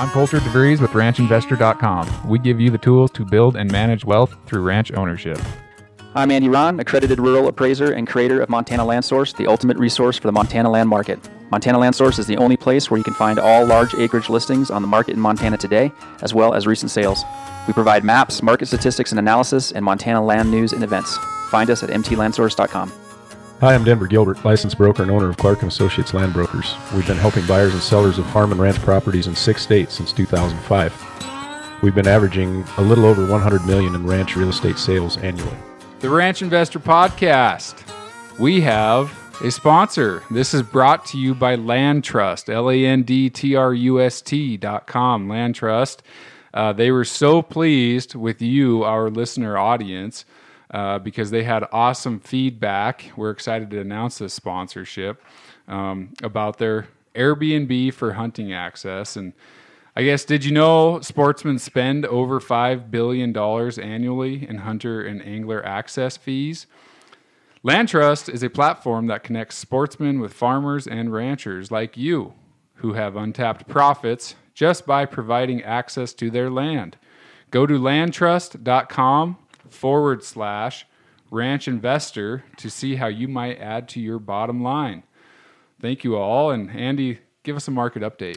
I'm 0.00 0.08
Coulter 0.08 0.38
DeVries 0.38 0.80
with 0.80 0.92
RanchInvestor.com. 0.92 2.26
We 2.26 2.38
give 2.38 2.58
you 2.58 2.70
the 2.70 2.78
tools 2.78 3.10
to 3.10 3.22
build 3.22 3.54
and 3.54 3.70
manage 3.70 4.02
wealth 4.02 4.34
through 4.46 4.62
ranch 4.62 4.90
ownership. 4.94 5.38
I'm 6.14 6.30
Andy 6.30 6.48
Rahn, 6.48 6.80
accredited 6.80 7.20
rural 7.20 7.48
appraiser 7.48 7.92
and 7.92 8.08
creator 8.08 8.40
of 8.40 8.48
Montana 8.48 8.82
Land 8.82 9.04
Source, 9.04 9.34
the 9.34 9.46
ultimate 9.46 9.76
resource 9.76 10.16
for 10.16 10.26
the 10.26 10.32
Montana 10.32 10.70
land 10.70 10.88
market. 10.88 11.18
Montana 11.50 11.78
Land 11.78 11.94
Source 11.94 12.18
is 12.18 12.26
the 12.26 12.38
only 12.38 12.56
place 12.56 12.90
where 12.90 12.96
you 12.96 13.04
can 13.04 13.12
find 13.12 13.38
all 13.38 13.66
large 13.66 13.94
acreage 13.94 14.30
listings 14.30 14.70
on 14.70 14.80
the 14.80 14.88
market 14.88 15.12
in 15.12 15.20
Montana 15.20 15.58
today, 15.58 15.92
as 16.22 16.32
well 16.32 16.54
as 16.54 16.66
recent 16.66 16.90
sales. 16.90 17.22
We 17.66 17.74
provide 17.74 18.02
maps, 18.02 18.42
market 18.42 18.68
statistics 18.68 19.12
and 19.12 19.18
analysis, 19.18 19.70
and 19.70 19.84
Montana 19.84 20.24
land 20.24 20.50
news 20.50 20.72
and 20.72 20.82
events. 20.82 21.18
Find 21.50 21.68
us 21.68 21.82
at 21.82 21.90
mtlandsource.com. 21.90 22.90
Hi, 23.60 23.74
I'm 23.74 23.84
Denver 23.84 24.06
Gilbert, 24.06 24.42
licensed 24.42 24.78
broker 24.78 25.02
and 25.02 25.10
owner 25.10 25.28
of 25.28 25.36
Clark 25.36 25.62
& 25.62 25.64
Associates 25.64 26.14
Land 26.14 26.32
Brokers. 26.32 26.74
We've 26.94 27.06
been 27.06 27.18
helping 27.18 27.44
buyers 27.46 27.74
and 27.74 27.82
sellers 27.82 28.16
of 28.16 28.24
farm 28.30 28.52
and 28.52 28.60
ranch 28.60 28.78
properties 28.78 29.26
in 29.26 29.36
six 29.36 29.60
states 29.60 29.94
since 29.94 30.14
2005. 30.14 31.82
We've 31.82 31.94
been 31.94 32.08
averaging 32.08 32.64
a 32.78 32.80
little 32.80 33.04
over 33.04 33.26
100 33.26 33.66
million 33.66 33.94
in 33.94 34.06
ranch 34.06 34.34
real 34.34 34.48
estate 34.48 34.78
sales 34.78 35.18
annually. 35.18 35.54
The 35.98 36.08
Ranch 36.08 36.40
Investor 36.40 36.78
Podcast. 36.78 37.86
We 38.38 38.62
have 38.62 39.14
a 39.44 39.50
sponsor. 39.50 40.22
This 40.30 40.54
is 40.54 40.62
brought 40.62 41.04
to 41.08 41.18
you 41.18 41.34
by 41.34 41.56
Land 41.56 42.02
Trust, 42.02 42.48
L 42.48 42.70
A 42.70 42.86
N 42.86 43.02
D 43.02 43.28
T 43.28 43.56
R 43.56 43.74
U 43.74 44.00
S 44.00 44.22
T 44.22 44.56
dot 44.56 44.86
com. 44.86 45.28
Land 45.28 45.54
Trust. 45.54 46.02
Uh, 46.54 46.72
they 46.72 46.90
were 46.90 47.04
so 47.04 47.42
pleased 47.42 48.14
with 48.14 48.40
you, 48.40 48.84
our 48.84 49.10
listener 49.10 49.58
audience, 49.58 50.24
uh, 50.70 50.98
because 50.98 51.30
they 51.30 51.42
had 51.42 51.64
awesome 51.72 52.20
feedback. 52.20 53.10
We're 53.16 53.30
excited 53.30 53.70
to 53.70 53.80
announce 53.80 54.18
this 54.18 54.34
sponsorship 54.34 55.22
um, 55.66 56.14
about 56.22 56.58
their 56.58 56.88
Airbnb 57.14 57.92
for 57.94 58.12
hunting 58.12 58.52
access. 58.52 59.16
And 59.16 59.32
I 59.96 60.04
guess, 60.04 60.24
did 60.24 60.44
you 60.44 60.52
know 60.52 61.00
sportsmen 61.00 61.58
spend 61.58 62.06
over 62.06 62.40
$5 62.40 62.90
billion 62.90 63.36
annually 63.36 64.48
in 64.48 64.58
hunter 64.58 65.04
and 65.04 65.20
angler 65.22 65.64
access 65.66 66.16
fees? 66.16 66.66
Land 67.62 67.88
Trust 67.88 68.28
is 68.28 68.42
a 68.42 68.48
platform 68.48 69.06
that 69.08 69.22
connects 69.22 69.56
sportsmen 69.56 70.20
with 70.20 70.32
farmers 70.32 70.86
and 70.86 71.12
ranchers 71.12 71.70
like 71.70 71.96
you 71.96 72.32
who 72.76 72.94
have 72.94 73.16
untapped 73.16 73.68
profits 73.68 74.34
just 74.54 74.86
by 74.86 75.04
providing 75.04 75.62
access 75.62 76.14
to 76.14 76.30
their 76.30 76.48
land. 76.48 76.96
Go 77.50 77.66
to 77.66 77.78
landtrust.com 77.78 79.36
forward 79.70 80.22
slash 80.22 80.86
ranch 81.30 81.68
investor 81.68 82.44
to 82.56 82.68
see 82.68 82.96
how 82.96 83.06
you 83.06 83.28
might 83.28 83.58
add 83.58 83.88
to 83.90 84.00
your 84.00 84.18
bottom 84.18 84.62
line. 84.62 85.02
Thank 85.80 86.04
you 86.04 86.16
all. 86.16 86.50
And 86.50 86.70
Andy, 86.70 87.20
give 87.42 87.56
us 87.56 87.68
a 87.68 87.70
market 87.70 88.02
update. 88.02 88.36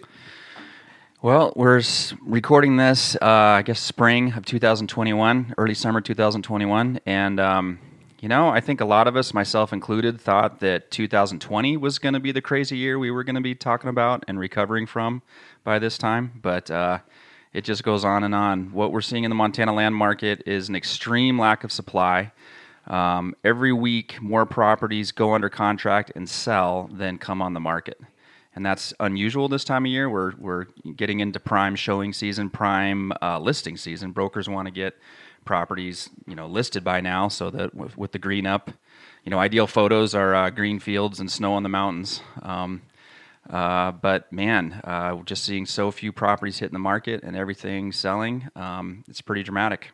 Well, 1.21 1.53
we're 1.55 1.81
recording 2.21 2.75
this, 2.75 3.15
uh, 3.15 3.25
I 3.25 3.61
guess, 3.61 3.79
spring 3.79 4.33
of 4.33 4.45
2021, 4.45 5.55
early 5.57 5.73
summer 5.73 6.01
2021. 6.01 6.99
And, 7.05 7.39
um, 7.39 7.79
you 8.19 8.27
know, 8.27 8.49
I 8.49 8.59
think 8.59 8.81
a 8.81 8.85
lot 8.85 9.07
of 9.07 9.15
us, 9.15 9.33
myself 9.33 9.71
included, 9.71 10.19
thought 10.19 10.59
that 10.59 10.91
2020 10.91 11.77
was 11.77 11.97
going 11.97 12.13
to 12.13 12.19
be 12.19 12.33
the 12.33 12.41
crazy 12.41 12.77
year 12.77 12.99
we 12.99 13.09
were 13.09 13.23
going 13.23 13.35
to 13.35 13.41
be 13.41 13.55
talking 13.55 13.89
about 13.89 14.25
and 14.27 14.37
recovering 14.37 14.85
from 14.85 15.21
by 15.63 15.79
this 15.79 15.97
time. 15.97 16.39
But 16.41 16.69
uh, 16.69 16.99
it 17.53 17.63
just 17.63 17.83
goes 17.83 18.03
on 18.03 18.23
and 18.23 18.33
on. 18.33 18.73
What 18.73 18.91
we're 18.91 19.01
seeing 19.01 19.23
in 19.23 19.29
the 19.29 19.35
Montana 19.35 19.73
land 19.73 19.95
market 19.95 20.43
is 20.45 20.69
an 20.69 20.75
extreme 20.75 21.39
lack 21.39 21.63
of 21.63 21.71
supply. 21.71 22.31
Um, 22.87 23.35
every 23.43 23.71
week, 23.71 24.21
more 24.21 24.45
properties 24.45 25.11
go 25.11 25.33
under 25.33 25.49
contract 25.49 26.11
and 26.15 26.27
sell 26.27 26.89
than 26.91 27.17
come 27.17 27.41
on 27.41 27.53
the 27.53 27.59
market 27.59 27.99
and 28.55 28.65
that's 28.65 28.93
unusual 28.99 29.47
this 29.47 29.63
time 29.63 29.85
of 29.85 29.91
year. 29.91 30.09
We're 30.09 30.33
we're 30.37 30.65
getting 30.95 31.19
into 31.19 31.39
prime 31.39 31.75
showing 31.75 32.13
season, 32.13 32.49
prime 32.49 33.11
uh, 33.21 33.39
listing 33.39 33.77
season. 33.77 34.11
Brokers 34.11 34.47
want 34.47 34.67
to 34.67 34.71
get 34.71 34.95
properties 35.45 36.09
you 36.27 36.35
know 36.35 36.47
listed 36.47 36.83
by 36.83 37.01
now, 37.01 37.27
so 37.27 37.49
that 37.49 37.73
with, 37.73 37.97
with 37.97 38.11
the 38.11 38.19
green 38.19 38.45
up, 38.45 38.71
you 39.23 39.31
know, 39.31 39.39
ideal 39.39 39.67
photos 39.67 40.13
are 40.13 40.35
uh, 40.35 40.49
green 40.49 40.79
fields 40.79 41.19
and 41.19 41.31
snow 41.31 41.53
on 41.53 41.63
the 41.63 41.69
mountains. 41.69 42.21
Um, 42.41 42.81
uh, 43.49 43.91
but 43.91 44.31
man, 44.31 44.81
uh, 44.83 45.15
just 45.23 45.43
seeing 45.43 45.65
so 45.65 45.91
few 45.91 46.11
properties 46.11 46.59
hitting 46.59 46.73
the 46.73 46.79
market 46.79 47.23
and 47.23 47.35
everything 47.35 47.91
selling. 47.91 48.47
Um, 48.55 49.03
it's 49.07 49.21
pretty 49.21 49.43
dramatic. 49.43 49.89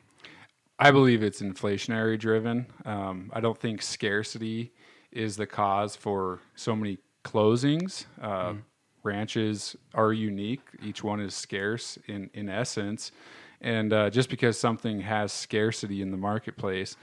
I 0.78 0.92
believe 0.92 1.24
it's 1.24 1.42
inflationary 1.42 2.18
driven. 2.18 2.68
Um, 2.86 3.32
I 3.34 3.42
don't 3.42 3.58
think 3.58 3.82
scarcity 3.82 4.72
is 5.12 5.36
the 5.36 5.48
cause 5.48 5.96
for 5.96 6.40
so 6.56 6.76
many 6.76 7.00
closings. 7.26 8.06
Uh, 8.22 8.52
mm. 8.52 8.62
Ranches 9.04 9.76
are 9.94 10.14
unique. 10.14 10.62
Each 10.84 11.04
one 11.04 11.20
is 11.20 11.34
scarce 11.34 11.98
in, 12.08 12.30
in 12.34 12.50
essence. 12.50 13.12
And 13.62 13.92
uh, 13.92 14.10
just 14.10 14.30
because 14.30 14.58
something 14.58 15.02
has 15.02 15.34
scarcity 15.34 16.02
in 16.02 16.12
the 16.12 16.18
marketplace 16.18 16.96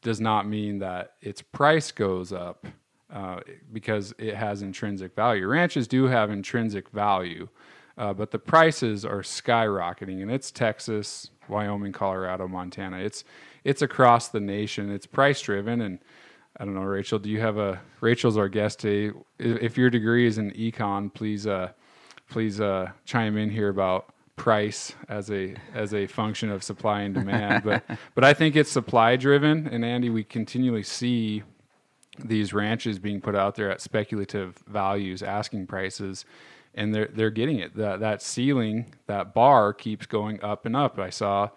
does 0.00 0.20
not 0.20 0.46
mean 0.46 0.78
that 0.78 1.14
its 1.20 1.42
price 1.42 1.92
goes 1.92 2.32
up 2.32 2.66
uh, 3.12 3.40
because 3.72 4.14
it 4.18 4.34
has 4.34 4.62
intrinsic 4.62 5.14
value. 5.14 5.46
Ranches 5.46 5.86
do 5.86 6.04
have 6.06 6.30
intrinsic 6.30 6.88
value, 6.90 7.48
uh, 7.98 8.12
but 8.12 8.30
the 8.30 8.38
prices 8.38 9.04
are 9.04 9.20
skyrocketing. 9.20 10.22
And 10.22 10.30
it's 10.30 10.50
Texas, 10.50 11.30
Wyoming, 11.48 11.92
Colorado, 11.92 12.48
Montana. 12.48 12.98
It's 12.98 13.24
it's 13.64 13.82
across 13.82 14.28
the 14.28 14.40
nation. 14.40 14.90
It's 14.90 15.06
price 15.06 15.40
driven, 15.40 15.82
and 15.82 15.98
I 16.58 16.64
don't 16.64 16.74
know, 16.74 16.82
Rachel. 16.82 17.18
Do 17.18 17.28
you 17.28 17.40
have 17.40 17.58
a 17.58 17.80
Rachel's 18.00 18.36
our 18.36 18.48
guest 18.48 18.80
today? 18.80 19.16
If 19.38 19.76
your 19.76 19.90
degree 19.90 20.26
is 20.26 20.38
in 20.38 20.50
econ, 20.52 21.12
please 21.12 21.46
uh, 21.46 21.72
please 22.28 22.60
uh, 22.60 22.90
chime 23.04 23.36
in 23.36 23.50
here 23.50 23.68
about 23.68 24.12
price 24.36 24.94
as 25.08 25.30
a 25.30 25.54
as 25.74 25.92
a 25.92 26.06
function 26.06 26.50
of 26.50 26.62
supply 26.62 27.02
and 27.02 27.14
demand. 27.14 27.64
but 27.64 27.84
but 28.14 28.24
I 28.24 28.32
think 28.32 28.56
it's 28.56 28.70
supply 28.70 29.16
driven. 29.16 29.66
And 29.68 29.84
Andy, 29.84 30.10
we 30.10 30.24
continually 30.24 30.82
see 30.82 31.42
these 32.18 32.52
ranches 32.52 32.98
being 32.98 33.20
put 33.20 33.34
out 33.34 33.54
there 33.54 33.70
at 33.70 33.80
speculative 33.80 34.56
values, 34.66 35.22
asking 35.22 35.66
prices, 35.66 36.24
and 36.74 36.94
they're 36.94 37.08
they're 37.12 37.30
getting 37.30 37.58
it. 37.58 37.76
That 37.76 38.00
that 38.00 38.22
ceiling, 38.22 38.94
that 39.06 39.34
bar 39.34 39.72
keeps 39.72 40.06
going 40.06 40.42
up 40.42 40.66
and 40.66 40.76
up. 40.76 40.98
I 40.98 41.10
saw 41.10 41.50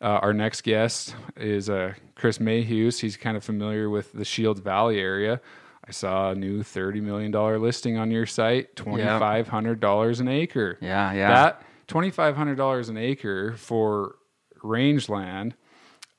uh, 0.00 0.18
our 0.20 0.32
next 0.32 0.62
guest 0.62 1.14
is 1.36 1.70
uh, 1.70 1.94
Chris 2.16 2.38
Mayhews. 2.38 3.00
He's 3.00 3.16
kind 3.16 3.36
of 3.36 3.44
familiar 3.44 3.88
with 3.88 4.12
the 4.12 4.24
Shields 4.24 4.60
Valley 4.60 4.98
area. 4.98 5.40
I 5.86 5.90
saw 5.90 6.30
a 6.30 6.34
new 6.34 6.62
thirty 6.62 7.00
million 7.00 7.30
dollar 7.30 7.58
listing 7.58 7.96
on 7.96 8.10
your 8.10 8.26
site, 8.26 8.76
twenty 8.76 9.04
five 9.04 9.48
hundred 9.48 9.80
dollars 9.80 10.20
an 10.20 10.28
acre. 10.28 10.78
Yeah, 10.80 11.12
yeah. 11.12 11.28
That 11.28 11.62
twenty 11.86 12.10
five 12.10 12.36
hundred 12.36 12.56
dollars 12.56 12.88
an 12.88 12.96
acre 12.96 13.56
for 13.56 14.16
rangeland, 14.62 15.54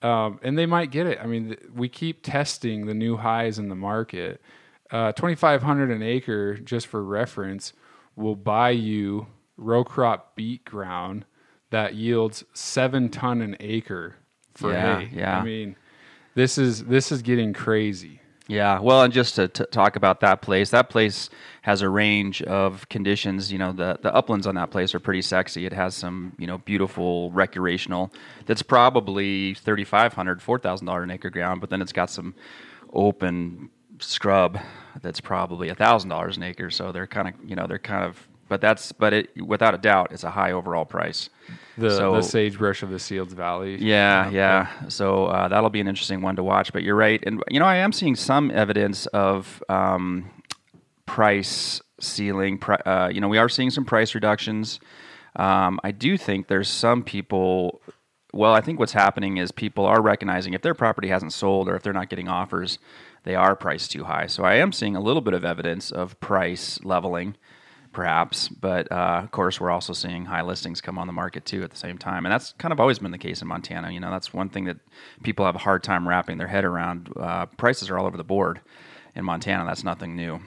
um, 0.03 0.39
and 0.43 0.57
they 0.57 0.65
might 0.65 0.91
get 0.91 1.07
it. 1.07 1.17
I 1.21 1.25
mean, 1.25 1.55
we 1.73 1.89
keep 1.89 2.21
testing 2.23 2.85
the 2.85 2.93
new 2.93 3.17
highs 3.17 3.57
in 3.57 3.69
the 3.69 3.75
market. 3.75 4.41
Uh, 4.91 5.11
twenty 5.13 5.35
five 5.35 5.63
hundred 5.63 5.89
an 5.89 6.03
acre, 6.03 6.57
just 6.57 6.87
for 6.87 7.03
reference, 7.03 7.73
will 8.15 8.35
buy 8.35 8.69
you 8.69 9.27
row 9.57 9.83
crop 9.83 10.35
beet 10.35 10.65
ground 10.65 11.25
that 11.71 11.95
yields 11.95 12.43
seven 12.53 13.09
ton 13.09 13.41
an 13.41 13.55
acre 13.59 14.15
for 14.53 14.71
yeah, 14.71 14.99
hay. 14.99 15.09
Yeah. 15.13 15.39
I 15.39 15.43
mean, 15.43 15.75
this 16.35 16.57
is 16.57 16.85
this 16.85 17.11
is 17.11 17.21
getting 17.21 17.53
crazy. 17.53 18.19
Yeah, 18.47 18.79
well, 18.81 19.03
and 19.03 19.13
just 19.13 19.35
to 19.35 19.47
t- 19.47 19.63
talk 19.71 19.95
about 19.95 20.19
that 20.19 20.41
place, 20.41 20.71
that 20.71 20.89
place 20.89 21.29
has 21.61 21.81
a 21.81 21.87
range 21.87 22.41
of 22.41 22.89
conditions. 22.89 23.53
You 23.53 23.57
know, 23.57 23.71
the 23.71 23.97
the 24.01 24.13
uplands 24.13 24.47
on 24.47 24.55
that 24.55 24.69
place 24.69 24.93
are 24.93 24.99
pretty 24.99 25.21
sexy. 25.21 25.65
It 25.65 25.71
has 25.71 25.95
some, 25.95 26.33
you 26.37 26.45
know, 26.45 26.57
beautiful 26.57 27.31
recreational. 27.31 28.11
That's 28.45 28.61
probably 28.61 29.53
thirty 29.53 29.85
five 29.85 30.13
hundred, 30.13 30.41
four 30.41 30.59
thousand 30.59 30.87
dollar 30.87 31.03
an 31.03 31.11
acre 31.11 31.29
ground, 31.29 31.61
but 31.61 31.69
then 31.69 31.81
it's 31.81 31.93
got 31.93 32.09
some 32.09 32.35
open 32.91 33.69
scrub 33.99 34.59
that's 35.01 35.21
probably 35.21 35.69
a 35.69 35.75
thousand 35.75 36.09
dollars 36.09 36.35
an 36.35 36.43
acre. 36.43 36.69
So 36.69 36.91
they're 36.91 37.07
kind 37.07 37.29
of, 37.29 37.35
you 37.49 37.55
know, 37.55 37.65
they're 37.65 37.79
kind 37.79 38.03
of 38.03 38.27
but 38.53 38.61
that's 38.61 38.91
but 38.91 39.13
it 39.13 39.43
without 39.43 39.73
a 39.73 39.79
doubt 39.79 40.11
it's 40.11 40.23
a 40.23 40.29
high 40.29 40.51
overall 40.51 40.85
price. 40.85 41.31
The, 41.75 41.89
so, 41.89 42.17
the 42.17 42.21
sagebrush 42.21 42.83
of 42.83 42.91
the 42.91 42.99
Shields 42.99 43.33
Valley. 43.33 43.77
Yeah, 43.81 44.29
yeah. 44.29 44.87
So 44.89 45.25
uh, 45.25 45.47
that'll 45.47 45.71
be 45.71 45.81
an 45.81 45.87
interesting 45.87 46.21
one 46.21 46.35
to 46.35 46.43
watch. 46.43 46.71
But 46.71 46.83
you're 46.83 46.95
right, 46.95 47.19
and 47.25 47.41
you 47.49 47.59
know 47.59 47.65
I 47.65 47.77
am 47.77 47.91
seeing 47.91 48.15
some 48.15 48.51
evidence 48.51 49.07
of 49.07 49.63
um, 49.69 50.29
price 51.07 51.81
ceiling. 51.99 52.61
Uh, 52.85 53.09
you 53.11 53.21
know 53.21 53.27
we 53.27 53.39
are 53.39 53.49
seeing 53.49 53.71
some 53.71 53.85
price 53.85 54.13
reductions. 54.13 54.79
Um, 55.35 55.79
I 55.83 55.89
do 55.89 56.15
think 56.15 56.47
there's 56.47 56.69
some 56.69 57.01
people. 57.01 57.81
Well, 58.33 58.53
I 58.53 58.61
think 58.61 58.77
what's 58.77 58.93
happening 58.93 59.37
is 59.37 59.51
people 59.51 59.87
are 59.87 59.99
recognizing 59.99 60.53
if 60.53 60.61
their 60.61 60.75
property 60.75 61.07
hasn't 61.07 61.33
sold 61.33 61.67
or 61.67 61.75
if 61.75 61.81
they're 61.81 61.91
not 61.91 62.09
getting 62.09 62.27
offers, 62.27 62.77
they 63.23 63.33
are 63.33 63.55
priced 63.55 63.91
too 63.91 64.03
high. 64.03 64.27
So 64.27 64.43
I 64.43 64.55
am 64.55 64.71
seeing 64.71 64.95
a 64.95 65.01
little 65.01 65.23
bit 65.23 65.33
of 65.33 65.43
evidence 65.43 65.89
of 65.89 66.19
price 66.19 66.79
leveling 66.83 67.35
perhaps. 67.93 68.49
But 68.49 68.91
uh, 68.91 69.21
of 69.23 69.31
course, 69.31 69.61
we're 69.61 69.71
also 69.71 69.93
seeing 69.93 70.25
high 70.25 70.41
listings 70.41 70.81
come 70.81 70.97
on 70.97 71.07
the 71.07 71.13
market 71.13 71.45
too 71.45 71.63
at 71.63 71.69
the 71.69 71.77
same 71.77 71.97
time, 71.97 72.25
and 72.25 72.33
that's 72.33 72.53
kind 72.57 72.71
of 72.71 72.79
always 72.79 72.99
been 72.99 73.11
the 73.11 73.17
case 73.17 73.41
in 73.41 73.47
Montana. 73.47 73.91
You 73.91 73.99
know, 73.99 74.11
that's 74.11 74.33
one 74.33 74.49
thing 74.49 74.65
that 74.65 74.77
people 75.23 75.45
have 75.45 75.55
a 75.55 75.59
hard 75.59 75.83
time 75.83 76.07
wrapping 76.07 76.37
their 76.37 76.47
head 76.47 76.65
around. 76.65 77.11
Uh, 77.15 77.45
prices 77.45 77.89
are 77.89 77.97
all 77.97 78.05
over 78.05 78.17
the 78.17 78.23
board 78.23 78.59
in 79.15 79.23
Montana. 79.23 79.65
That's 79.65 79.83
nothing 79.83 80.15
new. 80.15 80.41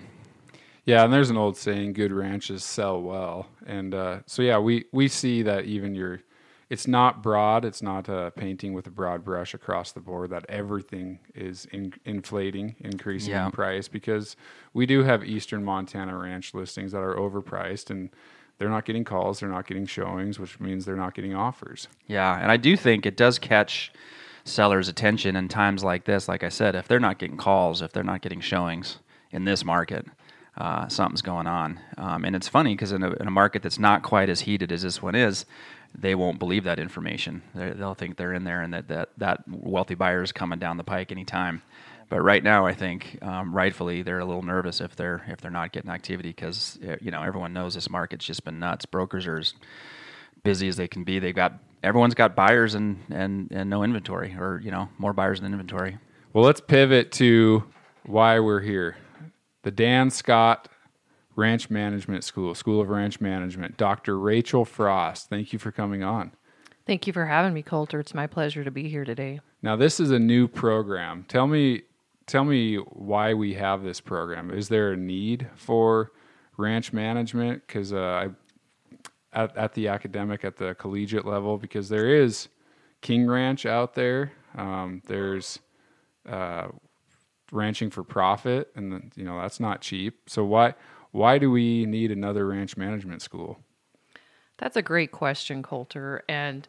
Yeah, 0.85 1.03
and 1.03 1.13
there's 1.13 1.31
an 1.31 1.37
old 1.37 1.57
saying: 1.57 1.95
"Good 1.95 2.13
ranches 2.13 2.63
sell 2.63 3.03
well." 3.03 3.49
And 3.67 3.95
uh, 3.95 4.21
so, 4.27 4.43
yeah, 4.43 4.59
we 4.59 4.85
we 4.93 5.09
see 5.09 5.43
that 5.43 5.65
even 5.65 5.95
your, 5.95 6.23
it's 6.69 6.87
not 6.87 7.23
broad. 7.23 7.65
It's 7.65 7.83
not 7.83 8.09
a 8.09 8.33
painting 8.37 8.73
with 8.73 8.87
a 8.87 8.91
broad 8.91 9.25
brush 9.25 9.55
across 9.55 9.93
the 9.93 10.01
board. 10.01 10.31
That 10.31 10.45
everything 10.49 11.21
is 11.35 11.67
in, 11.67 11.95
inflating, 12.05 12.75
increasing 12.81 13.33
Yeah. 13.33 13.47
in 13.47 13.53
price 13.53 13.89
because 13.89 14.37
we 14.75 14.87
do 14.87 15.03
have 15.05 15.23
Eastern 15.25 15.63
Montana 15.65 16.17
ranch 16.17 16.55
listings 16.55 16.93
that 16.93 17.01
are 17.03 17.15
overpriced 17.15 17.91
and. 17.91 18.11
They're 18.59 18.71
not 18.71 18.87
getting 18.87 19.05
calls. 19.05 19.41
They're 19.41 19.51
not 19.51 19.67
getting 19.67 19.85
showings, 19.85 20.39
which 20.41 20.59
means 20.61 20.87
they're 20.87 20.97
not 20.97 21.13
getting 21.13 21.35
offers. 21.35 21.89
Yeah, 22.07 22.41
and 22.41 22.51
I 22.51 22.57
do 22.57 22.75
think 22.75 23.05
it 23.05 23.15
does 23.15 23.39
catch 23.39 23.93
sellers' 24.45 24.89
attention 24.89 25.37
in 25.37 25.49
times 25.49 25.85
like 25.85 26.05
this. 26.05 26.27
Like 26.27 26.43
I 26.43 26.49
said, 26.49 26.75
if 26.75 26.89
they're 26.89 26.99
not 26.99 27.19
getting 27.19 27.37
calls, 27.37 27.83
if 27.83 27.93
they're 27.93 28.03
not 28.03 28.23
getting 28.23 28.41
showings 28.41 28.97
in 29.31 29.45
this 29.45 29.63
market, 29.63 30.07
uh, 30.57 30.89
something's 30.89 31.23
going 31.23 31.47
on. 31.47 31.81
Um, 31.99 32.25
and 32.25 32.35
it's 32.35 32.49
funny 32.49 32.75
because 32.75 32.93
in 32.93 33.03
a, 33.03 33.13
in 33.13 33.27
a 33.27 33.31
market 33.31 33.63
that's 33.63 33.79
not 33.79 34.03
quite 34.03 34.29
as 34.29 34.41
heated 34.41 34.73
as 34.73 34.83
this 34.83 35.03
one 35.03 35.15
is, 35.15 35.45
they 35.95 36.15
won't 36.15 36.39
believe 36.39 36.65
that 36.65 36.79
information. 36.79 37.43
they 37.55 37.71
they'll 37.71 37.95
think 37.95 38.17
they're 38.17 38.33
in 38.33 38.45
there 38.45 38.63
and 38.63 38.75
that, 38.75 38.89
that 38.89 39.11
that 39.17 39.43
wealthy 39.49 39.95
buyer 39.95 40.23
is 40.23 40.33
coming 40.33 40.59
down 40.59 40.77
the 40.77 40.85
pike 40.85 41.11
anytime. 41.13 41.63
But 42.09 42.21
right 42.21 42.43
now, 42.43 42.67
I 42.67 42.73
think 42.73 43.19
um, 43.23 43.53
rightfully 43.55 44.03
they're 44.03 44.21
a 44.21 44.25
little 44.25 44.43
nervous 44.43 44.81
if 44.81 44.95
they're 44.95 45.25
if 45.29 45.41
they're 45.41 45.51
not 45.51 45.73
getting 45.73 45.91
activity 45.91 46.29
because 46.31 46.79
you 47.01 47.11
know 47.11 47.23
everyone 47.23 47.53
knows 47.53 47.75
this 47.75 47.91
market's 47.91 48.25
just 48.25 48.45
been 48.45 48.59
nuts. 48.59 48.87
Brokers 48.87 49.27
are 49.27 49.39
as 49.39 49.55
busy 50.45 50.69
as 50.69 50.77
they 50.77 50.87
can 50.87 51.03
be. 51.03 51.19
They've 51.19 51.35
got 51.35 51.59
everyone's 51.83 52.15
got 52.15 52.37
buyers 52.37 52.75
and 52.75 53.03
and 53.11 53.51
and 53.51 53.69
no 53.69 53.83
inventory, 53.83 54.37
or 54.39 54.61
you 54.63 54.71
know 54.71 54.89
more 54.99 55.13
buyers 55.13 55.41
than 55.41 55.53
inventory. 55.53 55.99
Well, 56.33 56.45
let's 56.45 56.61
pivot 56.61 57.13
to 57.13 57.65
why 58.05 58.39
we're 58.39 58.61
here. 58.61 58.97
The 59.67 59.73
Dan 59.73 60.11
Scott 60.11 60.69
Ranch 61.35 61.71
Management 61.71 62.23
School, 62.23 62.55
School 62.55 62.81
of 62.81 62.89
Ranch 62.89 63.21
Management. 63.21 63.77
Dr. 63.77 64.17
Rachel 64.17 64.65
Frost, 64.65 65.29
thank 65.29 65.53
you 65.53 65.59
for 65.59 65.73
coming 65.73 66.05
on. 66.05 66.31
Thank 66.87 67.09
you 67.09 67.13
for 67.13 67.27
having 67.27 67.53
me, 67.53 67.65
Coulter. 67.65 67.99
It's 67.99 68.15
my 68.15 68.29
pleasure 68.29 68.63
to 68.63 68.71
be 68.71 68.89
here 68.89 69.05
today. 69.05 69.41
Now, 69.63 69.75
this 69.75 69.99
is 69.99 70.13
a 70.13 70.21
new 70.21 70.47
program. 70.47 71.25
Tell 71.27 71.49
me, 71.49 71.83
tell 72.27 72.45
me 72.45 72.77
why 72.77 73.35
we 73.35 73.55
have 73.55 73.83
this 73.83 74.01
program. 74.01 74.53
Is 74.53 74.69
there 74.69 74.93
a 74.93 74.97
need 74.97 75.49
for 75.57 76.13
ranch 76.57 76.93
management? 76.93 77.67
Because 77.67 77.93
uh, 77.93 77.99
I, 77.99 78.29
at, 79.33 79.57
at 79.57 79.75
the 79.75 79.89
academic, 79.89 80.45
at 80.45 80.59
the 80.59 80.77
collegiate 80.77 81.27
level, 81.27 81.59
because 81.59 81.89
there 81.89 82.15
is 82.15 82.47
King 83.01 83.27
Ranch 83.27 83.67
out 83.67 83.95
there. 83.95 84.31
Um, 84.57 85.03
there's 85.09 85.59
uh, 86.25 86.69
ranching 87.53 87.91
for 87.91 88.03
profit, 88.03 88.71
and 88.75 89.13
you 89.17 89.25
know 89.25 89.41
that's 89.41 89.61
not 89.61 89.81
cheap. 89.81 90.29
So 90.29 90.45
why 90.45 90.75
why 91.13 91.39
do 91.39 91.51
we 91.51 91.87
need 91.87 92.11
another 92.11 92.47
ranch 92.47 92.77
management 92.77 93.23
school? 93.23 93.61
That's 94.59 94.77
a 94.77 94.83
great 94.83 95.13
question, 95.13 95.63
Coulter. 95.63 96.23
And 96.29 96.67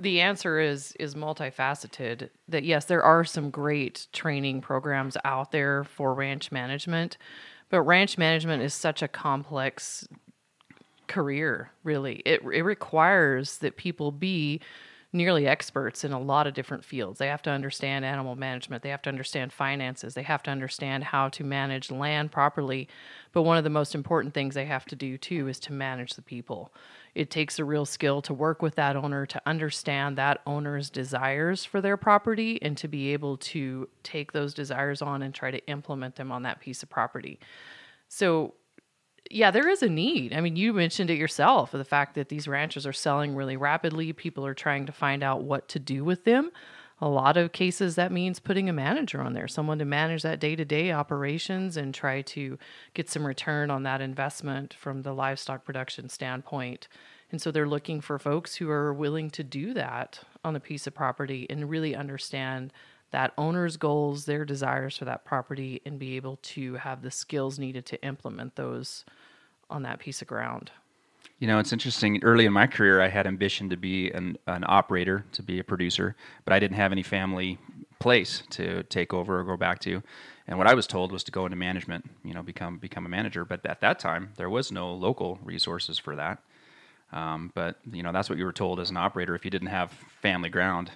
the 0.00 0.20
answer 0.20 0.58
is 0.58 0.92
is 0.98 1.14
multifaceted. 1.14 2.30
That 2.48 2.64
yes, 2.64 2.84
there 2.86 3.02
are 3.02 3.24
some 3.24 3.50
great 3.50 4.06
training 4.12 4.60
programs 4.60 5.16
out 5.24 5.52
there 5.52 5.84
for 5.84 6.14
ranch 6.14 6.50
management, 6.50 7.18
but 7.70 7.82
ranch 7.82 8.18
management 8.18 8.62
is 8.62 8.74
such 8.74 9.02
a 9.02 9.08
complex 9.08 10.06
career, 11.06 11.70
really. 11.84 12.16
It 12.24 12.42
it 12.52 12.62
requires 12.62 13.58
that 13.58 13.76
people 13.76 14.12
be 14.12 14.60
nearly 15.12 15.46
experts 15.46 16.04
in 16.04 16.12
a 16.12 16.20
lot 16.20 16.46
of 16.46 16.52
different 16.52 16.84
fields. 16.84 17.18
They 17.18 17.28
have 17.28 17.40
to 17.42 17.50
understand 17.50 18.04
animal 18.04 18.36
management, 18.36 18.82
they 18.82 18.90
have 18.90 19.00
to 19.02 19.08
understand 19.08 19.52
finances, 19.52 20.12
they 20.12 20.22
have 20.22 20.42
to 20.42 20.50
understand 20.50 21.04
how 21.04 21.30
to 21.30 21.44
manage 21.44 21.90
land 21.90 22.30
properly. 22.30 22.88
But 23.32 23.42
one 23.42 23.56
of 23.56 23.64
the 23.64 23.70
most 23.70 23.94
important 23.94 24.34
things 24.34 24.54
they 24.54 24.66
have 24.66 24.84
to 24.86 24.96
do 24.96 25.16
too 25.16 25.48
is 25.48 25.58
to 25.60 25.72
manage 25.72 26.14
the 26.14 26.22
people. 26.22 26.72
It 27.14 27.30
takes 27.30 27.58
a 27.58 27.64
real 27.64 27.86
skill 27.86 28.20
to 28.22 28.34
work 28.34 28.60
with 28.60 28.74
that 28.74 28.96
owner 28.96 29.24
to 29.26 29.42
understand 29.46 30.18
that 30.18 30.42
owner's 30.46 30.90
desires 30.90 31.64
for 31.64 31.80
their 31.80 31.96
property 31.96 32.58
and 32.60 32.76
to 32.76 32.86
be 32.86 33.12
able 33.14 33.38
to 33.38 33.88
take 34.02 34.32
those 34.32 34.52
desires 34.52 35.00
on 35.00 35.22
and 35.22 35.34
try 35.34 35.50
to 35.50 35.66
implement 35.68 36.16
them 36.16 36.30
on 36.30 36.42
that 36.42 36.60
piece 36.60 36.82
of 36.82 36.90
property. 36.90 37.38
So 38.08 38.54
yeah, 39.30 39.50
there 39.50 39.68
is 39.68 39.82
a 39.82 39.88
need. 39.88 40.32
I 40.32 40.40
mean, 40.40 40.56
you 40.56 40.72
mentioned 40.72 41.10
it 41.10 41.18
yourself 41.18 41.72
the 41.72 41.84
fact 41.84 42.14
that 42.14 42.28
these 42.28 42.48
ranches 42.48 42.86
are 42.86 42.92
selling 42.92 43.34
really 43.34 43.56
rapidly. 43.56 44.12
People 44.12 44.46
are 44.46 44.54
trying 44.54 44.86
to 44.86 44.92
find 44.92 45.22
out 45.22 45.42
what 45.42 45.68
to 45.68 45.78
do 45.78 46.04
with 46.04 46.24
them. 46.24 46.50
A 47.00 47.08
lot 47.08 47.36
of 47.36 47.52
cases, 47.52 47.94
that 47.94 48.10
means 48.10 48.40
putting 48.40 48.68
a 48.68 48.72
manager 48.72 49.20
on 49.20 49.32
there, 49.32 49.46
someone 49.46 49.78
to 49.78 49.84
manage 49.84 50.22
that 50.22 50.40
day 50.40 50.56
to 50.56 50.64
day 50.64 50.90
operations 50.90 51.76
and 51.76 51.94
try 51.94 52.22
to 52.22 52.58
get 52.92 53.08
some 53.08 53.24
return 53.24 53.70
on 53.70 53.84
that 53.84 54.00
investment 54.00 54.74
from 54.74 55.02
the 55.02 55.14
livestock 55.14 55.64
production 55.64 56.08
standpoint. 56.08 56.88
And 57.30 57.40
so 57.40 57.52
they're 57.52 57.68
looking 57.68 58.00
for 58.00 58.18
folks 58.18 58.56
who 58.56 58.68
are 58.70 58.92
willing 58.92 59.30
to 59.30 59.44
do 59.44 59.74
that 59.74 60.20
on 60.42 60.56
a 60.56 60.60
piece 60.60 60.86
of 60.88 60.94
property 60.94 61.46
and 61.48 61.70
really 61.70 61.94
understand 61.94 62.72
that 63.10 63.32
owner's 63.38 63.76
goals, 63.76 64.24
their 64.24 64.44
desires 64.44 64.96
for 64.96 65.04
that 65.06 65.24
property, 65.24 65.80
and 65.86 65.98
be 65.98 66.16
able 66.16 66.36
to 66.42 66.74
have 66.74 67.02
the 67.02 67.10
skills 67.10 67.58
needed 67.58 67.86
to 67.86 68.02
implement 68.04 68.56
those 68.56 69.04
on 69.70 69.82
that 69.82 69.98
piece 69.98 70.22
of 70.22 70.28
ground. 70.28 70.70
You 71.38 71.46
know, 71.46 71.58
it's 71.58 71.72
interesting. 71.72 72.22
Early 72.22 72.46
in 72.46 72.52
my 72.52 72.66
career, 72.66 73.00
I 73.00 73.08
had 73.08 73.26
ambition 73.26 73.70
to 73.70 73.76
be 73.76 74.10
an, 74.10 74.38
an 74.46 74.64
operator, 74.66 75.24
to 75.32 75.42
be 75.42 75.60
a 75.60 75.64
producer, 75.64 76.16
but 76.44 76.52
I 76.52 76.58
didn't 76.58 76.76
have 76.76 76.92
any 76.92 77.02
family 77.02 77.58
place 78.00 78.42
to 78.50 78.82
take 78.84 79.14
over 79.14 79.40
or 79.40 79.44
go 79.44 79.56
back 79.56 79.78
to. 79.80 80.02
And 80.46 80.58
what 80.58 80.66
I 80.66 80.74
was 80.74 80.86
told 80.86 81.12
was 81.12 81.24
to 81.24 81.32
go 81.32 81.44
into 81.44 81.56
management, 81.56 82.08
you 82.24 82.34
know, 82.34 82.42
become 82.42 82.78
become 82.78 83.06
a 83.06 83.08
manager. 83.08 83.44
But 83.44 83.64
at 83.66 83.80
that 83.80 83.98
time, 83.98 84.32
there 84.36 84.50
was 84.50 84.72
no 84.72 84.92
local 84.92 85.38
resources 85.44 85.98
for 85.98 86.16
that. 86.16 86.38
Um, 87.12 87.52
but 87.54 87.76
you 87.90 88.02
know, 88.02 88.12
that's 88.12 88.28
what 88.28 88.38
you 88.38 88.44
were 88.44 88.52
told 88.52 88.80
as 88.80 88.90
an 88.90 88.96
operator 88.96 89.34
if 89.34 89.44
you 89.44 89.50
didn't 89.50 89.68
have 89.68 89.92
family 90.22 90.48
ground, 90.48 90.90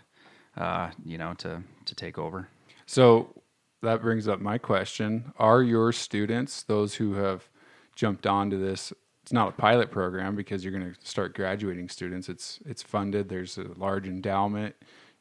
uh, 0.56 0.90
you 1.04 1.18
know, 1.18 1.34
to 1.34 1.62
to 1.84 1.94
take 1.94 2.18
over. 2.18 2.48
So 2.86 3.34
that 3.82 4.02
brings 4.02 4.28
up 4.28 4.40
my 4.40 4.58
question: 4.58 5.32
Are 5.38 5.62
your 5.62 5.92
students 5.92 6.62
those 6.62 6.94
who 6.94 7.14
have 7.14 7.48
jumped 7.94 8.26
onto 8.26 8.58
this? 8.58 8.92
It's 9.22 9.32
not 9.32 9.48
a 9.48 9.52
pilot 9.52 9.90
program 9.90 10.34
because 10.34 10.64
you're 10.64 10.76
going 10.76 10.92
to 10.92 11.06
start 11.06 11.34
graduating 11.34 11.88
students. 11.88 12.28
It's 12.28 12.60
it's 12.66 12.82
funded. 12.82 13.28
There's 13.28 13.58
a 13.58 13.68
large 13.76 14.06
endowment. 14.06 14.74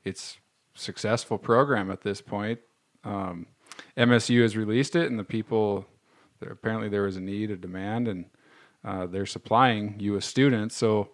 It's 0.04 0.38
successful 0.74 1.38
program 1.38 1.92
at 1.92 2.02
this 2.02 2.22
point. 2.22 2.60
Um, 3.04 3.48
MSU 3.98 4.42
has 4.42 4.58
released 4.58 4.96
it, 4.96 5.10
and 5.10 5.20
the 5.20 5.24
people 5.24 5.86
apparently 6.50 6.90
there 6.90 7.04
was 7.04 7.18
a 7.18 7.22
need, 7.22 7.52
a 7.52 7.58
demand, 7.58 8.08
and 8.08 8.26
uh, 8.84 9.06
they're 9.06 9.26
supplying 9.26 9.96
you 10.00 10.16
as 10.18 10.26
students. 10.26 10.76
So, 10.76 11.10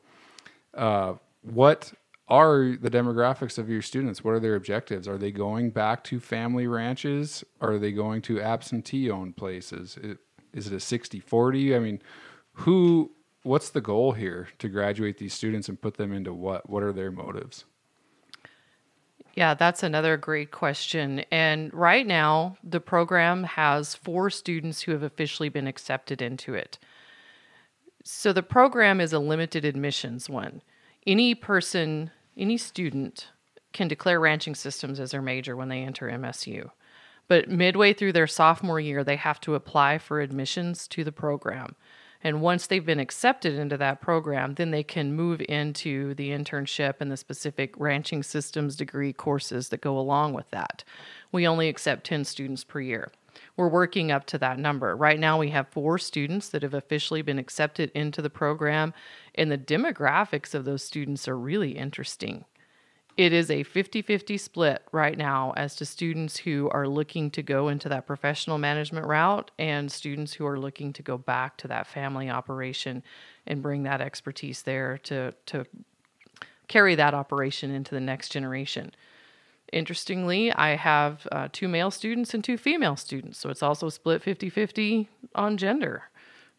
uh, 0.74 1.16
what 1.42 1.94
are 2.28 2.76
the 2.80 2.90
demographics 2.90 3.58
of 3.58 3.70
your 3.70 3.82
students? 3.82 4.24
What 4.24 4.32
are 4.34 4.40
their 4.40 4.56
objectives? 4.56 5.08
Are 5.08 5.18
they 5.18 5.32
going 5.32 5.70
back 5.70 6.04
to 6.06 6.20
family 6.20 6.68
ranches? 6.68 7.44
Are 7.62 7.78
they 7.78 7.92
going 7.92 8.22
to 8.24 8.42
absentee 8.42 9.10
owned 9.10 9.38
places? 9.38 9.98
Is 10.54 10.68
it 10.68 10.74
a 10.74 10.80
60 10.80 11.20
40? 11.20 11.76
I 11.76 11.80
mean, 11.80 12.02
who, 12.54 13.12
what's 13.44 13.70
the 13.70 13.82
goal 13.82 14.12
here 14.12 14.50
to 14.60 14.68
graduate 14.68 15.18
these 15.18 15.34
students 15.34 15.70
and 15.70 15.82
put 15.82 15.96
them 15.96 16.12
into 16.12 16.34
what? 16.34 16.70
What 16.70 16.84
are 16.84 16.94
their 16.94 17.12
motives? 17.12 17.66
Yeah, 19.38 19.54
that's 19.54 19.84
another 19.84 20.18
great 20.18 20.50
question. 20.50 21.20
And 21.32 21.72
right 21.72 22.08
now, 22.08 22.58
the 22.64 22.80
program 22.80 23.44
has 23.44 23.94
four 23.94 24.32
students 24.32 24.82
who 24.82 24.92
have 24.94 25.04
officially 25.04 25.48
been 25.48 25.68
accepted 25.68 26.24
into 26.24 26.56
it. 26.56 26.80
So 28.04 28.34
the 28.34 28.42
program 28.42 29.00
is 29.00 29.14
a 29.14 29.20
limited 29.20 29.64
admissions 29.64 30.28
one. 30.28 30.64
Any 31.06 31.36
person, 31.36 32.10
any 32.38 32.58
student 32.58 33.28
can 33.74 33.88
declare 33.88 34.20
ranching 34.20 34.56
systems 34.56 35.00
as 35.00 35.12
their 35.12 35.22
major 35.22 35.56
when 35.56 35.70
they 35.70 35.82
enter 35.82 36.08
MSU. 36.08 36.70
But 37.28 37.50
midway 37.50 37.94
through 37.94 38.14
their 38.14 38.28
sophomore 38.28 38.80
year, 38.80 39.04
they 39.04 39.18
have 39.18 39.42
to 39.42 39.56
apply 39.56 39.98
for 39.98 40.22
admissions 40.22 40.88
to 40.90 41.04
the 41.04 41.12
program. 41.12 41.76
And 42.24 42.42
once 42.42 42.68
they've 42.68 42.86
been 42.86 43.00
accepted 43.00 43.54
into 43.56 43.78
that 43.78 44.02
program, 44.02 44.56
then 44.56 44.72
they 44.72 44.84
can 44.84 45.14
move 45.14 45.42
into 45.48 46.16
the 46.16 46.30
internship 46.30 46.96
and 47.00 47.12
the 47.12 47.18
specific 47.18 47.74
ranching 47.78 48.24
systems 48.24 48.76
degree 48.76 49.14
courses 49.14 49.70
that 49.70 49.82
go 49.82 49.98
along 50.00 50.34
with 50.34 50.50
that. 50.50 50.84
We 51.32 51.48
only 51.48 51.70
accept 51.70 52.06
10 52.08 52.26
students 52.26 52.64
per 52.64 52.82
year. 52.82 53.12
We're 53.58 53.68
working 53.68 54.12
up 54.12 54.26
to 54.28 54.38
that 54.38 54.60
number. 54.60 54.96
Right 54.96 55.20
now, 55.20 55.40
we 55.40 55.50
have 55.50 55.68
four 55.68 55.98
students 55.98 56.50
that 56.50 56.62
have 56.62 56.76
officially 56.76 57.24
been 57.24 57.40
accepted 57.40 57.92
into 57.96 58.22
the 58.22 58.30
program, 58.30 58.94
and 59.34 59.52
the 59.52 59.58
demographics 59.58 60.54
of 60.54 60.64
those 60.64 60.84
students 60.84 61.28
are 61.28 61.38
really 61.38 61.72
interesting. 61.72 62.46
It 63.18 63.34
is 63.34 63.50
a 63.50 63.64
50 63.64 64.04
50 64.04 64.38
split 64.38 64.84
right 64.92 65.18
now 65.18 65.52
as 65.58 65.76
to 65.78 65.86
students 65.86 66.38
who 66.38 66.70
are 66.70 66.88
looking 66.88 67.32
to 67.32 67.42
go 67.42 67.68
into 67.68 67.90
that 67.90 68.06
professional 68.06 68.60
management 68.60 69.08
route 69.08 69.50
and 69.58 69.92
students 69.92 70.34
who 70.34 70.46
are 70.46 70.60
looking 70.60 70.94
to 70.94 71.02
go 71.02 71.18
back 71.18 71.58
to 71.58 71.68
that 71.68 71.88
family 71.88 72.30
operation 72.30 73.02
and 73.48 73.64
bring 73.64 73.82
that 73.84 74.02
expertise 74.02 74.62
there 74.62 75.00
to, 75.00 75.34
to 75.48 75.66
carry 76.68 76.94
that 76.94 77.16
operation 77.16 77.72
into 77.72 77.96
the 77.96 78.02
next 78.02 78.30
generation. 78.30 78.92
Interestingly, 79.74 80.52
I 80.52 80.76
have 80.76 81.28
uh, 81.32 81.50
two 81.52 81.68
male 81.68 81.92
students 81.92 82.34
and 82.34 82.44
two 82.44 82.58
female 82.58 82.96
students. 82.96 83.38
So 83.38 83.50
it's 83.50 83.64
also 83.64 83.90
split 83.90 84.24
50 84.24 84.50
50 84.50 85.10
on 85.36 85.58
gender 85.58 86.04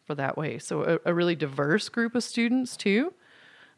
for 0.05 0.15
that 0.15 0.37
way. 0.37 0.59
So 0.59 0.83
a, 0.83 1.09
a 1.09 1.13
really 1.13 1.35
diverse 1.35 1.89
group 1.89 2.15
of 2.15 2.23
students, 2.23 2.77
too. 2.77 3.13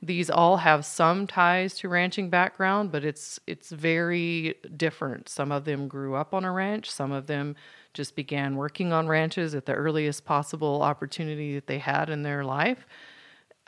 These 0.03 0.31
all 0.31 0.57
have 0.57 0.83
some 0.83 1.27
ties 1.27 1.75
to 1.75 1.87
ranching 1.87 2.31
background, 2.31 2.91
but 2.91 3.05
it's 3.05 3.39
it's 3.45 3.69
very 3.69 4.55
different. 4.75 5.29
Some 5.29 5.51
of 5.51 5.63
them 5.65 5.87
grew 5.87 6.15
up 6.15 6.33
on 6.33 6.43
a 6.43 6.51
ranch, 6.51 6.89
some 6.89 7.11
of 7.11 7.27
them 7.27 7.55
just 7.93 8.15
began 8.15 8.55
working 8.55 8.93
on 8.93 9.07
ranches 9.07 9.53
at 9.53 9.67
the 9.67 9.73
earliest 9.73 10.25
possible 10.25 10.81
opportunity 10.81 11.53
that 11.53 11.67
they 11.67 11.77
had 11.77 12.09
in 12.09 12.23
their 12.23 12.43
life. 12.43 12.87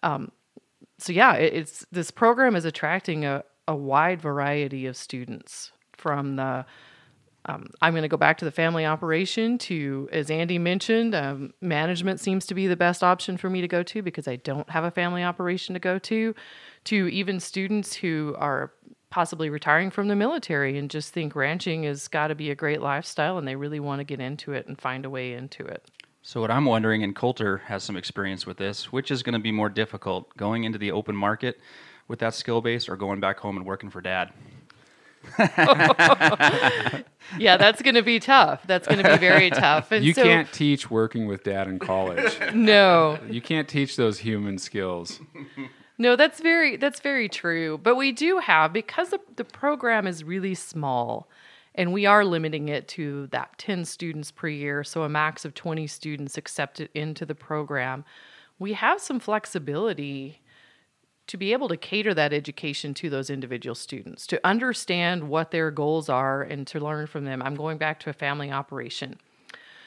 Um, 0.02 0.32
so 0.98 1.14
yeah, 1.14 1.34
it, 1.36 1.54
it's 1.54 1.86
this 1.92 2.10
program 2.10 2.56
is 2.56 2.66
attracting 2.66 3.26
a, 3.26 3.44
a 3.68 3.76
wide 3.76 4.22
variety 4.22 4.86
of 4.86 4.98
students 4.98 5.72
from 5.98 6.36
the 6.36 6.66
um, 7.46 7.68
I'm 7.82 7.92
going 7.94 8.04
to 8.04 8.08
go 8.10 8.18
back 8.18 8.38
to 8.38 8.46
the 8.46 8.52
family 8.52 8.86
operation 8.86 9.58
to, 9.60 10.08
as 10.14 10.32
Andy 10.32 10.58
mentioned, 10.58 11.14
um, 11.14 11.54
management 11.60 12.22
seems 12.22 12.46
to 12.46 12.54
be 12.54 12.68
the 12.68 12.78
best 12.78 13.04
option 13.04 13.36
for 13.36 13.50
me 13.50 13.60
to 13.60 13.68
go 13.68 13.84
to 13.84 14.02
because 14.02 14.30
I 14.30 14.38
don't 14.38 14.70
have 14.70 14.86
a 14.86 14.92
family 14.92 15.24
operation 15.24 15.74
to 15.74 15.80
go 15.80 16.00
to, 16.00 16.34
to 16.86 17.08
even 17.10 17.42
students 17.42 17.96
who 17.96 18.34
are 18.38 18.72
possibly 19.10 19.50
retiring 19.50 19.92
from 19.92 20.08
the 20.08 20.16
military 20.16 20.78
and 20.78 20.90
just 20.90 21.14
think 21.14 21.36
ranching 21.36 21.84
has 21.84 22.08
got 22.08 22.28
to 22.28 22.36
be 22.36 22.50
a 22.50 22.56
great 22.56 22.82
lifestyle 22.82 23.38
and 23.38 23.46
they 23.48 23.58
really 23.58 23.80
want 23.80 24.00
to 24.00 24.06
get 24.06 24.22
into 24.22 24.54
it 24.54 24.66
and 24.68 24.80
find 24.80 25.04
a 25.04 25.10
way 25.10 25.34
into 25.34 25.66
it. 25.66 25.84
So, 26.26 26.40
what 26.40 26.50
I'm 26.50 26.64
wondering, 26.64 27.04
and 27.04 27.14
Coulter 27.14 27.58
has 27.66 27.84
some 27.84 27.98
experience 27.98 28.46
with 28.46 28.56
this, 28.56 28.94
which 28.94 29.12
is 29.12 29.22
going 29.22 29.34
to 29.34 29.40
be 29.40 29.52
more 29.52 29.68
difficult, 29.68 30.36
going 30.38 30.64
into 30.64 30.78
the 30.78 30.94
open 30.94 31.18
market 31.18 31.60
with 32.08 32.20
that 32.20 32.34
skill 32.34 32.62
base 32.62 32.90
or 32.90 32.96
going 32.96 33.20
back 33.20 33.40
home 33.40 33.58
and 33.58 33.66
working 33.66 33.90
for 33.90 34.02
dad? 34.02 34.32
yeah, 37.38 37.58
that's 37.58 37.82
going 37.82 37.96
to 37.96 38.02
be 38.02 38.20
tough. 38.20 38.62
That's 38.68 38.88
going 38.88 39.04
to 39.04 39.10
be 39.10 39.18
very 39.18 39.50
tough. 39.52 39.92
And 39.92 40.04
you 40.04 40.14
so, 40.14 40.24
can't 40.24 40.52
teach 40.52 40.92
working 40.92 41.28
with 41.28 41.44
dad 41.44 41.68
in 41.68 41.80
college. 41.80 42.38
No, 42.54 43.18
you 43.30 43.42
can't 43.42 43.68
teach 43.68 43.96
those 43.96 44.20
human 44.20 44.58
skills. 44.58 45.20
No, 45.98 46.16
that's 46.16 46.40
very 46.40 46.76
that's 46.78 47.00
very 47.00 47.28
true. 47.30 47.80
But 47.82 47.96
we 47.96 48.12
do 48.12 48.40
have 48.40 48.74
because 48.74 49.10
the, 49.10 49.20
the 49.36 49.44
program 49.44 50.08
is 50.08 50.24
really 50.24 50.56
small 50.56 51.30
and 51.76 51.92
we 51.92 52.06
are 52.06 52.24
limiting 52.24 52.70
it 52.70 52.88
to 52.90 53.28
that 53.28 53.58
10 53.58 53.86
students 53.86 54.32
per 54.32 54.48
year, 54.48 54.84
so 54.84 55.04
a 55.04 55.10
max 55.10 55.44
of 55.46 55.56
20 55.56 55.88
students 55.88 56.38
accepted 56.38 56.90
into 56.94 57.26
the 57.26 57.36
program. 57.36 58.06
We 58.60 58.74
have 58.74 59.02
some 59.02 59.20
flexibility 59.20 60.42
to 61.28 61.38
be 61.38 61.54
able 61.54 61.70
to 61.70 61.78
cater 61.78 62.14
that 62.14 62.34
education 62.34 62.94
to 62.96 63.10
those 63.10 63.30
individual 63.30 63.76
students, 63.76 64.28
to 64.28 64.40
understand 64.46 65.30
what 65.30 65.52
their 65.52 65.72
goals 65.72 66.10
are 66.10 66.42
and 66.42 66.68
to 66.68 66.80
learn 66.80 67.08
from 67.08 67.24
them. 67.24 67.42
I'm 67.42 67.56
going 67.56 67.78
back 67.78 68.00
to 68.02 68.10
a 68.10 68.14
family 68.14 68.52
operation. 68.52 69.20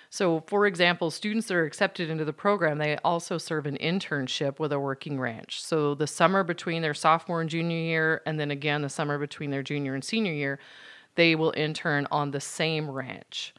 So, 0.08 0.44
for 0.46 0.66
example, 0.66 1.10
students 1.10 1.48
that 1.48 1.56
are 1.56 1.64
accepted 1.64 2.08
into 2.08 2.24
the 2.24 2.32
program, 2.32 2.78
they 2.78 2.96
also 2.98 3.38
serve 3.38 3.66
an 3.66 3.76
internship 3.78 4.58
with 4.58 4.72
a 4.72 4.80
working 4.80 5.20
ranch. 5.20 5.62
So, 5.62 5.94
the 5.94 6.06
summer 6.06 6.42
between 6.42 6.80
their 6.80 6.94
sophomore 6.94 7.40
and 7.40 7.50
junior 7.50 7.76
year, 7.76 8.22
and 8.24 8.38
then 8.40 8.50
again 8.50 8.82
the 8.82 8.88
summer 8.88 9.18
between 9.18 9.50
their 9.50 9.62
junior 9.62 9.94
and 9.94 10.04
senior 10.04 10.32
year, 10.32 10.58
they 11.16 11.34
will 11.34 11.52
intern 11.56 12.06
on 12.10 12.30
the 12.30 12.40
same 12.40 12.90
ranch. 12.90 13.52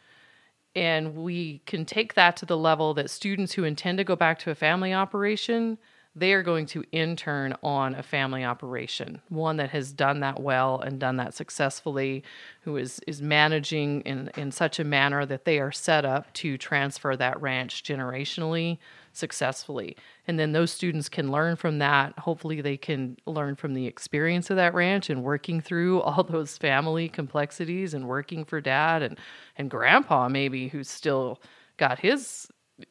And 0.74 1.16
we 1.16 1.60
can 1.66 1.86
take 1.86 2.14
that 2.14 2.38
to 2.38 2.46
the 2.46 2.58
level 2.58 2.94
that 2.94 3.10
students 3.10 3.54
who 3.54 3.64
intend 3.64 3.98
to 3.98 4.04
go 4.04 4.16
back 4.16 4.40
to 4.40 4.52
a 4.52 4.56
family 4.56 4.94
operation 4.94 5.78
they 6.18 6.34
are 6.34 6.42
going 6.42 6.66
to 6.66 6.84
intern 6.92 7.56
on 7.62 7.94
a 7.94 8.02
family 8.02 8.44
operation, 8.44 9.22
one 9.30 9.58
that 9.58 9.70
has 9.70 9.94
done 9.94 10.22
that 10.22 10.40
well 10.40 10.80
and 10.80 11.00
done 11.00 11.18
that 11.18 11.36
successfully, 11.36 12.24
who 12.62 12.76
is, 12.76 13.00
is 13.06 13.22
managing 13.22 14.02
in, 14.02 14.32
in 14.36 14.52
such 14.52 14.80
a 14.80 14.84
manner 14.84 15.26
that 15.28 15.46
they 15.46 15.60
are 15.60 15.72
set 15.72 16.06
up 16.06 16.34
to 16.34 16.58
transfer 16.58 17.16
that 17.16 17.40
ranch 17.40 17.84
generationally 17.84 18.80
successfully. 19.14 19.96
And 20.28 20.40
then 20.40 20.54
those 20.54 20.72
students 20.72 21.08
can 21.08 21.32
learn 21.32 21.56
from 21.56 21.78
that. 21.80 22.18
Hopefully, 22.18 22.62
they 22.62 22.78
can 22.78 23.18
learn 23.28 23.56
from 23.56 23.76
the 23.76 23.86
experience 23.86 24.50
of 24.50 24.58
that 24.58 24.74
ranch 24.74 25.12
and 25.12 25.24
working 25.24 25.62
through 25.62 26.02
all 26.02 26.24
those 26.24 26.58
family 26.58 27.10
complexities 27.10 27.94
and 27.94 28.08
working 28.08 28.44
for 28.44 28.60
dad 28.60 29.04
and, 29.04 29.20
and 29.56 29.70
grandpa, 29.70 30.28
maybe, 30.28 30.68
who's 30.70 30.90
still 30.90 31.40
got 31.78 32.00
his 32.00 32.50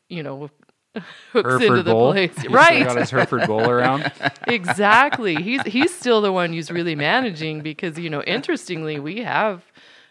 you 0.09 0.23
know 0.23 0.51
hooks 1.33 1.49
Hereford 1.49 1.63
into 1.63 1.83
the 1.83 1.93
Bull. 1.93 2.13
place. 2.13 2.37
He's 2.43 2.51
right. 2.51 2.87
Got 2.87 2.97
his 2.97 3.11
Hereford 3.11 3.47
Bull 3.47 3.69
around. 3.69 4.11
exactly. 4.47 5.37
He's 5.37 5.63
he's 5.63 5.95
still 5.95 6.21
the 6.21 6.33
one 6.33 6.53
who's 6.53 6.71
really 6.71 6.95
managing 6.95 7.61
because 7.61 7.99
you 7.99 8.11
know, 8.11 8.23
interestingly, 8.23 8.99
we 8.99 9.21
have 9.21 9.65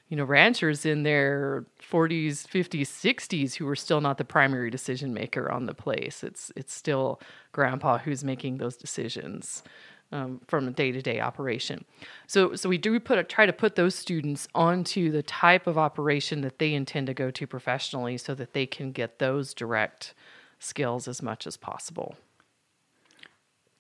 you 0.10 0.18
know 0.18 0.24
ranchers 0.24 0.86
in 0.86 1.04
their 1.04 1.66
40s, 1.82 2.48
50s, 2.48 2.82
60s 2.82 3.56
who 3.56 3.68
are 3.68 3.76
still 3.76 4.02
not 4.02 4.18
the 4.18 4.26
primary 4.26 4.70
decision 4.70 5.14
maker 5.14 5.52
on 5.52 5.66
the 5.66 5.74
place. 5.74 6.24
It's 6.24 6.52
it's 6.56 6.74
still 6.74 7.20
grandpa 7.52 7.98
who's 8.00 8.24
making 8.24 8.58
those 8.58 8.78
decisions. 8.78 9.64
Um, 10.12 10.40
from 10.48 10.68
a 10.68 10.72
day-to-day 10.72 11.20
operation, 11.20 11.84
so 12.28 12.56
so 12.56 12.70
we 12.70 12.78
do 12.78 13.00
put 13.00 13.18
a, 13.18 13.24
try 13.24 13.48
to 13.48 13.52
put 13.52 13.76
those 13.76 13.96
students 13.96 14.48
onto 14.54 15.12
the 15.12 15.24
type 15.24 15.66
of 15.66 15.80
operation 15.80 16.42
that 16.42 16.60
they 16.60 16.76
intend 16.76 17.08
to 17.08 17.14
go 17.16 17.32
to 17.32 17.48
professionally, 17.48 18.16
so 18.20 18.36
that 18.36 18.54
they 18.54 18.68
can 18.68 18.92
get 18.92 19.18
those 19.18 19.52
direct 19.56 20.14
skills 20.60 21.08
as 21.08 21.22
much 21.22 21.46
as 21.48 21.58
possible. 21.58 22.16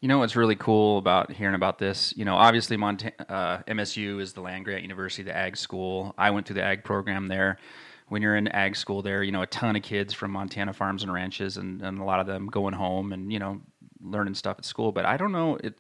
You 0.02 0.10
know 0.10 0.20
what's 0.20 0.36
really 0.36 0.56
cool 0.56 0.98
about 0.98 1.32
hearing 1.32 1.56
about 1.56 1.80
this? 1.80 2.14
You 2.16 2.26
know, 2.26 2.36
obviously, 2.36 2.78
Montana, 2.78 3.14
uh, 3.28 3.58
MSU 3.68 4.22
is 4.22 4.34
the 4.34 4.42
land 4.42 4.66
grant 4.66 4.84
university, 4.84 5.24
the 5.24 5.36
ag 5.36 5.58
school. 5.58 6.14
I 6.18 6.30
went 6.32 6.46
through 6.46 6.56
the 6.56 6.64
ag 6.64 6.84
program 6.84 7.28
there. 7.28 7.58
When 8.08 8.22
you're 8.22 8.36
in 8.36 8.48
ag 8.50 8.76
school 8.76 9.02
there, 9.02 9.24
you 9.24 9.32
know, 9.32 9.42
a 9.42 9.48
ton 9.48 9.76
of 9.76 9.82
kids 9.82 10.14
from 10.14 10.30
Montana 10.30 10.74
farms 10.74 11.02
and 11.02 11.12
ranches, 11.12 11.58
and, 11.58 11.82
and 11.82 12.00
a 12.00 12.04
lot 12.04 12.20
of 12.20 12.28
them 12.28 12.48
going 12.48 12.76
home 12.76 13.14
and, 13.14 13.34
you 13.34 13.40
know, 13.40 13.62
learning 14.00 14.36
stuff 14.36 14.58
at 14.60 14.66
school. 14.66 14.92
But 14.92 15.06
I 15.06 15.18
don't 15.18 15.32
know 15.32 15.56
it, 15.64 15.74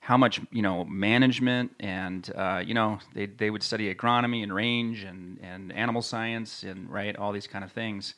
how 0.00 0.16
much, 0.16 0.40
you 0.50 0.62
know, 0.62 0.84
management 0.84 1.72
and, 1.78 2.28
uh, 2.34 2.62
you 2.66 2.74
know, 2.74 2.98
they, 3.14 3.26
they 3.26 3.50
would 3.50 3.62
study 3.62 3.94
agronomy 3.94 4.42
and 4.42 4.52
range 4.52 5.04
and, 5.04 5.38
and 5.40 5.72
animal 5.72 6.02
science 6.02 6.64
and, 6.64 6.90
right, 6.90 7.14
all 7.16 7.30
these 7.30 7.46
kind 7.46 7.64
of 7.64 7.70
things 7.70 8.14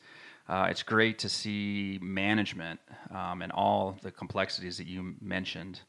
uh, 0.51 0.67
it's 0.69 0.83
great 0.83 1.17
to 1.17 1.29
see 1.29 1.97
management 2.01 2.77
um, 3.15 3.41
and 3.41 3.53
all 3.53 3.97
the 4.01 4.11
complexities 4.11 4.77
that 4.77 4.85
you 4.85 5.15
mentioned 5.21 5.79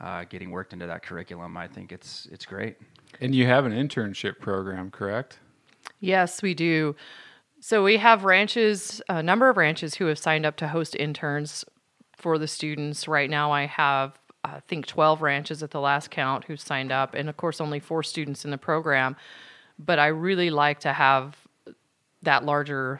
uh, 0.00 0.24
getting 0.24 0.50
worked 0.50 0.72
into 0.72 0.88
that 0.88 1.04
curriculum. 1.04 1.56
I 1.56 1.68
think 1.68 1.92
it's 1.92 2.26
it's 2.32 2.44
great. 2.44 2.76
And 3.20 3.32
you 3.32 3.46
have 3.46 3.64
an 3.64 3.72
internship 3.72 4.40
program, 4.40 4.90
correct? 4.90 5.38
Yes, 6.00 6.42
we 6.42 6.52
do. 6.52 6.96
So 7.60 7.84
we 7.84 7.96
have 7.98 8.24
ranches, 8.24 9.00
a 9.08 9.22
number 9.22 9.48
of 9.48 9.56
ranches 9.56 9.94
who 9.94 10.06
have 10.06 10.18
signed 10.18 10.44
up 10.44 10.56
to 10.56 10.68
host 10.68 10.96
interns 10.96 11.64
for 12.16 12.38
the 12.38 12.48
students. 12.48 13.06
Right 13.06 13.30
now, 13.30 13.52
I 13.52 13.66
have 13.66 14.18
I 14.42 14.60
think 14.66 14.86
12 14.86 15.22
ranches 15.22 15.62
at 15.62 15.70
the 15.70 15.80
last 15.80 16.10
count 16.10 16.44
who 16.46 16.56
signed 16.56 16.90
up, 16.90 17.14
and 17.14 17.28
of 17.28 17.36
course, 17.36 17.60
only 17.60 17.78
four 17.78 18.02
students 18.02 18.44
in 18.44 18.50
the 18.50 18.58
program. 18.58 19.14
But 19.78 20.00
I 20.00 20.08
really 20.08 20.50
like 20.50 20.80
to 20.80 20.92
have 20.92 21.36
that 22.22 22.44
larger 22.44 22.98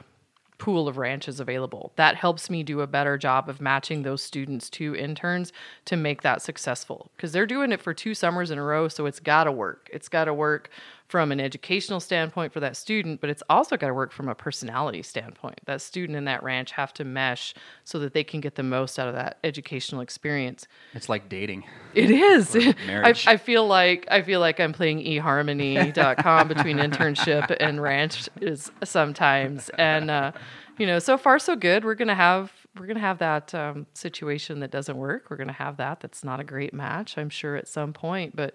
pool 0.59 0.89
of 0.89 0.99
ranches 0.99 1.41
available. 1.41 1.93
That 1.97 2.17
helps 2.17 2.51
me 2.51 2.63
do 2.63 2.81
a 2.81 2.87
better 2.87 3.17
job 3.17 3.49
of 3.49 3.61
matching 3.61 4.03
those 4.03 4.23
students 4.23 4.69
to 4.71 4.95
interns 4.95 5.53
to 5.87 5.97
make 5.97 6.23
that 6.23 6.43
successful 6.43 7.11
because 7.17 7.33
they're 7.33 7.47
doing 7.47 7.73
it 7.73 7.81
for 7.81 7.95
two 7.95 8.15
summers 8.15 8.51
in 8.51 8.59
a 8.59 8.63
row. 8.63 8.89
So 8.89 9.07
it's 9.07 9.21
got 9.21 9.45
to 9.45 9.53
work. 9.53 9.89
It's 9.93 10.09
got 10.09 10.25
to 10.25 10.35
work 10.35 10.71
from 11.09 11.33
an 11.33 11.41
educational 11.41 12.01
standpoint 12.01 12.53
for 12.53 12.61
that 12.61 12.77
student, 12.77 13.21
but 13.21 13.31
it's 13.31 13.43
also 13.49 13.79
got 13.79 13.89
to 13.89 13.95
work 13.95 14.13
from 14.13 14.29
a 14.29 14.35
personality 14.35 15.03
standpoint. 15.03 15.59
That 15.65 15.81
student 15.81 16.17
and 16.17 16.29
that 16.29 16.43
ranch 16.43 16.73
have 16.73 16.93
to 16.95 17.05
mesh 17.05 17.55
so 17.85 17.99
that 18.01 18.13
they 18.13 18.23
can 18.23 18.41
get 18.41 18.57
the 18.57 18.63
most 18.63 18.99
out 18.99 19.09
of 19.09 19.15
that 19.15 19.39
educational 19.43 20.03
experience. 20.03 20.69
It's 20.93 21.09
like 21.09 21.31
dating. 21.31 21.65
It 21.95 22.11
is. 22.11 22.55
I, 22.89 23.15
I, 23.27 23.37
feel 23.39 23.67
like 23.67 24.07
I 24.11 24.21
feel 24.21 24.41
like 24.41 24.61
I'm 24.61 24.75
playing 24.75 24.99
eharmony.com 24.99 26.49
between 26.49 26.77
internship 26.77 27.57
and 27.59 27.81
ranch 27.81 28.29
is 28.43 28.71
sometimes, 28.85 29.71
and 29.79 30.11
uh, 30.11 30.33
you 30.77 30.87
know, 30.87 30.99
so 30.99 31.17
far 31.17 31.39
so 31.39 31.57
good. 31.57 31.87
We're 31.87 31.95
gonna 31.95 32.15
have 32.15 32.53
we're 32.79 32.87
gonna 32.87 33.01
have 33.01 33.19
that 33.19 33.55
um, 33.55 33.87
situation 33.95 34.61
that 34.61 34.71
doesn't 34.71 34.97
work. 34.97 35.31
We're 35.31 35.37
gonna 35.37 35.53
have 35.55 35.79
that 35.79 36.01
that's 36.01 36.23
not 36.23 36.39
a 36.39 36.45
great 36.45 36.75
match. 36.75 37.17
I'm 37.17 37.31
sure 37.31 37.57
at 37.57 37.67
some 37.67 37.95
point, 37.95 38.37
but 38.37 38.55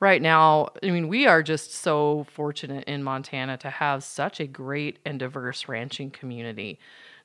right 0.00 0.20
now, 0.20 0.70
I 0.82 0.90
mean, 0.90 1.08
we 1.08 1.26
are 1.26 1.42
just 1.42 1.72
so 1.72 2.26
fortunate 2.32 2.84
in 2.84 3.02
Montana 3.02 3.56
to 3.58 3.70
have 3.70 4.02
such 4.02 4.40
a 4.40 4.46
great 4.46 4.98
and 5.04 5.18
diverse 5.18 5.68
ranching 5.68 6.10
community 6.10 6.78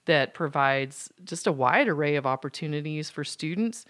that 0.05 0.33
provides 0.33 1.09
just 1.23 1.47
a 1.47 1.51
wide 1.51 1.87
array 1.87 2.15
of 2.15 2.25
opportunities 2.25 3.09
for 3.09 3.23
students. 3.23 3.85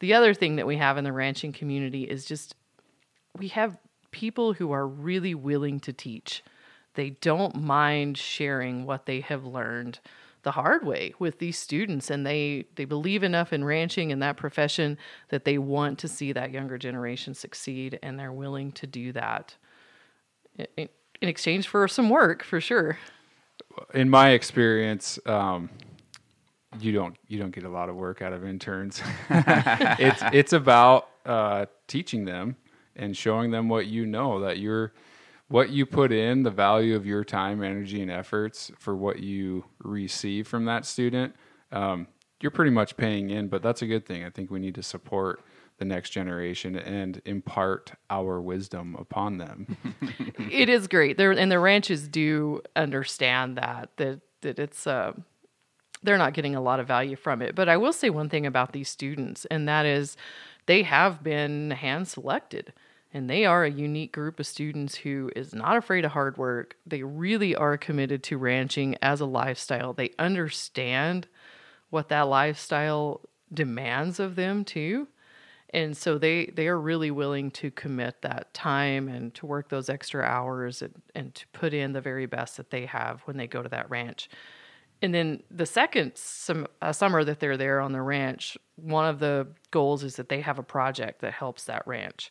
The 0.00 0.14
other 0.14 0.34
thing 0.34 0.56
that 0.56 0.66
we 0.66 0.78
have 0.78 0.98
in 0.98 1.04
the 1.04 1.12
ranching 1.12 1.52
community 1.52 2.04
is 2.04 2.24
just 2.24 2.56
we 3.38 3.48
have 3.48 3.78
people 4.10 4.54
who 4.54 4.72
are 4.72 4.86
really 4.88 5.34
willing 5.34 5.78
to 5.80 5.92
teach. 5.92 6.42
They 6.94 7.10
don't 7.10 7.54
mind 7.54 8.18
sharing 8.18 8.84
what 8.84 9.06
they 9.06 9.20
have 9.20 9.44
learned 9.44 10.00
the 10.42 10.52
hard 10.52 10.86
way 10.86 11.14
with 11.18 11.38
these 11.38 11.58
students 11.58 12.10
and 12.10 12.26
they 12.26 12.64
they 12.76 12.84
believe 12.84 13.22
enough 13.22 13.52
in 13.52 13.64
ranching 13.64 14.10
and 14.10 14.22
that 14.22 14.36
profession 14.36 14.96
that 15.28 15.44
they 15.44 15.58
want 15.58 15.98
to 15.98 16.08
see 16.08 16.32
that 16.32 16.50
younger 16.50 16.78
generation 16.78 17.34
succeed 17.34 17.98
and 18.02 18.18
they're 18.18 18.32
willing 18.32 18.72
to 18.72 18.86
do 18.86 19.12
that 19.12 19.54
in, 20.76 20.88
in 21.20 21.28
exchange 21.28 21.68
for 21.68 21.86
some 21.88 22.08
work 22.08 22.42
for 22.42 22.60
sure. 22.60 22.98
In 23.94 24.08
my 24.08 24.30
experience, 24.30 25.18
um, 25.26 25.70
you 26.78 26.92
don't 26.92 27.16
you 27.28 27.38
don't 27.38 27.50
get 27.50 27.64
a 27.64 27.68
lot 27.68 27.88
of 27.88 27.96
work 27.96 28.22
out 28.22 28.32
of 28.32 28.44
interns. 28.44 29.02
it's 29.30 30.22
it's 30.32 30.52
about 30.52 31.08
uh, 31.26 31.66
teaching 31.86 32.24
them 32.24 32.56
and 32.96 33.16
showing 33.16 33.50
them 33.50 33.68
what 33.68 33.86
you 33.86 34.06
know 34.06 34.40
that 34.40 34.58
you're 34.58 34.92
what 35.50 35.70
you 35.70 35.84
put 35.84 36.12
in 36.12 36.42
the 36.42 36.50
value 36.50 36.96
of 36.96 37.04
your 37.04 37.24
time 37.24 37.62
energy 37.62 38.00
and 38.00 38.10
efforts 38.10 38.70
for 38.78 38.96
what 38.96 39.18
you 39.18 39.64
receive 39.82 40.48
from 40.48 40.64
that 40.64 40.86
student 40.86 41.34
um, 41.72 42.06
you're 42.40 42.50
pretty 42.50 42.70
much 42.70 42.96
paying 42.96 43.30
in 43.30 43.48
but 43.48 43.62
that's 43.62 43.82
a 43.82 43.86
good 43.86 44.06
thing. 44.06 44.24
I 44.24 44.30
think 44.30 44.50
we 44.50 44.58
need 44.58 44.74
to 44.76 44.82
support 44.82 45.42
the 45.78 45.84
next 45.84 46.10
generation 46.10 46.76
and 46.76 47.22
impart 47.24 47.92
our 48.10 48.40
wisdom 48.40 48.94
upon 48.98 49.38
them. 49.38 49.76
It 50.50 50.68
is 50.68 50.88
great. 50.88 51.16
There 51.16 51.30
and 51.32 51.50
the 51.50 51.58
ranches 51.58 52.08
do 52.08 52.60
understand 52.76 53.56
that 53.56 53.90
that 53.96 54.20
that 54.42 54.58
it's 54.58 54.86
uh 54.86 55.12
they're 56.02 56.18
not 56.18 56.32
getting 56.32 56.54
a 56.54 56.60
lot 56.60 56.80
of 56.80 56.86
value 56.86 57.16
from 57.16 57.42
it. 57.42 57.54
But 57.54 57.68
i 57.68 57.76
will 57.76 57.92
say 57.92 58.10
one 58.10 58.28
thing 58.28 58.46
about 58.46 58.72
these 58.72 58.88
students 58.88 59.46
and 59.46 59.68
that 59.68 59.86
is 59.86 60.16
they 60.66 60.82
have 60.82 61.22
been 61.22 61.72
hand 61.72 62.08
selected 62.08 62.72
and 63.12 63.28
they 63.28 63.44
are 63.44 63.64
a 63.64 63.70
unique 63.70 64.12
group 64.12 64.38
of 64.38 64.46
students 64.46 64.94
who 64.94 65.30
is 65.34 65.54
not 65.54 65.76
afraid 65.76 66.04
of 66.04 66.12
hard 66.12 66.36
work. 66.36 66.76
They 66.86 67.02
really 67.02 67.56
are 67.56 67.76
committed 67.76 68.22
to 68.24 68.38
ranching 68.38 68.96
as 69.02 69.20
a 69.20 69.26
lifestyle. 69.26 69.92
They 69.92 70.12
understand 70.18 71.26
what 71.90 72.08
that 72.08 72.28
lifestyle 72.28 73.22
demands 73.52 74.20
of 74.20 74.36
them 74.36 74.64
too. 74.64 75.08
And 75.72 75.96
so 75.96 76.18
they 76.18 76.46
they 76.46 76.66
are 76.66 76.80
really 76.80 77.10
willing 77.10 77.50
to 77.52 77.70
commit 77.70 78.22
that 78.22 78.52
time 78.54 79.08
and 79.08 79.32
to 79.34 79.46
work 79.46 79.68
those 79.68 79.88
extra 79.88 80.24
hours 80.24 80.82
and, 80.82 81.00
and 81.14 81.34
to 81.34 81.46
put 81.48 81.72
in 81.72 81.92
the 81.92 82.00
very 82.00 82.26
best 82.26 82.56
that 82.56 82.70
they 82.70 82.86
have 82.86 83.20
when 83.22 83.36
they 83.36 83.46
go 83.46 83.62
to 83.62 83.68
that 83.68 83.90
ranch. 83.90 84.28
And 85.02 85.14
then 85.14 85.42
the 85.50 85.66
second 85.66 86.12
some, 86.16 86.66
uh, 86.82 86.92
summer 86.92 87.24
that 87.24 87.40
they're 87.40 87.56
there 87.56 87.80
on 87.80 87.92
the 87.92 88.02
ranch, 88.02 88.58
one 88.76 89.06
of 89.06 89.18
the 89.18 89.46
goals 89.70 90.04
is 90.04 90.16
that 90.16 90.28
they 90.28 90.42
have 90.42 90.58
a 90.58 90.62
project 90.62 91.20
that 91.22 91.32
helps 91.32 91.64
that 91.64 91.86
ranch. 91.86 92.30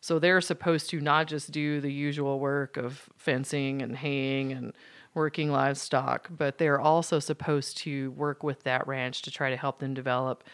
So 0.00 0.18
they're 0.18 0.40
supposed 0.40 0.90
to 0.90 1.00
not 1.00 1.26
just 1.26 1.50
do 1.50 1.80
the 1.80 1.92
usual 1.92 2.38
work 2.38 2.76
of 2.76 3.08
fencing 3.16 3.82
and 3.82 3.96
haying 3.96 4.52
and 4.52 4.72
working 5.14 5.50
livestock, 5.50 6.28
but 6.30 6.58
they're 6.58 6.80
also 6.80 7.18
supposed 7.18 7.78
to 7.78 8.10
work 8.12 8.42
with 8.42 8.62
that 8.64 8.86
ranch 8.86 9.22
to 9.22 9.30
try 9.30 9.50
to 9.50 9.56
help 9.56 9.80
them 9.80 9.94
develop 9.94 10.44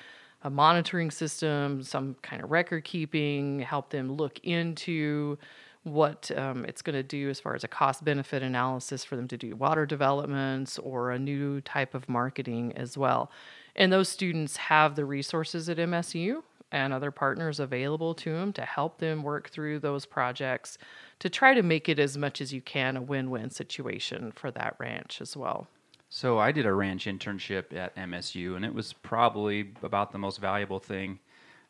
a 0.43 0.51
monitoring 0.51 1.11
system, 1.11 1.83
some 1.83 2.17
kind 2.23 2.43
of 2.43 2.51
record 2.51 2.85
keeping, 2.85 3.61
help 3.61 3.91
them 3.91 4.13
look 4.13 4.39
into 4.43 5.39
what 5.85 6.31
um, 6.37 6.65
it's 6.65 6.83
going 6.83 6.95
to 6.95 7.03
do 7.03 7.29
as 7.29 7.39
far 7.41 7.55
as 7.55 7.63
a 7.63 7.69
cost 7.69 8.05
benefit 8.05 8.43
analysis 8.43 9.05
for 9.05 9.17
them 9.17 9.29
to 9.29 9.37
do 9.37 9.55
water 9.55 9.85
developments 9.85 10.79
or 10.79 11.11
a 11.11 11.19
new 11.19 11.61
type 11.61 11.95
of 11.95 12.09
marketing 12.09 12.73
as 12.75 12.97
well. 12.97 13.31
And 13.77 13.93
those 13.93 14.09
students 14.09 14.57
have 14.57 14.97
the 14.97 15.05
resources 15.05 15.69
at 15.69 15.77
MSU 15.77 16.43
and 16.73 16.92
other 16.92 17.11
partners 17.11 17.61
available 17.61 18.14
to 18.14 18.33
them 18.33 18.52
to 18.52 18.62
help 18.62 18.99
them 18.99 19.23
work 19.23 19.50
through 19.50 19.78
those 19.78 20.06
projects 20.06 20.78
to 21.21 21.30
try 21.30 21.54
to 21.54 21.62
make 21.62 21.88
it 21.88 21.99
as 21.99 22.16
much 22.18 22.40
as 22.40 22.52
you 22.52 22.61
can 22.61 22.97
a 22.97 23.02
win-win 23.02 23.50
situation 23.50 24.33
for 24.35 24.50
that 24.50 24.75
ranch 24.78 25.21
as 25.21 25.37
well. 25.37 25.68
So 26.09 26.38
I 26.38 26.52
did 26.52 26.66
a 26.66 26.73
ranch 26.73 27.06
internship 27.06 27.75
at 27.75 27.97
MSU, 27.97 28.56
and 28.56 28.64
it 28.64 28.73
was 28.73 28.92
probably 28.92 29.73
about 29.83 30.12
the 30.12 30.18
most 30.18 30.38
valuable 30.38 30.78
thing 30.78 31.18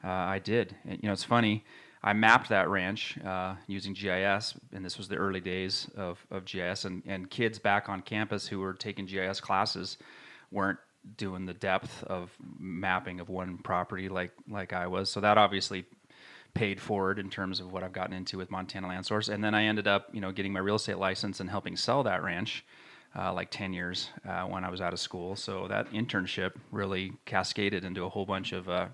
uh, 0.03 0.09
I 0.09 0.39
did. 0.39 0.77
And, 0.85 0.99
you 1.03 1.07
know, 1.07 1.13
it's 1.13 1.25
funny. 1.25 1.65
I 2.03 2.13
mapped 2.13 2.51
that 2.51 2.69
ranch 2.69 3.17
uh, 3.25 3.55
using 3.67 3.95
GIS, 3.95 4.55
and 4.75 4.85
this 4.85 4.99
was 4.99 5.09
the 5.09 5.17
early 5.17 5.41
days 5.41 5.89
of, 5.97 6.25
of 6.31 6.45
GIS. 6.45 6.85
And, 6.85 7.03
and 7.07 7.31
kids 7.31 7.59
back 7.59 7.89
on 7.89 8.03
campus 8.03 8.47
who 8.47 8.61
were 8.61 8.75
taking 8.75 9.07
GIS 9.07 9.41
classes 9.41 9.97
weren't 10.51 10.79
doing 11.17 11.47
the 11.47 11.55
depth 11.55 12.03
of 12.05 12.31
mapping 12.59 13.21
of 13.21 13.29
one 13.29 13.59
property 13.59 14.09
like 14.09 14.33
like 14.49 14.73
I 14.73 14.87
was. 14.87 15.11
So 15.11 15.21
that 15.21 15.39
obviously 15.39 15.85
paid 16.55 16.81
forward 16.81 17.19
in 17.19 17.31
terms 17.31 17.61
of 17.61 17.73
what 17.73 17.83
I've 17.83 17.93
gotten 17.93 18.15
into 18.15 18.39
with 18.39 18.51
Montana 18.51 18.89
Land 18.89 19.07
Source. 19.07 19.29
And 19.29 19.43
then 19.43 19.55
I 19.55 19.65
ended 19.65 19.89
up, 19.89 20.09
you 20.13 20.21
know, 20.21 20.31
getting 20.31 20.53
my 20.53 20.61
real 20.61 20.77
estate 20.77 20.99
license 20.99 21.41
and 21.41 21.51
helping 21.51 21.77
sell 21.77 22.03
that 22.05 22.23
ranch. 22.23 22.65
Uh, 23.17 23.33
like 23.33 23.49
10 23.49 23.73
years 23.73 24.11
uh, 24.29 24.43
when 24.43 24.65
I 24.65 24.71
was 24.71 24.81
out 24.81 24.93
of 24.93 24.99
school. 24.99 25.37
So 25.37 25.69
that 25.69 25.89
internship 25.93 26.51
really 26.73 27.13
cascaded 27.27 27.85
into 27.85 28.03
a 28.03 28.09
whole 28.09 28.27
bunch 28.27 28.51
of 28.51 28.69
uh, 28.69 28.89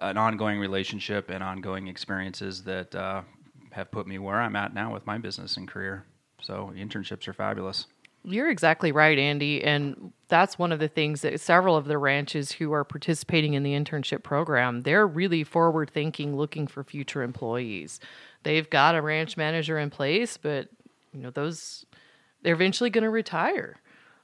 an 0.00 0.16
ongoing 0.16 0.58
relationship 0.58 1.30
and 1.30 1.42
ongoing 1.42 1.88
experiences 1.88 2.64
that 2.64 2.92
uh, 2.92 3.22
have 3.70 3.90
put 3.90 4.06
me 4.06 4.18
where 4.18 4.40
I'm 4.40 4.56
at 4.56 4.74
now 4.74 4.92
with 4.92 5.06
my 5.06 5.18
business 5.18 5.56
and 5.56 5.68
career. 5.68 6.04
So 6.42 6.72
internships 6.76 7.28
are 7.28 7.32
fabulous. 7.32 7.86
You're 8.22 8.50
exactly 8.50 8.92
right, 8.92 9.18
Andy. 9.18 9.64
And 9.64 10.12
that's 10.28 10.58
one 10.58 10.72
of 10.72 10.78
the 10.78 10.88
things 10.88 11.22
that 11.22 11.40
several 11.40 11.76
of 11.76 11.86
the 11.86 11.98
ranches 11.98 12.52
who 12.52 12.72
are 12.72 12.84
participating 12.84 13.54
in 13.54 13.62
the 13.62 13.72
internship 13.72 14.22
program, 14.22 14.82
they're 14.82 15.06
really 15.06 15.42
forward 15.42 15.90
thinking, 15.90 16.36
looking 16.36 16.66
for 16.66 16.84
future 16.84 17.22
employees. 17.22 17.98
They've 18.42 18.68
got 18.68 18.94
a 18.94 19.02
ranch 19.02 19.36
manager 19.36 19.78
in 19.78 19.90
place, 19.90 20.36
but 20.36 20.68
you 21.12 21.20
know, 21.20 21.30
those 21.30 21.84
they're 22.42 22.54
eventually 22.54 22.90
going 22.90 23.04
to 23.04 23.10
retire 23.10 23.76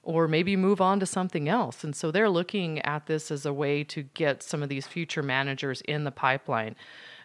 or 0.02 0.28
maybe 0.28 0.56
move 0.56 0.80
on 0.80 1.00
to 1.00 1.06
something 1.06 1.48
else. 1.48 1.82
And 1.82 1.94
so 1.94 2.10
they're 2.10 2.30
looking 2.30 2.80
at 2.82 3.06
this 3.06 3.30
as 3.30 3.44
a 3.44 3.52
way 3.52 3.82
to 3.84 4.02
get 4.02 4.42
some 4.42 4.62
of 4.62 4.68
these 4.68 4.86
future 4.86 5.22
managers 5.22 5.80
in 5.82 6.04
the 6.04 6.12
pipeline 6.12 6.76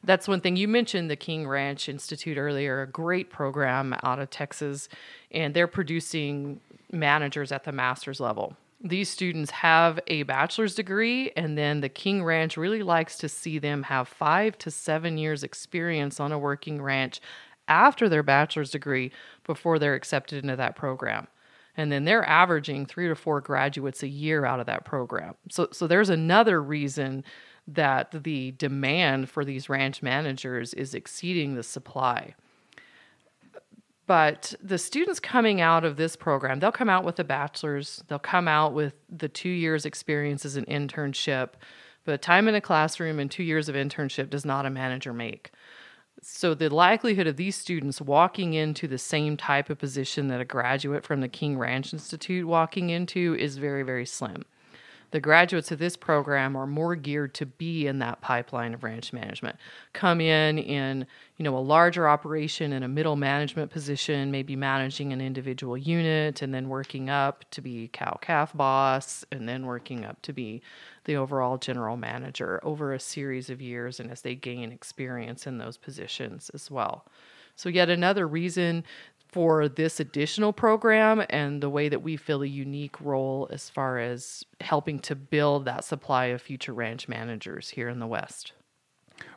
that's 0.03 0.27
one 0.27 0.41
thing 0.41 0.55
you 0.55 0.67
mentioned 0.67 1.09
the 1.09 1.15
King 1.15 1.47
Ranch 1.47 1.87
Institute 1.87 2.37
earlier, 2.37 2.81
a 2.81 2.87
great 2.87 3.29
program 3.29 3.95
out 4.03 4.19
of 4.19 4.29
Texas, 4.29 4.89
and 5.31 5.53
they're 5.53 5.67
producing 5.67 6.59
managers 6.91 7.51
at 7.51 7.63
the 7.63 7.71
master's 7.71 8.19
level. 8.19 8.55
These 8.83 9.09
students 9.09 9.51
have 9.51 9.99
a 10.07 10.23
bachelor's 10.23 10.73
degree, 10.73 11.31
and 11.35 11.55
then 11.55 11.81
the 11.81 11.89
King 11.89 12.23
Ranch 12.23 12.57
really 12.57 12.81
likes 12.81 13.17
to 13.19 13.29
see 13.29 13.59
them 13.59 13.83
have 13.83 14.07
five 14.07 14.57
to 14.59 14.71
seven 14.71 15.19
years' 15.19 15.43
experience 15.43 16.19
on 16.19 16.31
a 16.31 16.39
working 16.39 16.81
ranch 16.81 17.21
after 17.67 18.09
their 18.09 18.23
bachelor's 18.23 18.71
degree 18.71 19.11
before 19.45 19.77
they're 19.77 19.93
accepted 19.93 20.43
into 20.43 20.55
that 20.55 20.75
program. 20.75 21.27
And 21.77 21.91
then 21.91 22.05
they're 22.05 22.27
averaging 22.27 22.85
three 22.85 23.07
to 23.07 23.15
four 23.15 23.39
graduates 23.39 24.03
a 24.03 24.07
year 24.07 24.45
out 24.45 24.59
of 24.59 24.65
that 24.65 24.83
program. 24.83 25.35
So, 25.49 25.69
so 25.71 25.87
there's 25.87 26.09
another 26.09 26.61
reason 26.61 27.23
that 27.67 28.23
the 28.23 28.51
demand 28.51 29.29
for 29.29 29.45
these 29.45 29.69
ranch 29.69 30.01
managers 30.01 30.73
is 30.73 30.93
exceeding 30.93 31.55
the 31.55 31.63
supply. 31.63 32.35
But 34.07 34.55
the 34.61 34.77
students 34.77 35.19
coming 35.19 35.61
out 35.61 35.85
of 35.85 35.95
this 35.95 36.15
program, 36.15 36.59
they'll 36.59 36.71
come 36.71 36.89
out 36.89 37.05
with 37.05 37.19
a 37.19 37.23
bachelor's, 37.23 38.03
they'll 38.07 38.19
come 38.19 38.47
out 38.47 38.73
with 38.73 38.93
the 39.09 39.29
two 39.29 39.49
years' 39.49 39.85
experience 39.85 40.43
as 40.43 40.57
an 40.57 40.65
internship. 40.65 41.51
But 42.03 42.21
time 42.21 42.47
in 42.47 42.55
a 42.55 42.61
classroom 42.61 43.19
and 43.19 43.29
two 43.29 43.43
years 43.43 43.69
of 43.69 43.75
internship 43.75 44.29
does 44.29 44.43
not 44.43 44.65
a 44.65 44.69
manager 44.69 45.13
make. 45.13 45.51
So 46.21 46.53
the 46.53 46.69
likelihood 46.69 47.27
of 47.27 47.37
these 47.37 47.55
students 47.55 48.01
walking 48.01 48.53
into 48.53 48.87
the 48.87 48.97
same 48.97 49.37
type 49.37 49.69
of 49.69 49.79
position 49.79 50.27
that 50.27 50.41
a 50.41 50.45
graduate 50.45 51.05
from 51.05 51.21
the 51.21 51.29
King 51.29 51.57
Ranch 51.57 51.93
Institute 51.93 52.45
walking 52.45 52.89
into 52.89 53.35
is 53.35 53.57
very, 53.57 53.83
very 53.83 54.05
slim 54.05 54.43
the 55.11 55.19
graduates 55.19 55.71
of 55.71 55.79
this 55.79 55.95
program 55.95 56.55
are 56.55 56.65
more 56.65 56.95
geared 56.95 57.33
to 57.35 57.45
be 57.45 57.85
in 57.85 57.99
that 57.99 58.21
pipeline 58.21 58.73
of 58.73 58.83
ranch 58.83 59.13
management. 59.13 59.57
Come 59.93 60.21
in 60.21 60.57
in 60.57 61.05
you 61.37 61.43
know 61.43 61.57
a 61.57 61.59
larger 61.59 62.07
operation 62.07 62.73
in 62.73 62.83
a 62.83 62.87
middle 62.87 63.15
management 63.15 63.71
position 63.71 64.31
maybe 64.31 64.55
managing 64.55 65.11
an 65.11 65.21
individual 65.21 65.77
unit 65.77 66.41
and 66.41 66.53
then 66.53 66.69
working 66.69 67.09
up 67.09 67.45
to 67.51 67.61
be 67.61 67.89
cow 67.91 68.17
calf 68.21 68.53
boss 68.53 69.25
and 69.31 69.47
then 69.47 69.65
working 69.65 70.05
up 70.05 70.21
to 70.21 70.33
be 70.33 70.61
the 71.05 71.15
overall 71.15 71.57
general 71.57 71.97
manager 71.97 72.59
over 72.63 72.93
a 72.93 72.99
series 72.99 73.49
of 73.49 73.61
years 73.61 73.99
and 73.99 74.11
as 74.11 74.21
they 74.21 74.35
gain 74.35 74.71
experience 74.71 75.47
in 75.47 75.57
those 75.57 75.77
positions 75.77 76.51
as 76.53 76.69
well. 76.69 77.05
So 77.55 77.69
yet 77.69 77.89
another 77.89 78.27
reason 78.27 78.83
for 79.31 79.69
this 79.69 79.99
additional 79.99 80.51
program 80.51 81.23
and 81.29 81.61
the 81.61 81.69
way 81.69 81.87
that 81.89 82.01
we 82.01 82.17
fill 82.17 82.43
a 82.43 82.47
unique 82.47 82.99
role 82.99 83.47
as 83.51 83.69
far 83.69 83.97
as 83.97 84.43
helping 84.59 84.99
to 84.99 85.15
build 85.15 85.65
that 85.65 85.85
supply 85.85 86.25
of 86.25 86.41
future 86.41 86.73
ranch 86.73 87.07
managers 87.07 87.69
here 87.69 87.87
in 87.87 87.99
the 87.99 88.07
West. 88.07 88.53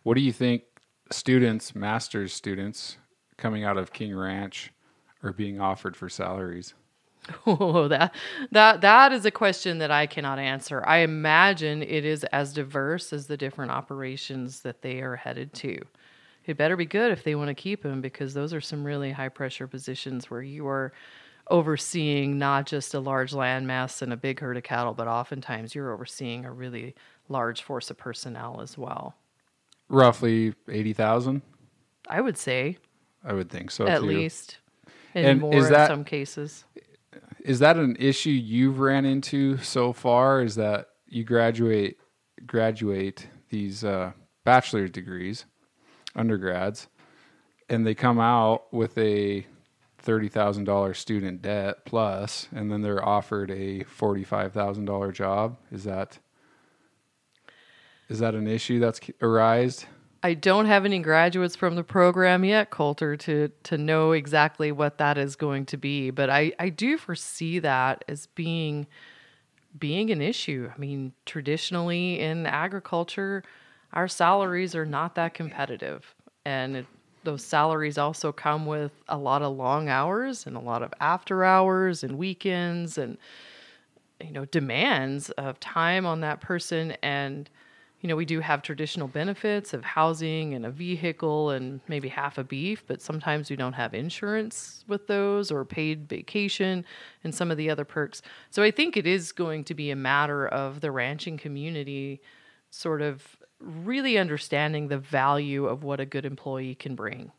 What 0.03 0.15
do 0.15 0.21
you 0.21 0.33
think 0.33 0.63
students, 1.11 1.75
master's 1.75 2.33
students 2.33 2.99
coming 3.37 3.65
out 3.65 3.77
of 3.77 3.93
King 3.93 4.17
Ranch 4.17 4.73
are 5.23 5.33
being 5.33 5.61
offered 5.61 5.97
for 5.97 6.09
salaries? 6.09 6.75
Oh, 7.47 7.89
that 7.89 8.15
that 8.51 8.83
that 8.83 9.13
is 9.13 9.25
a 9.25 9.31
question 9.31 9.79
that 9.79 9.91
I 9.91 10.07
cannot 10.07 10.39
answer. 10.39 10.85
I 10.87 10.99
imagine 10.99 11.83
it 11.83 12.05
is 12.05 12.23
as 12.25 12.53
diverse 12.53 13.15
as 13.15 13.29
the 13.29 13.39
different 13.39 13.71
operations 13.71 14.61
that 14.61 14.83
they 14.83 15.01
are 15.01 15.17
headed 15.17 15.55
to 15.55 15.79
it 16.49 16.57
better 16.57 16.77
be 16.77 16.87
good 16.87 17.13
if 17.13 17.25
they 17.25 17.35
want 17.35 17.49
to 17.49 17.55
keep 17.55 17.85
him 17.85 18.01
because 18.01 18.35
those 18.35 18.53
are 18.53 18.61
some 18.61 18.85
really 18.85 19.13
high 19.13 19.29
pressure 19.29 19.67
positions 19.67 20.31
where 20.31 20.43
you 20.43 20.67
are 20.67 20.93
overseeing 21.51 22.39
not 22.39 22.67
just 22.67 22.95
a 22.95 23.01
large 23.01 23.33
land 23.33 23.67
mass 23.67 24.03
and 24.03 24.13
a 24.13 24.17
big 24.17 24.41
herd 24.41 24.57
of 24.57 24.63
cattle, 24.63 24.95
but 24.95 25.09
oftentimes 25.09 25.75
you're 25.75 25.93
overseeing 25.93 26.45
a 26.45 26.53
really 26.53 26.95
large 27.29 27.63
force 27.63 27.91
of 27.91 27.99
personnel 27.99 28.61
as 28.61 28.79
well. 28.79 29.15
Roughly 29.89 30.55
80,000? 30.69 31.43
I 32.09 32.21
would 32.21 32.39
say. 32.39 32.79
I 33.23 33.33
would 33.33 33.51
think 33.51 33.71
so. 33.71 33.87
At 33.87 34.01
too. 34.01 34.07
least. 34.07 34.59
anymore 35.15 35.55
is 35.55 35.69
that- 35.71 35.91
in 35.91 35.97
some 35.97 36.05
cases. 36.05 36.65
Is 37.41 37.59
that 37.59 37.77
an 37.77 37.97
issue 37.99 38.31
you've 38.31 38.81
ran 38.81 39.05
into 39.05 39.59
so 39.59 39.93
far? 39.93 40.41
Is 40.41 40.55
that 40.55 40.89
you 41.07 41.25
graduate 41.25 41.99
graduate 42.47 43.29
these 43.51 43.85
uh, 43.85 44.13
bachelor's 44.45 44.91
degrees, 44.91 45.45
undergrads, 46.17 46.89
and 47.69 47.87
they 47.87 47.95
come 47.95 48.21
out 48.21 48.73
with 48.73 48.97
a 48.99 49.47
thirty 49.99 50.29
thousand 50.29 50.65
dollars 50.65 50.99
student 50.99 51.43
debt 51.43 51.85
plus, 51.85 52.49
and 52.55 52.71
then 52.71 52.83
they're 52.83 53.05
offered 53.05 53.51
a 53.51 53.85
forty 53.85 54.25
five 54.25 54.53
thousand 54.53 54.85
dollar 54.85 55.13
job. 55.13 55.57
Is 55.73 55.85
that 55.85 56.19
is 58.09 58.19
that 58.19 58.35
an 58.35 58.47
issue 58.47 58.81
that's 58.81 59.01
arised? 59.23 59.87
I 60.23 60.33
don't 60.33 60.65
have 60.65 60.87
any 60.87 61.01
graduates 61.01 61.55
from 61.55 61.75
the 61.75 61.85
program 61.85 62.45
yet, 62.45 62.71
Coulter, 62.71 63.17
to 63.17 63.51
to 63.65 63.77
know 63.79 64.13
exactly 64.13 64.73
what 64.73 64.99
that 64.99 65.19
is 65.19 65.37
going 65.37 65.67
to 65.67 65.77
be. 65.77 66.11
But 66.11 66.31
I, 66.31 66.53
I 66.59 66.71
do 66.71 66.97
foresee 66.97 67.59
that 67.59 68.05
as 68.09 68.27
being 68.29 68.87
being 69.79 70.11
an 70.11 70.23
issue. 70.23 70.71
I 70.75 70.79
mean, 70.79 71.13
traditionally 71.27 72.21
in 72.21 72.47
agriculture, 72.47 73.43
our 73.95 74.09
salaries 74.09 74.75
are 74.75 74.85
not 74.85 75.15
that 75.15 75.35
competitive. 75.35 76.15
And 76.45 76.77
it, 76.77 76.87
those 77.23 77.43
salaries 77.45 77.97
also 77.97 78.33
come 78.33 78.67
with 78.67 78.93
a 79.09 79.17
lot 79.17 79.41
of 79.41 79.57
long 79.57 79.89
hours 79.89 80.47
and 80.47 80.57
a 80.57 80.61
lot 80.61 80.83
of 80.83 80.93
after 81.01 81.45
hours 81.45 82.05
and 82.05 82.19
weekends 82.19 82.99
and 82.99 83.17
you 84.21 84.31
know 84.31 84.45
demands 84.45 85.31
of 85.31 85.59
time 85.59 86.05
on 86.07 86.21
that 86.21 86.41
person 86.41 86.93
and 87.03 87.49
you 88.01 88.09
know 88.09 88.15
we 88.15 88.27
do 88.27 88.41
have 88.41 88.63
traditional 88.63 89.09
benefits 89.09 89.73
of 89.73 89.83
housing 89.83 90.55
and 90.55 90.67
a 90.67 90.71
vehicle 90.71 91.51
and 91.51 91.81
maybe 91.89 92.09
half 92.09 92.37
a 92.37 92.45
beef 92.45 92.85
but 92.87 93.01
sometimes 93.01 93.51
we 93.51 93.57
don't 93.57 93.73
have 93.73 93.95
insurance 93.95 94.85
with 94.87 95.07
those 95.07 95.51
or 95.51 95.65
paid 95.65 96.09
vacation 96.09 96.85
and 97.25 97.35
some 97.35 97.51
of 97.51 97.57
the 97.57 97.71
other 97.71 97.85
perks 97.85 98.23
so 98.51 98.63
i 98.63 98.71
think 98.71 98.97
it 98.97 99.07
is 99.07 99.33
going 99.33 99.65
to 99.65 99.75
be 99.75 99.91
a 99.91 99.97
matter 99.97 100.47
of 100.47 100.81
the 100.81 100.91
ranching 100.91 101.37
community 101.37 102.21
sort 102.71 103.03
of 103.03 103.37
really 103.65 104.19
understanding 104.19 104.89
the 104.89 104.99
value 104.99 105.67
of 105.67 105.83
what 105.83 106.01
a 106.01 106.07
good 106.07 106.25
employee 106.25 106.75
can 106.75 106.95
bring 106.95 107.33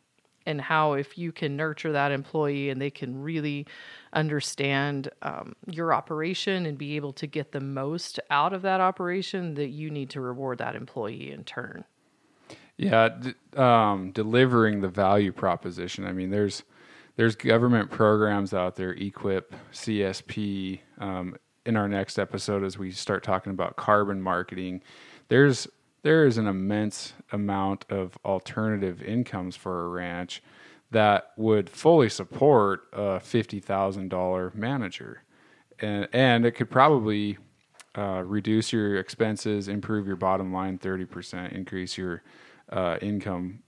and 0.46 0.60
how 0.60 0.92
if 0.92 1.18
you 1.18 1.32
can 1.32 1.56
nurture 1.56 1.92
that 1.92 2.12
employee 2.12 2.70
and 2.70 2.80
they 2.80 2.90
can 2.90 3.20
really 3.20 3.66
understand 4.12 5.10
um, 5.22 5.54
your 5.66 5.92
operation 5.92 6.64
and 6.64 6.78
be 6.78 6.96
able 6.96 7.12
to 7.12 7.26
get 7.26 7.52
the 7.52 7.60
most 7.60 8.20
out 8.30 8.52
of 8.52 8.62
that 8.62 8.80
operation 8.80 9.54
that 9.54 9.68
you 9.68 9.90
need 9.90 10.08
to 10.10 10.20
reward 10.20 10.58
that 10.58 10.76
employee 10.76 11.32
in 11.32 11.44
turn 11.44 11.84
Yeah, 12.76 13.08
d- 13.08 13.34
um, 13.56 14.12
delivering 14.12 14.80
the 14.80 14.88
value 14.88 15.32
proposition. 15.32 16.06
I 16.06 16.12
mean, 16.12 16.30
there's 16.30 16.62
there's 17.16 17.34
government 17.34 17.90
programs 17.90 18.52
out 18.52 18.76
there, 18.76 18.94
EQIP, 18.94 19.44
CSP. 19.72 20.80
Um, 20.98 21.36
in 21.64 21.76
our 21.76 21.88
next 21.88 22.18
episode, 22.18 22.62
as 22.62 22.78
we 22.78 22.92
start 22.92 23.24
talking 23.24 23.52
about 23.52 23.76
carbon 23.76 24.22
marketing, 24.22 24.82
there's 25.28 25.66
there 26.02 26.26
is 26.26 26.38
an 26.38 26.46
immense 26.46 27.14
amount 27.32 27.84
of 27.88 28.16
alternative 28.24 29.02
incomes 29.02 29.56
for 29.56 29.84
a 29.84 29.88
ranch 29.88 30.42
that 30.90 31.32
would 31.36 31.68
fully 31.68 32.08
support 32.08 32.82
a 32.92 33.20
fifty 33.20 33.60
thousand 33.60 34.08
dollar 34.08 34.52
manager, 34.54 35.22
and 35.80 36.08
and 36.12 36.46
it 36.46 36.52
could 36.52 36.70
probably 36.70 37.38
uh, 37.98 38.22
reduce 38.24 38.72
your 38.72 38.96
expenses, 38.98 39.68
improve 39.68 40.06
your 40.06 40.16
bottom 40.16 40.52
line 40.52 40.78
thirty 40.78 41.04
percent, 41.04 41.52
increase 41.52 41.98
your 41.98 42.22
uh, 42.70 42.98
income 43.00 43.62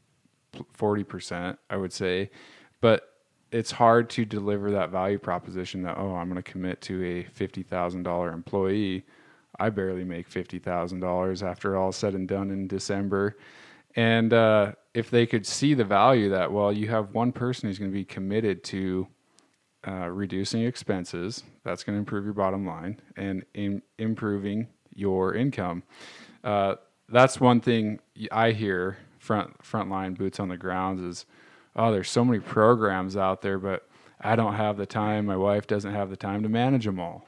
forty 0.72 1.04
percent, 1.04 1.58
I 1.70 1.76
would 1.76 1.92
say, 1.92 2.30
but 2.80 3.14
it's 3.50 3.70
hard 3.70 4.10
to 4.10 4.24
deliver 4.24 4.70
that 4.72 4.90
value 4.90 5.18
proposition 5.18 5.82
that 5.82 5.96
oh, 5.98 6.14
I'm 6.14 6.28
going 6.28 6.42
to 6.42 6.50
commit 6.50 6.80
to 6.82 7.02
a 7.04 7.24
fifty 7.24 7.62
thousand 7.62 8.04
dollar 8.04 8.32
employee. 8.32 9.04
I 9.58 9.70
barely 9.70 10.04
make 10.04 10.28
fifty 10.28 10.58
thousand 10.58 11.00
dollars 11.00 11.42
after 11.42 11.76
all 11.76 11.92
said 11.92 12.14
and 12.14 12.28
done 12.28 12.50
in 12.50 12.68
December, 12.68 13.36
and 13.96 14.32
uh, 14.32 14.72
if 14.94 15.10
they 15.10 15.26
could 15.26 15.46
see 15.46 15.74
the 15.74 15.84
value 15.84 16.30
that 16.30 16.52
well, 16.52 16.72
you 16.72 16.88
have 16.88 17.14
one 17.14 17.32
person 17.32 17.68
who's 17.68 17.78
going 17.78 17.90
to 17.90 17.94
be 17.94 18.04
committed 18.04 18.64
to 18.64 19.08
uh, 19.86 20.08
reducing 20.08 20.64
expenses. 20.64 21.44
That's 21.64 21.84
going 21.84 21.94
to 21.94 22.00
improve 22.00 22.24
your 22.24 22.34
bottom 22.34 22.66
line 22.66 23.00
and 23.16 23.44
in 23.54 23.82
improving 23.98 24.68
your 24.94 25.34
income. 25.34 25.82
Uh, 26.42 26.76
that's 27.08 27.40
one 27.40 27.60
thing 27.60 28.00
I 28.30 28.50
hear 28.50 28.98
front 29.18 29.58
frontline 29.62 30.16
boots 30.16 30.40
on 30.40 30.48
the 30.48 30.56
grounds 30.56 31.00
is, 31.00 31.26
oh, 31.76 31.92
there's 31.92 32.10
so 32.10 32.24
many 32.24 32.40
programs 32.40 33.16
out 33.16 33.42
there, 33.42 33.58
but 33.58 33.88
I 34.20 34.36
don't 34.36 34.54
have 34.54 34.76
the 34.76 34.86
time. 34.86 35.26
My 35.26 35.36
wife 35.36 35.66
doesn't 35.66 35.92
have 35.92 36.10
the 36.10 36.16
time 36.16 36.42
to 36.42 36.48
manage 36.48 36.84
them 36.84 36.98
all. 36.98 37.26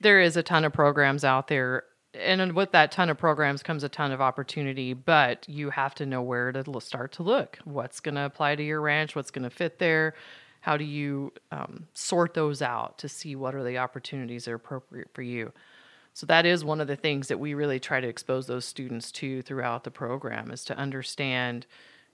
There 0.00 0.20
is 0.20 0.36
a 0.36 0.42
ton 0.42 0.64
of 0.64 0.72
programs 0.72 1.24
out 1.24 1.48
there 1.48 1.84
and 2.14 2.54
with 2.54 2.72
that 2.72 2.92
ton 2.92 3.10
of 3.10 3.18
programs 3.18 3.62
comes 3.62 3.84
a 3.84 3.88
ton 3.88 4.12
of 4.12 4.20
opportunity 4.20 4.94
but 4.94 5.46
you 5.48 5.70
have 5.70 5.94
to 5.94 6.06
know 6.06 6.22
where 6.22 6.52
to 6.52 6.80
start 6.80 7.12
to 7.12 7.22
look. 7.22 7.58
What's 7.64 8.00
going 8.00 8.14
to 8.14 8.22
apply 8.22 8.56
to 8.56 8.62
your 8.62 8.80
ranch? 8.80 9.14
What's 9.14 9.30
going 9.30 9.44
to 9.44 9.50
fit 9.50 9.78
there? 9.78 10.14
How 10.60 10.76
do 10.76 10.84
you 10.84 11.32
um, 11.52 11.86
sort 11.94 12.34
those 12.34 12.62
out 12.62 12.98
to 12.98 13.08
see 13.08 13.36
what 13.36 13.54
are 13.54 13.62
the 13.62 13.78
opportunities 13.78 14.46
that 14.46 14.52
are 14.52 14.56
appropriate 14.56 15.10
for 15.14 15.22
you? 15.22 15.52
So 16.12 16.26
that 16.26 16.46
is 16.46 16.64
one 16.64 16.80
of 16.80 16.88
the 16.88 16.96
things 16.96 17.28
that 17.28 17.38
we 17.38 17.52
really 17.52 17.78
try 17.78 18.00
to 18.00 18.08
expose 18.08 18.46
those 18.46 18.64
students 18.64 19.12
to 19.12 19.42
throughout 19.42 19.84
the 19.84 19.90
program 19.90 20.50
is 20.50 20.64
to 20.64 20.76
understand 20.76 21.66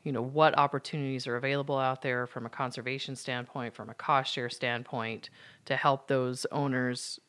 you 0.02 0.10
know 0.10 0.22
what 0.22 0.58
opportunities 0.58 1.28
are 1.28 1.36
available 1.36 1.78
out 1.78 2.02
there 2.02 2.26
from 2.26 2.44
a 2.44 2.50
conservation 2.50 3.14
standpoint 3.14 3.72
from 3.72 3.88
a 3.88 3.94
cost 3.94 4.32
share 4.32 4.50
standpoint 4.50 5.30
to 5.64 5.76
help 5.76 6.08
those 6.08 6.44
owners 6.50 7.20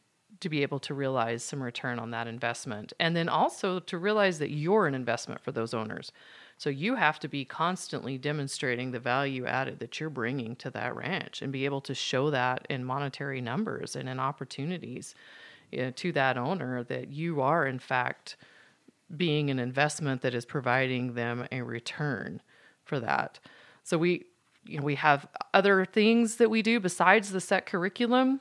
to 0.43 0.49
be 0.49 0.61
able 0.61 0.79
to 0.79 0.93
realize 0.93 1.43
some 1.43 1.61
return 1.61 1.99
on 1.99 2.11
that 2.11 2.27
investment 2.27 2.93
and 2.99 3.15
then 3.15 3.27
also 3.27 3.79
to 3.79 3.97
realize 3.97 4.39
that 4.39 4.51
you're 4.51 4.87
an 4.87 4.95
investment 4.95 5.41
for 5.41 5.51
those 5.51 5.73
owners 5.73 6.11
so 6.57 6.69
you 6.69 6.95
have 6.95 7.19
to 7.19 7.27
be 7.27 7.43
constantly 7.43 8.17
demonstrating 8.17 8.91
the 8.91 8.99
value 8.99 9.45
added 9.45 9.79
that 9.79 9.99
you're 9.99 10.09
bringing 10.09 10.55
to 10.57 10.69
that 10.69 10.95
ranch 10.95 11.41
and 11.41 11.51
be 11.51 11.65
able 11.65 11.81
to 11.81 11.95
show 11.95 12.29
that 12.29 12.65
in 12.69 12.85
monetary 12.85 13.41
numbers 13.41 13.95
and 13.95 14.07
in 14.07 14.19
opportunities 14.19 15.15
you 15.71 15.81
know, 15.81 15.91
to 15.91 16.11
that 16.11 16.37
owner 16.37 16.83
that 16.83 17.09
you 17.09 17.41
are 17.41 17.65
in 17.65 17.79
fact 17.79 18.37
being 19.15 19.49
an 19.49 19.59
investment 19.59 20.21
that 20.21 20.33
is 20.33 20.45
providing 20.45 21.13
them 21.13 21.45
a 21.51 21.61
return 21.61 22.41
for 22.83 22.99
that. 22.99 23.39
So 23.83 23.97
we 23.97 24.25
you 24.65 24.77
know 24.77 24.83
we 24.83 24.95
have 24.95 25.27
other 25.53 25.85
things 25.85 26.37
that 26.37 26.49
we 26.49 26.61
do 26.61 26.79
besides 26.79 27.31
the 27.31 27.41
set 27.41 27.65
curriculum. 27.65 28.39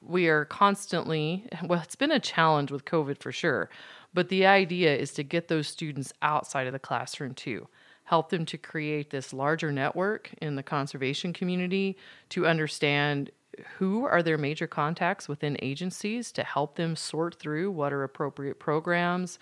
We 0.00 0.28
are 0.28 0.44
constantly 0.44 1.48
well 1.64 1.80
it's 1.82 1.96
been 1.96 2.12
a 2.12 2.20
challenge 2.20 2.70
with 2.70 2.84
COVID 2.84 3.18
for 3.18 3.32
sure, 3.32 3.70
but 4.14 4.28
the 4.28 4.46
idea 4.46 4.94
is 4.96 5.12
to 5.14 5.22
get 5.22 5.48
those 5.48 5.68
students 5.68 6.12
outside 6.22 6.66
of 6.66 6.72
the 6.72 6.78
classroom 6.78 7.34
too. 7.34 7.68
Help 8.04 8.30
them 8.30 8.44
to 8.46 8.56
create 8.56 9.10
this 9.10 9.32
larger 9.32 9.72
network 9.72 10.30
in 10.40 10.54
the 10.54 10.62
conservation 10.62 11.32
community 11.32 11.96
to 12.28 12.46
understand 12.46 13.30
who 13.78 14.04
are 14.04 14.22
their 14.22 14.38
major 14.38 14.66
contacts 14.66 15.28
within 15.28 15.56
agencies 15.62 16.30
to 16.32 16.44
help 16.44 16.76
them 16.76 16.94
sort 16.94 17.34
through 17.36 17.70
what 17.70 17.92
are 17.92 18.04
appropriate 18.04 18.58
programs, 18.58 19.38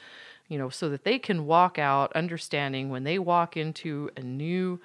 you 0.49 0.57
know, 0.59 0.69
so 0.69 0.89
that 0.89 1.05
they 1.05 1.19
can 1.19 1.47
walk 1.47 1.79
out 1.79 2.13
understanding 2.15 2.91
when 2.91 3.05
they 3.05 3.19
walk 3.19 3.57
into 3.57 4.11
a 4.17 4.21
new 4.21 4.81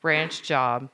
branch 0.00 0.42
job 0.42 0.88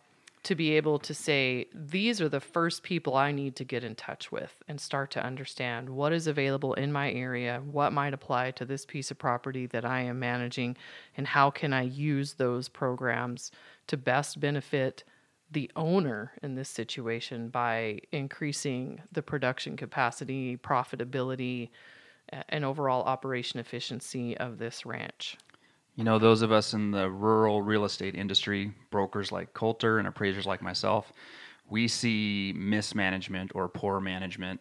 to 0.46 0.54
be 0.54 0.76
able 0.76 1.00
to 1.00 1.12
say, 1.12 1.66
these 1.74 2.20
are 2.20 2.28
the 2.28 2.38
first 2.38 2.84
people 2.84 3.16
I 3.16 3.32
need 3.32 3.56
to 3.56 3.64
get 3.64 3.82
in 3.82 3.96
touch 3.96 4.30
with 4.30 4.54
and 4.68 4.80
start 4.80 5.10
to 5.10 5.24
understand 5.24 5.90
what 5.90 6.12
is 6.12 6.28
available 6.28 6.74
in 6.74 6.92
my 6.92 7.10
area, 7.10 7.60
what 7.68 7.92
might 7.92 8.14
apply 8.14 8.52
to 8.52 8.64
this 8.64 8.86
piece 8.86 9.10
of 9.10 9.18
property 9.18 9.66
that 9.66 9.84
I 9.84 10.02
am 10.02 10.20
managing, 10.20 10.76
and 11.16 11.26
how 11.26 11.50
can 11.50 11.72
I 11.72 11.82
use 11.82 12.34
those 12.34 12.68
programs 12.68 13.50
to 13.88 13.96
best 13.96 14.38
benefit 14.38 15.02
the 15.50 15.68
owner 15.74 16.30
in 16.44 16.54
this 16.54 16.68
situation 16.68 17.48
by 17.48 17.98
increasing 18.12 19.02
the 19.10 19.22
production 19.22 19.76
capacity, 19.76 20.56
profitability, 20.56 21.70
and 22.48 22.64
overall 22.64 23.02
operation 23.02 23.58
efficiency 23.58 24.36
of 24.38 24.58
this 24.58 24.86
ranch. 24.86 25.36
You 25.96 26.04
know, 26.04 26.18
those 26.18 26.42
of 26.42 26.52
us 26.52 26.74
in 26.74 26.90
the 26.90 27.10
rural 27.10 27.62
real 27.62 27.86
estate 27.86 28.14
industry, 28.14 28.70
brokers 28.90 29.32
like 29.32 29.54
Coulter 29.54 29.98
and 29.98 30.06
appraisers 30.06 30.44
like 30.44 30.60
myself, 30.60 31.10
we 31.70 31.88
see 31.88 32.52
mismanagement 32.54 33.52
or 33.54 33.66
poor 33.66 33.98
management, 33.98 34.60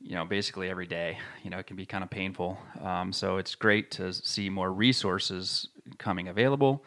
you 0.00 0.14
know, 0.14 0.24
basically 0.24 0.70
every 0.70 0.86
day. 0.86 1.18
You 1.42 1.50
know, 1.50 1.58
it 1.58 1.66
can 1.66 1.74
be 1.74 1.84
kind 1.84 2.04
of 2.04 2.10
painful. 2.10 2.58
Um, 2.80 3.12
so 3.12 3.38
it's 3.38 3.56
great 3.56 3.90
to 3.92 4.12
see 4.12 4.48
more 4.48 4.72
resources 4.72 5.66
coming 5.98 6.28
available, 6.28 6.84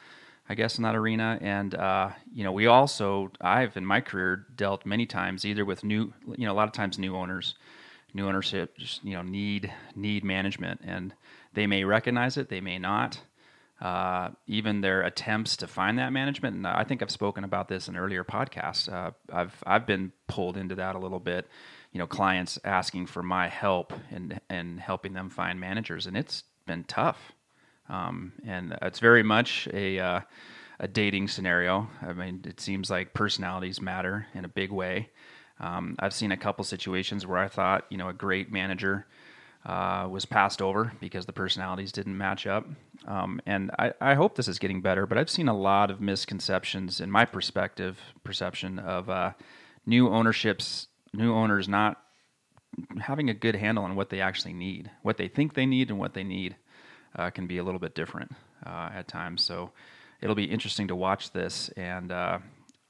I 0.47 0.55
guess, 0.55 0.77
in 0.77 0.83
that 0.83 0.95
arena. 0.95 1.38
And, 1.41 1.75
uh, 1.75 2.11
you 2.33 2.45
know, 2.45 2.53
we 2.53 2.67
also, 2.67 3.29
I've 3.41 3.75
in 3.75 3.85
my 3.85 3.99
career 3.99 4.45
dealt 4.55 4.85
many 4.85 5.05
times 5.05 5.43
either 5.43 5.65
with 5.65 5.83
new, 5.83 6.13
you 6.38 6.45
know, 6.45 6.53
a 6.53 6.55
lot 6.55 6.69
of 6.69 6.73
times 6.73 6.97
new 6.97 7.13
owners, 7.17 7.55
new 8.13 8.25
ownership, 8.25 8.77
just, 8.77 9.03
you 9.03 9.15
know, 9.15 9.21
need, 9.21 9.69
need 9.97 10.23
management. 10.23 10.79
And 10.81 11.13
they 11.53 11.67
may 11.67 11.83
recognize 11.83 12.38
it, 12.38 12.47
they 12.47 12.61
may 12.61 12.79
not 12.79 13.19
uh, 13.81 14.29
even 14.47 14.81
their 14.81 15.01
attempts 15.01 15.57
to 15.57 15.67
find 15.67 15.99
that 15.99 16.13
management. 16.13 16.55
And 16.55 16.65
I 16.65 16.83
think 16.83 17.01
I've 17.01 17.11
spoken 17.11 17.43
about 17.43 17.67
this 17.67 17.88
in 17.88 17.97
earlier 17.97 18.23
podcasts. 18.23 18.91
Uh, 18.91 19.11
I've 19.31 19.63
I've 19.65 19.85
been 19.85 20.11
pulled 20.27 20.57
into 20.57 20.75
that 20.75 20.95
a 20.95 20.99
little 20.99 21.19
bit. 21.19 21.47
You 21.91 21.99
know, 21.99 22.07
clients 22.07 22.59
asking 22.63 23.07
for 23.07 23.23
my 23.23 23.47
help 23.47 23.93
and 24.11 24.39
and 24.49 24.79
helping 24.79 25.13
them 25.13 25.29
find 25.29 25.59
managers, 25.59 26.07
and 26.07 26.15
it's 26.15 26.43
been 26.65 26.83
tough. 26.85 27.33
Um, 27.88 28.33
and 28.45 28.77
it's 28.81 28.99
very 28.99 29.23
much 29.23 29.67
a 29.73 29.99
uh, 29.99 30.21
a 30.79 30.88
dating 30.88 31.27
scenario. 31.27 31.89
I 32.01 32.13
mean, 32.13 32.41
it 32.45 32.59
seems 32.59 32.89
like 32.89 33.13
personalities 33.13 33.81
matter 33.81 34.27
in 34.33 34.45
a 34.45 34.49
big 34.49 34.71
way. 34.71 35.09
Um, 35.59 35.95
I've 35.99 36.13
seen 36.13 36.31
a 36.31 36.38
couple 36.38 36.63
situations 36.63 37.25
where 37.25 37.38
I 37.38 37.47
thought, 37.47 37.85
you 37.89 37.97
know, 37.97 38.09
a 38.09 38.13
great 38.13 38.51
manager 38.51 39.07
uh, 39.65 40.08
was 40.10 40.25
passed 40.25 40.62
over 40.62 40.93
because 40.99 41.25
the 41.25 41.34
personalities 41.34 41.91
didn't 41.91 42.17
match 42.17 42.45
up. 42.45 42.67
Um, 43.08 43.41
and 43.45 43.71
I, 43.80 43.93
I, 43.99 44.13
hope 44.13 44.36
this 44.36 44.47
is 44.47 44.60
getting 44.60 44.82
better, 44.82 45.06
but 45.08 45.17
I've 45.17 45.30
seen 45.30 45.47
a 45.47 45.58
lot 45.58 45.89
of 45.89 45.99
misconceptions 45.99 47.01
in 47.01 47.10
my 47.10 47.25
perspective, 47.25 47.99
perception 48.23 48.80
of 48.80 49.10
uh, 49.10 49.32
new 49.86 50.10
ownerships, 50.10 50.88
new 51.13 51.34
owners 51.34 51.67
not 51.67 52.01
having 52.99 53.30
a 53.30 53.34
good 53.34 53.56
handle 53.56 53.84
on 53.84 53.95
what 53.95 54.10
they 54.10 54.21
actually 54.21 54.54
need, 54.54 54.91
what 55.01 55.17
they 55.17 55.28
think 55.28 55.54
they 55.54 55.65
need, 55.65 55.89
and 55.89 55.99
what 55.99 56.13
they 56.13 56.23
need 56.23 56.56
uh, 57.15 57.30
can 57.30 57.47
be 57.47 57.58
a 57.58 57.63
little 57.63 57.80
bit 57.80 57.95
different 57.95 58.32
uh, 58.65 58.89
at 58.93 59.08
times. 59.08 59.43
So 59.43 59.71
it'll 60.21 60.36
be 60.36 60.45
interesting 60.45 60.88
to 60.89 60.95
watch 60.95 61.32
this, 61.32 61.69
and 61.69 62.12
uh, 62.12 62.39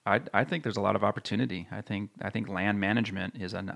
I, 0.05 0.21
I 0.33 0.43
think 0.43 0.63
there's 0.63 0.77
a 0.77 0.81
lot 0.81 0.95
of 0.95 1.03
opportunity. 1.03 1.67
I 1.71 1.81
think 1.81 2.11
I 2.21 2.29
think 2.29 2.49
land 2.49 2.79
management 2.79 3.35
is 3.39 3.53
an 3.53 3.69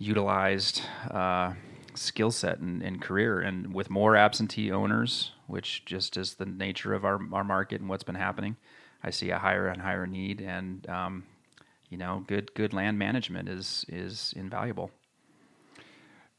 underutilized 0.00 0.82
uh, 1.10 1.54
skill 1.94 2.30
set 2.30 2.58
and, 2.58 2.82
and, 2.82 3.00
career, 3.00 3.40
and 3.40 3.74
with 3.74 3.90
more 3.90 4.16
absentee 4.16 4.70
owners, 4.70 5.32
which 5.46 5.84
just 5.84 6.16
is 6.16 6.34
the 6.34 6.46
nature 6.46 6.94
of 6.94 7.04
our 7.04 7.20
our 7.32 7.44
market 7.44 7.80
and 7.80 7.88
what's 7.88 8.04
been 8.04 8.14
happening, 8.14 8.56
I 9.02 9.10
see 9.10 9.30
a 9.30 9.38
higher 9.38 9.68
and 9.68 9.82
higher 9.82 10.06
need, 10.06 10.40
and 10.40 10.88
um, 10.88 11.24
you 11.88 11.98
know, 11.98 12.24
good 12.26 12.54
good 12.54 12.72
land 12.72 12.98
management 12.98 13.48
is 13.48 13.84
is 13.88 14.32
invaluable. 14.36 14.90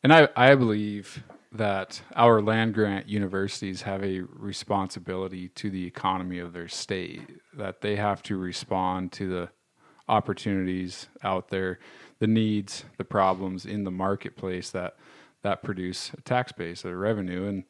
And 0.01 0.13
I, 0.13 0.29
I 0.35 0.55
believe 0.55 1.23
that 1.51 2.01
our 2.15 2.41
land 2.41 2.73
grant 2.73 3.09
universities 3.09 3.81
have 3.81 4.03
a 4.03 4.21
responsibility 4.21 5.49
to 5.49 5.69
the 5.69 5.85
economy 5.85 6.39
of 6.39 6.53
their 6.53 6.67
state, 6.67 7.21
that 7.53 7.81
they 7.81 7.95
have 7.95 8.21
to 8.23 8.37
respond 8.37 9.11
to 9.11 9.27
the 9.27 9.49
opportunities 10.09 11.07
out 11.23 11.49
there, 11.49 11.79
the 12.19 12.27
needs, 12.27 12.83
the 12.97 13.05
problems 13.05 13.65
in 13.65 13.83
the 13.83 13.91
marketplace 13.91 14.69
that 14.71 14.95
that 15.41 15.63
produce 15.63 16.11
a 16.17 16.21
tax 16.21 16.51
base, 16.51 16.83
a 16.83 16.93
revenue, 16.93 17.47
and 17.47 17.63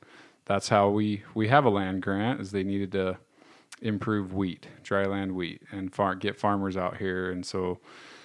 that's 0.46 0.70
how 0.70 0.90
we 0.90 1.24
we 1.36 1.50
have 1.50 1.66
a 1.66 1.70
land 1.70 2.02
grant. 2.02 2.42
Is 2.42 2.52
they 2.52 2.64
needed 2.64 2.92
to 2.94 3.18
improve 3.82 4.34
wheat, 4.34 4.68
dry 4.82 5.06
land 5.06 5.36
wheat, 5.36 5.62
and 5.72 5.94
far, 5.94 6.16
get 6.16 6.36
farmers 6.36 6.76
out 6.76 6.98
here, 6.98 7.30
and 7.30 7.46
so 7.46 7.80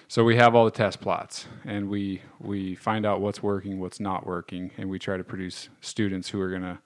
so 0.07 0.23
we 0.23 0.35
have 0.35 0.55
all 0.55 0.65
the 0.65 0.71
test 0.71 1.01
plots 1.01 1.47
and 1.65 1.89
we 1.89 2.21
we 2.39 2.75
find 2.75 3.05
out 3.05 3.21
what's 3.21 3.41
working 3.41 3.79
what's 3.79 3.99
not 3.99 4.25
working 4.25 4.71
and 4.77 4.89
we 4.89 4.99
try 4.99 5.17
to 5.17 5.23
produce 5.23 5.69
students 5.81 6.29
who 6.29 6.39
are 6.39 6.49
going 6.49 6.61
to 6.61 6.77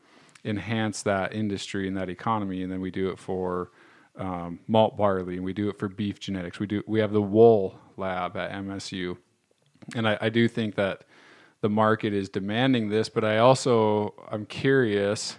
enhance 0.46 1.04
that 1.04 1.34
industry 1.34 1.88
and 1.88 1.98
that 1.98 2.10
economy 2.10 2.64
and 2.64 2.72
then 2.72 2.80
we 2.80 2.90
do 2.90 3.10
it 3.10 3.20
for 3.20 3.72
um, 4.20 4.60
malt 4.68 4.98
barley 4.98 5.36
and 5.36 5.44
we 5.44 5.54
do 5.54 5.70
it 5.70 5.80
for 5.80 5.88
beef 5.88 6.20
genetics. 6.20 6.60
We 6.60 6.68
do 6.68 6.84
we 6.88 7.00
have 7.00 7.12
the 7.12 7.22
wool 7.22 7.80
lab 7.98 8.38
at 8.38 8.52
msu 8.52 9.18
and 9.96 10.08
I, 10.08 10.18
I 10.22 10.30
do 10.30 10.48
think 10.48 10.76
that 10.76 11.04
the 11.62 11.70
market 11.70 12.14
is 12.14 12.30
demanding 12.30 12.90
this 12.90 13.10
but 13.10 13.26
i 13.26 13.40
also 13.40 14.14
i'm 14.32 14.46
curious 14.46 15.36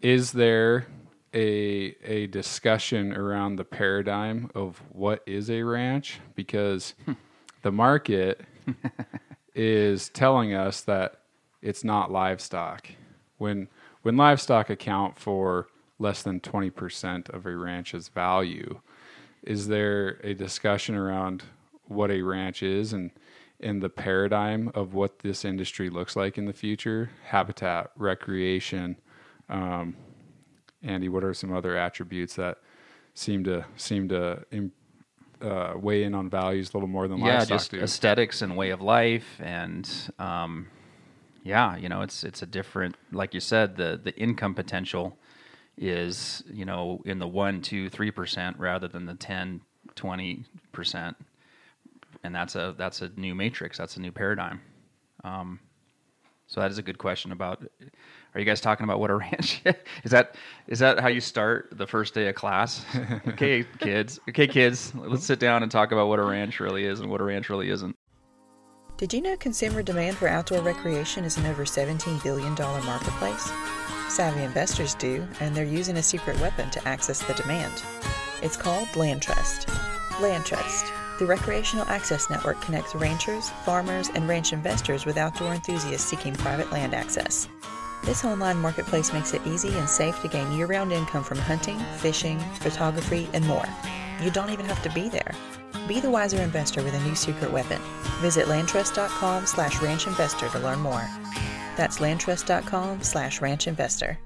is 0.00 0.32
there 0.32 0.86
a 1.34 1.94
a 2.04 2.26
discussion 2.28 3.14
around 3.14 3.56
the 3.56 3.64
paradigm 3.64 4.50
of 4.54 4.82
what 4.90 5.22
is 5.26 5.50
a 5.50 5.62
ranch? 5.62 6.20
Because 6.34 6.94
the 7.62 7.72
market 7.72 8.40
is 9.54 10.08
telling 10.08 10.54
us 10.54 10.80
that 10.82 11.20
it's 11.62 11.84
not 11.84 12.10
livestock. 12.10 12.88
When 13.38 13.68
when 14.02 14.16
livestock 14.16 14.70
account 14.70 15.18
for 15.18 15.68
less 16.00 16.22
than 16.22 16.40
20% 16.40 17.28
of 17.28 17.46
a 17.46 17.54
ranch's 17.54 18.08
value, 18.08 18.80
is 19.44 19.68
there 19.68 20.18
a 20.24 20.34
discussion 20.34 20.96
around 20.96 21.44
what 21.86 22.10
a 22.10 22.22
ranch 22.22 22.62
is 22.62 22.92
and 22.92 23.10
in 23.60 23.80
the 23.80 23.88
paradigm 23.90 24.72
of 24.74 24.94
what 24.94 25.20
this 25.20 25.44
industry 25.44 25.90
looks 25.90 26.16
like 26.16 26.38
in 26.38 26.46
the 26.46 26.52
future? 26.52 27.10
Habitat, 27.26 27.90
recreation, 27.96 28.96
um, 29.48 29.94
Andy, 30.82 31.08
what 31.08 31.22
are 31.22 31.34
some 31.34 31.52
other 31.52 31.76
attributes 31.76 32.36
that 32.36 32.58
seem 33.12 33.44
to 33.44 33.66
seem 33.76 34.08
to 34.08 34.42
uh, 35.42 35.74
weigh 35.76 36.04
in 36.04 36.14
on 36.14 36.30
values 36.30 36.70
a 36.72 36.76
little 36.76 36.88
more 36.88 37.06
than 37.08 37.18
yeah, 37.18 37.38
livestock 37.38 37.48
just 37.48 37.70
do? 37.72 37.80
aesthetics 37.80 38.40
and 38.40 38.56
way 38.56 38.70
of 38.70 38.80
life, 38.80 39.38
and 39.40 39.90
um, 40.18 40.68
yeah, 41.42 41.76
you 41.76 41.88
know, 41.88 42.00
it's 42.00 42.24
it's 42.24 42.42
a 42.42 42.46
different, 42.46 42.96
like 43.12 43.34
you 43.34 43.40
said, 43.40 43.76
the 43.76 44.00
the 44.02 44.16
income 44.16 44.54
potential 44.54 45.18
is 45.80 46.44
you 46.52 46.64
know 46.64 47.00
in 47.04 47.18
the 47.18 47.26
one, 47.26 47.62
two, 47.62 47.88
three 47.88 48.10
percent 48.10 48.56
rather 48.58 48.86
than 48.86 49.06
the 49.06 49.14
10, 49.14 49.62
20 49.96 50.44
percent, 50.70 51.16
and 52.22 52.34
that's 52.34 52.54
a 52.54 52.74
that's 52.78 53.02
a 53.02 53.10
new 53.16 53.34
matrix, 53.34 53.78
that's 53.78 53.96
a 53.96 54.00
new 54.00 54.12
paradigm. 54.12 54.60
Um, 55.24 55.58
so 56.46 56.60
that 56.60 56.70
is 56.70 56.78
a 56.78 56.82
good 56.82 56.98
question 56.98 57.32
about 57.32 57.64
are 58.34 58.40
you 58.40 58.46
guys 58.46 58.60
talking 58.60 58.84
about 58.84 59.00
what 59.00 59.10
a 59.10 59.14
ranch 59.16 59.62
is? 59.64 60.10
That 60.10 60.36
is 60.68 60.78
that 60.80 61.00
how 61.00 61.08
you 61.08 61.20
start 61.20 61.68
the 61.72 61.86
first 61.86 62.14
day 62.14 62.28
of 62.28 62.34
class? 62.34 62.84
okay, 63.28 63.64
kids. 63.78 64.20
Okay, 64.28 64.46
kids. 64.46 64.92
Let's 64.94 65.24
sit 65.24 65.40
down 65.40 65.62
and 65.62 65.72
talk 65.72 65.92
about 65.92 66.08
what 66.08 66.18
a 66.18 66.24
ranch 66.24 66.60
really 66.60 66.84
is 66.84 67.00
and 67.00 67.10
what 67.10 67.20
a 67.20 67.24
ranch 67.24 67.48
really 67.48 67.70
isn't. 67.70 67.96
Did 69.00 69.14
you 69.14 69.22
know 69.22 69.34
consumer 69.38 69.82
demand 69.82 70.18
for 70.18 70.28
outdoor 70.28 70.60
recreation 70.60 71.24
is 71.24 71.38
an 71.38 71.46
over 71.46 71.64
$17 71.64 72.22
billion 72.22 72.52
marketplace? 72.52 73.50
Savvy 74.10 74.42
investors 74.42 74.94
do, 74.96 75.26
and 75.40 75.56
they're 75.56 75.64
using 75.64 75.96
a 75.96 76.02
secret 76.02 76.38
weapon 76.38 76.68
to 76.68 76.86
access 76.86 77.22
the 77.22 77.32
demand. 77.32 77.82
It's 78.42 78.58
called 78.58 78.94
Land 78.96 79.22
Trust. 79.22 79.70
Land 80.20 80.44
Trust. 80.44 80.92
The 81.18 81.24
Recreational 81.24 81.86
Access 81.86 82.28
Network 82.28 82.60
connects 82.60 82.94
ranchers, 82.94 83.48
farmers, 83.64 84.10
and 84.10 84.28
ranch 84.28 84.52
investors 84.52 85.06
with 85.06 85.16
outdoor 85.16 85.54
enthusiasts 85.54 86.06
seeking 86.06 86.34
private 86.34 86.70
land 86.70 86.92
access. 86.92 87.48
This 88.04 88.26
online 88.26 88.58
marketplace 88.58 89.14
makes 89.14 89.32
it 89.32 89.46
easy 89.46 89.70
and 89.78 89.88
safe 89.88 90.20
to 90.20 90.28
gain 90.28 90.52
year 90.52 90.66
round 90.66 90.92
income 90.92 91.24
from 91.24 91.38
hunting, 91.38 91.78
fishing, 91.96 92.38
photography, 92.56 93.30
and 93.32 93.46
more. 93.46 93.64
You 94.20 94.30
don't 94.30 94.50
even 94.50 94.66
have 94.66 94.82
to 94.82 94.90
be 94.90 95.08
there. 95.08 95.32
Be 95.86 96.00
the 96.00 96.10
wiser 96.10 96.40
investor 96.42 96.82
with 96.82 96.94
a 96.94 97.00
new 97.00 97.14
secret 97.14 97.52
weapon. 97.52 97.80
Visit 98.20 98.46
landtrust.com 98.46 99.46
slash 99.46 99.74
ranchinvestor 99.76 100.50
to 100.52 100.58
learn 100.58 100.80
more. 100.80 101.08
That's 101.76 101.98
landtrust.com 101.98 103.02
slash 103.02 103.40
ranchinvestor. 103.40 104.16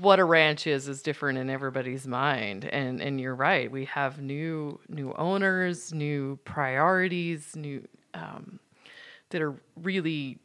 What 0.00 0.18
a 0.18 0.24
ranch 0.24 0.66
is 0.66 0.88
is 0.88 1.02
different 1.02 1.38
in 1.38 1.50
everybody's 1.50 2.06
mind. 2.06 2.64
And 2.64 3.00
and 3.00 3.20
you're 3.20 3.34
right. 3.34 3.70
We 3.70 3.84
have 3.86 4.20
new 4.20 4.80
new 4.88 5.12
owners, 5.14 5.92
new 5.92 6.38
priorities, 6.44 7.54
new 7.54 7.86
um, 8.14 8.58
that 9.30 9.42
are 9.42 9.54
really 9.76 10.38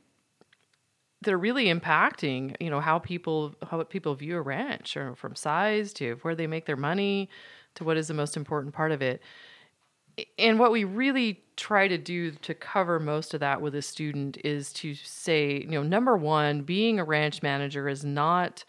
that 1.22 1.34
are 1.34 1.38
really 1.38 1.66
impacting, 1.66 2.56
you 2.60 2.70
know, 2.70 2.82
how 2.82 3.00
people 3.00 3.56
how 3.70 3.82
people 3.84 4.16
view 4.16 4.38
a 4.38 4.42
ranch, 4.42 4.96
or 4.98 5.16
from 5.16 5.36
size 5.36 5.94
to 5.94 6.18
where 6.22 6.36
they 6.36 6.48
make 6.48 6.66
their 6.66 6.76
money, 6.76 7.30
to 7.76 7.84
what 7.84 7.98
is 7.98 8.08
the 8.08 8.14
most 8.14 8.38
important 8.38 8.74
part 8.74 8.92
of 8.92 9.02
it. 9.02 9.22
And 10.38 10.60
what 10.60 10.72
we 10.72 10.84
really 10.84 11.44
try 11.56 11.88
to 11.88 11.98
do 11.98 12.32
to 12.32 12.54
cover 12.54 13.00
most 13.00 13.34
of 13.34 13.40
that 13.40 13.62
with 13.62 13.76
a 13.76 13.82
student 13.82 14.38
is 14.44 14.72
to 14.74 14.96
say, 14.96 15.62
you 15.62 15.68
know, 15.68 15.84
number 15.84 16.18
one, 16.18 16.62
being 16.62 17.00
a 17.00 17.04
ranch 17.04 17.42
manager 17.42 17.88
is 17.88 18.04
not 18.06 18.64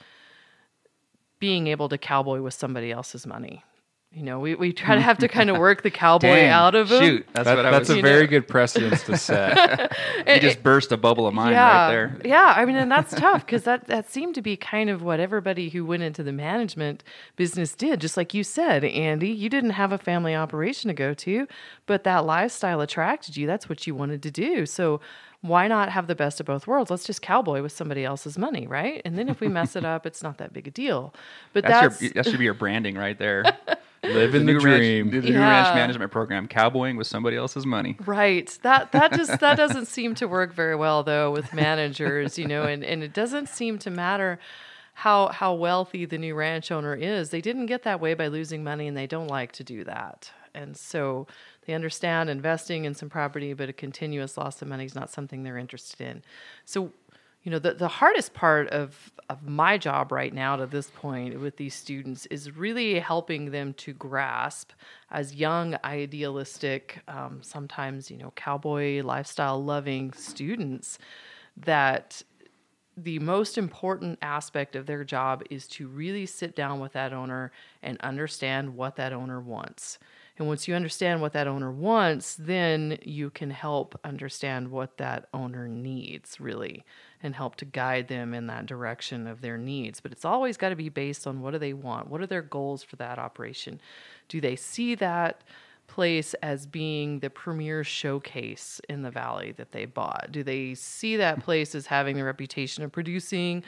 being 1.39 1.69
able 1.69 1.89
to 1.89 1.99
cowboy 1.99 2.41
with 2.41 2.55
somebody 2.55 2.91
else's 2.91 3.27
money. 3.27 3.63
You 4.11 4.23
know, 4.23 4.41
we, 4.41 4.55
we 4.55 4.73
try 4.73 4.95
to 4.95 5.03
have 5.03 5.19
to 5.19 5.29
kind 5.39 5.51
of 5.51 5.59
work 5.59 5.83
the 5.83 5.91
cowboy 5.91 6.29
Dang, 6.29 6.49
out 6.49 6.75
of 6.75 6.91
him. 6.91 7.01
Shoot, 7.01 7.27
that's 7.35 7.45
That- 7.45 7.57
what 7.57 7.67
I 7.67 7.71
that's 7.71 7.91
was. 7.91 7.99
a 7.99 8.01
very 8.03 8.27
good 8.27 8.49
precedence 8.49 9.03
to 9.05 9.19
set. 9.19 9.93
you 10.27 10.41
just 10.41 10.63
burst 10.63 10.91
a 10.93 10.97
bubble 10.97 11.27
of 11.27 11.35
mine 11.35 11.53
yeah, 11.53 11.85
right 11.85 11.91
there. 11.91 12.21
Yeah, 12.25 12.55
I 12.57 12.65
mean, 12.65 12.77
and 12.77 12.91
that's 12.91 13.15
tough 13.15 13.45
because 13.45 13.65
that 13.65 13.87
that 13.89 14.11
seemed 14.11 14.35
to 14.37 14.43
be 14.43 14.57
kind 14.57 14.89
of 14.89 15.03
what 15.03 15.21
everybody 15.21 15.69
who 15.69 15.85
went 15.85 16.03
into 16.03 16.23
the 16.23 16.33
management 16.33 17.05
business 17.37 17.75
did. 17.75 18.01
Just 18.01 18.17
like 18.17 18.33
you 18.33 18.43
said, 18.43 18.83
Andy, 18.83 19.29
you 19.29 19.51
didn't 19.51 19.71
have 19.71 19.93
a 19.93 19.99
family 19.99 20.35
operation 20.35 20.89
to 20.89 20.95
go 20.95 21.13
to, 21.13 21.47
but 21.85 22.05
that 22.05 22.25
lifestyle 22.25 22.81
attracted 22.81 23.37
you. 23.37 23.47
That's 23.47 23.69
what 23.69 23.87
you 23.87 23.95
wanted 23.95 24.23
to 24.23 24.31
do. 24.31 24.65
So 24.65 25.01
why 25.43 25.69
not 25.69 25.91
have 25.91 26.07
the 26.07 26.17
best 26.17 26.41
of 26.41 26.47
both 26.47 26.67
worlds? 26.67 26.91
Let's 26.91 27.05
just 27.05 27.23
cowboy 27.23 27.63
with 27.63 27.73
somebody 27.73 28.05
else's 28.05 28.37
money, 28.39 28.67
right? 28.67 29.03
And 29.05 29.17
then 29.19 29.29
if 29.29 29.39
we 29.39 29.49
mess 29.49 29.77
it 29.77 29.85
up, 29.85 30.07
it's 30.07 30.23
not 30.23 30.39
that 30.39 30.53
big 30.53 30.67
a 30.67 30.71
deal. 30.71 31.15
But 31.53 31.63
That's, 31.65 31.99
that's, 31.99 32.03
your, 32.03 32.13
that 32.15 32.25
should 32.25 32.39
be 32.39 32.45
your 32.45 32.55
branding 32.55 32.97
right 32.97 33.17
there. 33.19 33.45
Living 34.03 34.47
the 34.47 34.53
new 34.53 34.61
dream. 34.61 35.11
Ranch, 35.11 35.25
the 35.25 35.31
new 35.33 35.39
Yeah. 35.39 35.63
ranch 35.65 35.75
management 35.75 36.13
program, 36.13 36.47
cowboying 36.49 36.97
with 36.97 37.07
somebody 37.07 37.37
else's 37.37 37.67
money. 37.67 37.97
Right. 38.07 38.57
That 38.63 38.93
that 38.93 39.13
just 39.13 39.41
that 39.41 39.57
doesn't 39.63 39.87
seem 39.87 40.15
to 40.17 40.29
work 40.29 40.53
very 40.55 40.77
well 40.77 41.03
though 41.03 41.31
with 41.31 41.53
managers, 41.53 42.39
you 42.39 42.47
know, 42.47 42.63
and, 42.63 42.85
and 42.85 43.03
it 43.03 43.13
doesn't 43.13 43.49
seem 43.49 43.79
to 43.81 43.91
matter 43.91 44.39
how 44.95 45.29
how 45.29 45.55
wealthy 45.55 46.05
the 46.05 46.19
new 46.19 46.35
ranch 46.35 46.71
owner 46.71 46.95
is. 46.95 47.31
They 47.31 47.41
didn't 47.41 47.67
get 47.67 47.83
that 47.85 48.01
way 48.01 48.15
by 48.15 48.29
losing 48.29 48.63
money, 48.65 48.87
and 48.89 48.97
they 48.97 49.07
don't 49.07 49.29
like 49.29 49.53
to 49.53 49.65
do 49.65 49.85
that. 49.85 50.31
And 50.55 50.77
so 50.77 51.27
they 51.67 51.75
understand 51.75 52.31
investing 52.31 52.85
in 52.85 52.95
some 52.95 53.09
property, 53.11 53.53
but 53.53 53.69
a 53.69 53.73
continuous 53.73 54.37
loss 54.37 54.61
of 54.63 54.69
money 54.69 54.85
is 54.87 54.95
not 54.95 55.11
something 55.11 55.43
they're 55.43 55.59
interested 55.59 56.01
in. 56.01 56.23
So, 56.65 56.93
you 57.49 57.53
know, 57.53 57.59
the, 57.59 57.73
the 57.73 57.89
hardest 57.89 58.35
part 58.35 58.69
of, 58.69 59.11
of 59.31 59.43
my 59.49 59.79
job 59.79 60.13
right 60.13 60.35
now 60.35 60.55
to 60.57 60.67
this 60.67 60.91
point 60.91 61.41
with 61.41 61.57
these 61.57 61.75
students 61.75 62.27
is 62.27 62.55
really 62.55 62.99
helping 62.99 63.53
them 63.53 63.73
to 63.73 63.95
grasp 63.95 64.73
as 65.11 65.35
young, 65.35 65.75
idealistic, 65.83 67.01
um, 67.09 67.39
sometimes, 67.41 68.11
you 68.11 68.19
know, 68.19 68.35
cowboy 68.37 69.03
lifestyle 69.03 69.65
loving 69.65 70.13
students 70.13 70.99
that 71.57 72.23
the 72.99 73.19
most 73.21 73.57
important 73.57 74.19
aspect 74.21 74.77
of 74.77 74.85
their 74.85 75.03
job 75.03 75.43
is 75.49 75.67
to 75.69 75.89
really 75.89 76.27
sit 76.27 76.55
down 76.55 76.81
with 76.81 76.93
that 76.93 77.15
owner 77.15 77.51
and 77.83 77.99
understand 78.03 78.77
what 78.77 78.97
that 78.97 79.15
owner 79.15 79.41
wants. 79.41 79.99
And 80.37 80.47
once 80.47 80.69
you 80.69 80.75
understand 80.75 81.23
what 81.23 81.33
that 81.33 81.49
owner 81.49 81.73
wants, 81.73 82.37
then 82.37 82.99
you 83.03 83.31
can 83.31 83.51
help 83.51 83.99
understand 84.05 84.71
what 84.71 84.99
that 84.99 85.29
owner 85.33 85.67
needs, 85.67 86.39
really, 86.39 86.85
and 87.23 87.35
help 87.35 87.57
to 87.57 87.65
guide 87.65 88.09
them 88.09 88.35
in 88.35 88.47
that 88.47 88.67
direction 88.67 89.27
of 89.27 89.41
their 89.41 89.59
needs. 89.59 90.01
But 90.01 90.13
it's 90.13 90.25
always 90.25 90.57
got 90.57 90.69
to 90.71 90.77
be 90.77 90.89
based 90.89 91.27
on 91.27 91.41
what 91.41 91.53
do 91.53 91.59
they 91.59 91.73
want? 91.73 92.09
What 92.09 92.21
are 92.21 92.27
their 92.27 92.43
goals 92.43 92.83
for 92.83 92.97
that 92.97 93.19
operation? 93.19 93.81
Do 94.29 94.41
they 94.41 94.57
see 94.57 94.95
that? 94.97 95.43
place 95.89 96.35
as 96.43 96.67
being 96.67 97.19
the 97.19 97.31
premier 97.31 97.83
showcase 97.83 98.81
in 98.89 99.03
the 99.03 99.11
valley 99.11 99.53
that 99.53 99.73
they 99.73 99.87
bought? 99.87 100.29
Do 100.31 100.45
they 100.45 100.75
see 100.75 101.17
that 101.17 101.41
place 101.41 101.75
as 101.75 101.87
having 101.87 102.17
the 102.17 102.25
reputation 102.25 102.85
of 102.85 102.93
producing, 102.93 103.65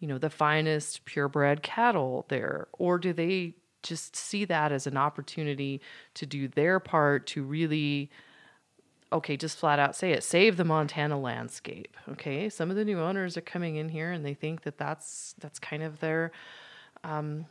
you 0.00 0.08
know, 0.08 0.18
the 0.18 0.28
finest 0.28 1.04
purebred 1.06 1.62
cattle 1.62 2.26
there? 2.28 2.66
Or 2.72 2.98
do 2.98 3.12
they 3.12 3.54
just 3.82 4.14
see 4.14 4.44
that 4.44 4.72
as 4.72 4.86
an 4.86 4.96
opportunity 4.96 5.80
to 6.14 6.26
do 6.26 6.48
their 6.48 6.80
part 6.80 7.26
to 7.28 7.42
really 7.42 8.10
okay, 9.12 9.36
just 9.36 9.58
flat 9.58 9.78
out 9.78 9.96
say 9.96 10.12
it, 10.12 10.22
save 10.22 10.56
the 10.56 10.64
Montana 10.64 11.18
landscape. 11.18 11.96
Okay, 12.08 12.48
some 12.48 12.70
of 12.70 12.76
the 12.76 12.84
new 12.84 13.00
owners 13.00 13.36
are 13.36 13.42
coming 13.42 13.76
in 13.76 13.88
here 13.88 14.12
and 14.12 14.24
they 14.24 14.34
think 14.34 14.62
that 14.62 14.78
that's 14.78 15.34
that's 15.38 15.58
kind 15.58 15.82
of 15.82 16.00
their 16.00 16.32
um, 17.04 17.46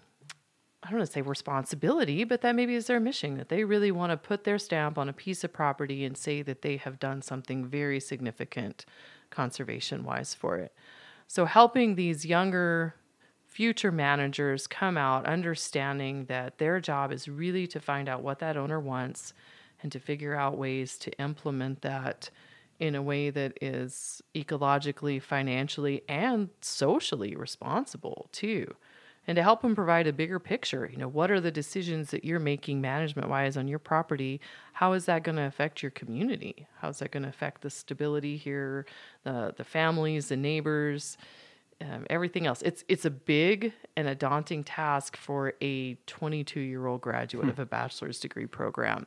I 0.82 0.90
don't 0.90 1.00
want 1.00 1.10
to 1.10 1.14
say 1.14 1.22
responsibility, 1.22 2.24
but 2.24 2.42
that 2.42 2.56
maybe 2.56 2.76
is 2.76 2.88
their 2.88 3.02
mission 3.02 3.38
that 3.38 3.50
they 3.50 3.66
really 3.66 3.92
want 3.92 4.12
to 4.12 4.18
put 4.18 4.46
their 4.46 4.58
stamp 4.58 4.98
on 4.98 5.10
a 5.10 5.14
piece 5.14 5.44
of 5.44 5.52
property 5.52 6.06
and 6.06 6.18
say 6.18 6.42
that 6.44 6.62
they 6.62 6.78
have 6.78 7.00
done 7.00 7.22
something 7.22 7.66
very 7.66 8.00
significant 8.00 8.86
conservation 9.30 10.06
wise 10.06 10.34
for 10.34 10.58
it. 10.58 10.74
So, 11.28 11.46
helping 11.46 11.96
these 11.96 12.26
younger 12.26 12.96
future 13.46 13.92
managers 13.92 14.68
come 14.68 14.98
out 14.98 15.26
understanding 15.26 16.26
that 16.26 16.60
their 16.60 16.80
job 16.80 17.12
is 17.12 17.28
really 17.28 17.68
to 17.68 17.80
find 17.80 18.08
out 18.08 18.24
what 18.24 18.40
that 18.40 18.56
owner 18.56 18.80
wants 18.80 19.34
and 19.82 19.92
to 19.92 20.00
figure 20.00 20.36
out 20.36 20.58
ways 20.58 20.98
to 21.00 21.12
implement 21.20 21.82
that 21.82 22.30
in 22.80 22.96
a 22.96 23.02
way 23.02 23.30
that 23.30 23.58
is 23.62 24.22
ecologically, 24.34 25.22
financially, 25.22 26.02
and 26.08 26.50
socially 26.62 27.36
responsible 27.36 28.30
too 28.32 28.76
and 29.30 29.36
to 29.36 29.44
help 29.44 29.62
them 29.62 29.76
provide 29.76 30.08
a 30.08 30.12
bigger 30.12 30.40
picture. 30.40 30.90
You 30.92 30.98
know, 30.98 31.08
what 31.08 31.30
are 31.30 31.40
the 31.40 31.52
decisions 31.52 32.10
that 32.10 32.26
you're 32.26 32.40
making 32.40 32.82
management 32.82 33.30
wise 33.30 33.58
on 33.58 33.68
your 33.68 33.78
property? 33.78 34.42
How 34.74 34.94
is 34.94 35.06
that 35.06 35.22
going 35.22 35.36
to 35.36 35.44
affect 35.44 35.84
your 35.84 35.92
community? 35.92 36.68
How 36.80 36.90
is 36.90 36.98
that 36.98 37.12
going 37.12 37.22
to 37.22 37.30
affect 37.30 37.62
the 37.62 37.70
stability 37.70 38.38
here, 38.38 38.88
the 39.24 39.54
the 39.56 39.64
families, 39.64 40.30
the 40.30 40.36
neighbors, 40.36 41.16
um, 41.80 42.08
everything 42.10 42.48
else? 42.48 42.64
It's 42.64 42.84
it's 42.88 43.06
a 43.06 43.12
big 43.12 43.72
and 43.96 44.08
a 44.08 44.16
daunting 44.16 44.64
task 44.64 45.16
for 45.16 45.54
a 45.62 45.94
22 46.08 46.60
year 46.60 46.88
old 46.88 47.02
graduate 47.02 47.46
hmm. 47.46 47.52
of 47.52 47.60
a 47.60 47.68
bachelor's 47.68 48.20
degree 48.20 48.48
program. 48.48 49.06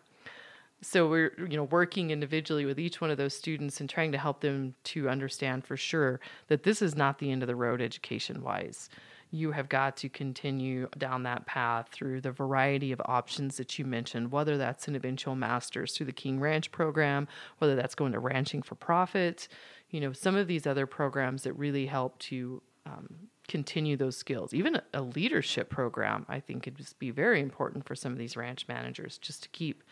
So 0.82 1.08
we're 1.08 1.32
you 1.38 1.56
know 1.56 1.64
working 1.64 2.10
individually 2.10 2.64
with 2.64 2.78
each 2.78 3.00
one 3.00 3.10
of 3.10 3.16
those 3.16 3.36
students 3.36 3.80
and 3.80 3.88
trying 3.88 4.12
to 4.12 4.18
help 4.18 4.40
them 4.40 4.74
to 4.84 5.08
understand 5.08 5.64
for 5.64 5.76
sure 5.76 6.20
that 6.48 6.64
this 6.64 6.82
is 6.82 6.96
not 6.96 7.18
the 7.18 7.30
end 7.30 7.42
of 7.42 7.46
the 7.46 7.56
road 7.56 7.80
education 7.80 8.42
wise 8.42 8.88
you 9.32 9.50
have 9.50 9.68
got 9.68 9.96
to 9.96 10.08
continue 10.10 10.86
down 10.98 11.22
that 11.22 11.46
path 11.46 11.88
through 11.90 12.20
the 12.20 12.30
variety 12.30 12.92
of 12.92 13.00
options 13.06 13.56
that 13.56 13.78
you 13.78 13.84
mentioned, 13.84 14.30
whether 14.30 14.58
that's 14.58 14.86
an 14.88 14.94
eventual 14.94 15.34
master's 15.34 15.96
through 15.96 16.06
the 16.06 16.12
King 16.12 16.38
Ranch 16.38 16.70
program, 16.70 17.26
whether 17.58 17.74
that's 17.74 17.94
going 17.94 18.12
to 18.12 18.18
ranching 18.18 18.60
for 18.60 18.74
profit, 18.74 19.48
you 19.88 20.00
know, 20.00 20.12
some 20.12 20.36
of 20.36 20.48
these 20.48 20.66
other 20.66 20.86
programs 20.86 21.44
that 21.44 21.54
really 21.54 21.86
help 21.86 22.18
to 22.18 22.62
um, 22.84 23.08
continue 23.48 23.96
those 23.96 24.18
skills. 24.18 24.52
Even 24.52 24.80
a, 24.92 25.00
leadership 25.00 25.70
program, 25.70 26.26
I 26.28 26.38
think, 26.38 26.64
could 26.64 26.76
be 26.98 27.10
very 27.10 27.40
important 27.40 27.86
for 27.86 27.94
some 27.94 28.12
of 28.12 28.18
these 28.18 28.36
ranch 28.36 28.68
managers 28.68 29.16
just 29.16 29.42
to 29.44 29.48
keep 29.48 29.82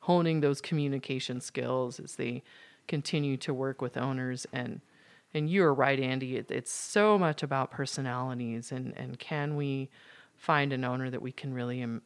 honing 0.00 0.40
those 0.40 0.60
communication 0.60 1.40
skills 1.40 2.00
as 2.00 2.16
they 2.16 2.42
continue 2.88 3.36
to 3.36 3.54
work 3.54 3.80
with 3.80 3.96
owners 3.96 4.46
and 4.52 4.80
and 5.32 5.48
you 5.48 5.62
are 5.62 5.72
right, 5.74 6.00
Andy. 6.00 6.36
It, 6.36 6.50
it's 6.50 6.72
so 6.72 7.18
much 7.18 7.42
about 7.42 7.70
personalities, 7.70 8.72
and 8.72 8.92
and 8.96 9.18
can 9.18 9.56
we 9.56 9.88
find 10.36 10.72
an 10.72 10.84
owner 10.84 11.10
that 11.10 11.22
we 11.22 11.32
can 11.32 11.54
really 11.54 11.82
em- 11.82 12.02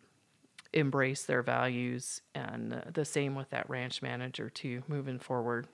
embrace 0.72 1.24
their 1.24 1.42
values, 1.42 2.20
and 2.34 2.74
uh, 2.74 2.80
the 2.92 3.04
same 3.04 3.34
with 3.34 3.50
that 3.50 3.68
ranch 3.70 4.02
manager 4.02 4.50
too, 4.50 4.82
moving 4.88 5.18
forward. 5.18 5.66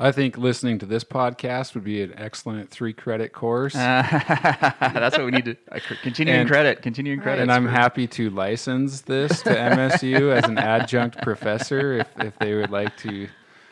I 0.00 0.12
think 0.12 0.38
listening 0.38 0.78
to 0.78 0.86
this 0.86 1.02
podcast 1.02 1.74
would 1.74 1.82
be 1.82 2.02
an 2.02 2.14
excellent 2.16 2.70
three 2.70 2.92
credit 2.92 3.32
course. 3.32 3.72
That's 3.74 5.18
what 5.18 5.24
we 5.24 5.32
need 5.32 5.46
to 5.46 5.56
uh, 5.72 5.80
continuing 6.02 6.42
and, 6.42 6.48
credit, 6.48 6.82
continuing 6.82 7.20
credit. 7.20 7.42
And 7.42 7.50
I'm 7.50 7.66
happy 7.66 8.06
to 8.06 8.30
license 8.30 9.00
this 9.00 9.42
to 9.42 9.50
MSU 9.50 10.36
as 10.36 10.44
an 10.44 10.56
adjunct 10.56 11.20
professor 11.22 11.94
if, 11.94 12.06
if 12.20 12.38
they 12.38 12.54
would 12.54 12.70
like 12.70 12.96
to 12.98 13.28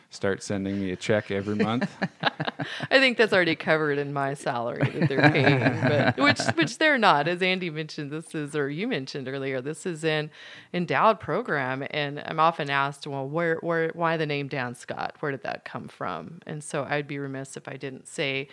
start 0.09 0.41
sending 0.41 0.79
me 0.79 0.91
a 0.91 0.95
check 0.95 1.31
every 1.31 1.55
month. 1.55 1.89
I 2.91 2.99
think 2.99 3.17
that's 3.17 3.33
already 3.33 3.55
covered 3.55 3.97
in 3.97 4.13
my 4.13 4.33
salary 4.33 4.89
that 4.89 5.09
they're 5.09 5.31
paying, 5.31 5.81
but 5.81 6.17
which 6.23 6.39
which 6.55 6.77
they're 6.77 6.97
not. 6.97 7.27
As 7.27 7.41
Andy 7.41 7.69
mentioned, 7.69 8.11
this 8.11 8.33
is 8.33 8.55
or 8.55 8.69
you 8.69 8.87
mentioned 8.87 9.27
earlier, 9.27 9.61
this 9.61 9.85
is 9.85 10.03
an 10.03 10.29
endowed 10.73 11.19
program, 11.19 11.85
and 11.91 12.21
I'm 12.25 12.39
often 12.39 12.69
asked, 12.69 13.05
well, 13.07 13.27
where 13.27 13.57
where 13.57 13.91
why 13.93 14.17
the 14.17 14.25
name 14.25 14.47
Dan 14.47 14.75
Scott? 14.75 15.15
Where 15.19 15.31
did 15.31 15.43
that 15.43 15.65
come 15.65 15.87
from? 15.87 16.39
And 16.45 16.63
so 16.63 16.83
I'd 16.83 17.07
be 17.07 17.19
remiss 17.19 17.57
if 17.57 17.67
I 17.67 17.77
didn't 17.77 18.07
say 18.07 18.47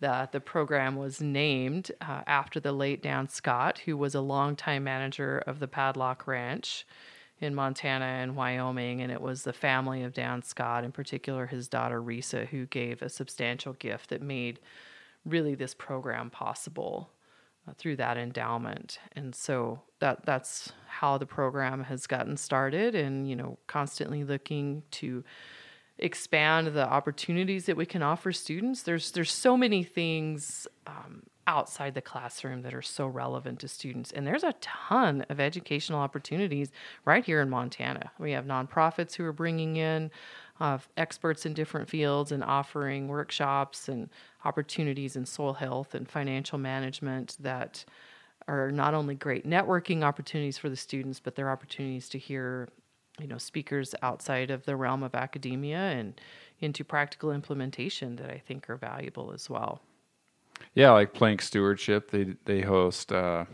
that 0.00 0.32
the 0.32 0.40
program 0.40 0.96
was 0.96 1.20
named 1.20 1.90
uh, 2.00 2.20
after 2.26 2.60
the 2.60 2.72
late 2.72 3.02
Dan 3.02 3.28
Scott, 3.28 3.78
who 3.86 3.96
was 3.96 4.14
a 4.14 4.20
longtime 4.20 4.84
manager 4.84 5.38
of 5.46 5.58
the 5.58 5.68
Padlock 5.68 6.26
Ranch 6.26 6.86
in 7.40 7.54
Montana 7.54 8.04
and 8.04 8.34
Wyoming, 8.34 9.02
and 9.02 9.12
it 9.12 9.20
was 9.20 9.42
the 9.42 9.52
family 9.52 10.02
of 10.02 10.14
Dan 10.14 10.42
Scott, 10.42 10.84
in 10.84 10.92
particular 10.92 11.46
his 11.46 11.68
daughter 11.68 12.00
Risa, 12.00 12.46
who 12.48 12.66
gave 12.66 13.02
a 13.02 13.08
substantial 13.08 13.74
gift 13.74 14.10
that 14.10 14.22
made 14.22 14.58
really 15.24 15.54
this 15.54 15.74
program 15.74 16.30
possible 16.30 17.10
uh, 17.68 17.72
through 17.76 17.96
that 17.96 18.16
endowment. 18.16 18.98
And 19.14 19.34
so 19.34 19.82
that 19.98 20.24
that's 20.24 20.72
how 20.86 21.18
the 21.18 21.26
program 21.26 21.84
has 21.84 22.06
gotten 22.06 22.36
started, 22.36 22.94
and 22.94 23.28
you 23.28 23.36
know, 23.36 23.58
constantly 23.66 24.24
looking 24.24 24.82
to 24.92 25.22
expand 25.98 26.68
the 26.68 26.88
opportunities 26.88 27.66
that 27.66 27.76
we 27.76 27.86
can 27.86 28.02
offer 28.02 28.32
students. 28.32 28.82
There's 28.82 29.10
there's 29.10 29.32
so 29.32 29.56
many 29.56 29.82
things 29.82 30.66
um, 30.86 31.24
outside 31.46 31.94
the 31.94 32.02
classroom 32.02 32.62
that 32.62 32.74
are 32.74 32.82
so 32.82 33.06
relevant 33.06 33.60
to 33.60 33.68
students. 33.68 34.12
And 34.12 34.26
there's 34.26 34.42
a 34.44 34.54
ton 34.60 35.24
of 35.28 35.40
educational 35.40 36.00
opportunities 36.00 36.70
right 37.04 37.24
here 37.24 37.40
in 37.40 37.48
Montana. 37.48 38.10
We 38.18 38.32
have 38.32 38.44
nonprofits 38.44 39.14
who 39.14 39.24
are 39.24 39.32
bringing 39.32 39.76
in 39.76 40.10
uh, 40.60 40.78
experts 40.96 41.46
in 41.46 41.54
different 41.54 41.88
fields 41.88 42.32
and 42.32 42.42
offering 42.42 43.08
workshops 43.08 43.88
and 43.88 44.08
opportunities 44.44 45.16
in 45.16 45.26
soil 45.26 45.54
health 45.54 45.94
and 45.94 46.08
financial 46.08 46.58
management 46.58 47.36
that 47.40 47.84
are 48.48 48.70
not 48.70 48.94
only 48.94 49.14
great 49.14 49.46
networking 49.46 50.02
opportunities 50.02 50.58
for 50.58 50.68
the 50.68 50.76
students, 50.76 51.20
but 51.20 51.34
they're 51.34 51.50
opportunities 51.50 52.08
to 52.08 52.18
hear, 52.18 52.68
you 53.20 53.26
know, 53.26 53.38
speakers 53.38 53.94
outside 54.02 54.50
of 54.50 54.64
the 54.64 54.76
realm 54.76 55.02
of 55.02 55.14
academia 55.14 55.78
and 55.78 56.20
into 56.60 56.84
practical 56.84 57.32
implementation 57.32 58.16
that 58.16 58.30
I 58.30 58.38
think 58.38 58.70
are 58.70 58.76
valuable 58.76 59.32
as 59.32 59.50
well. 59.50 59.82
Yeah, 60.74 60.92
like 60.92 61.14
Plank 61.14 61.42
Stewardship, 61.42 62.10
they 62.10 62.36
they 62.44 62.60
host 62.60 63.12
uh, 63.12 63.46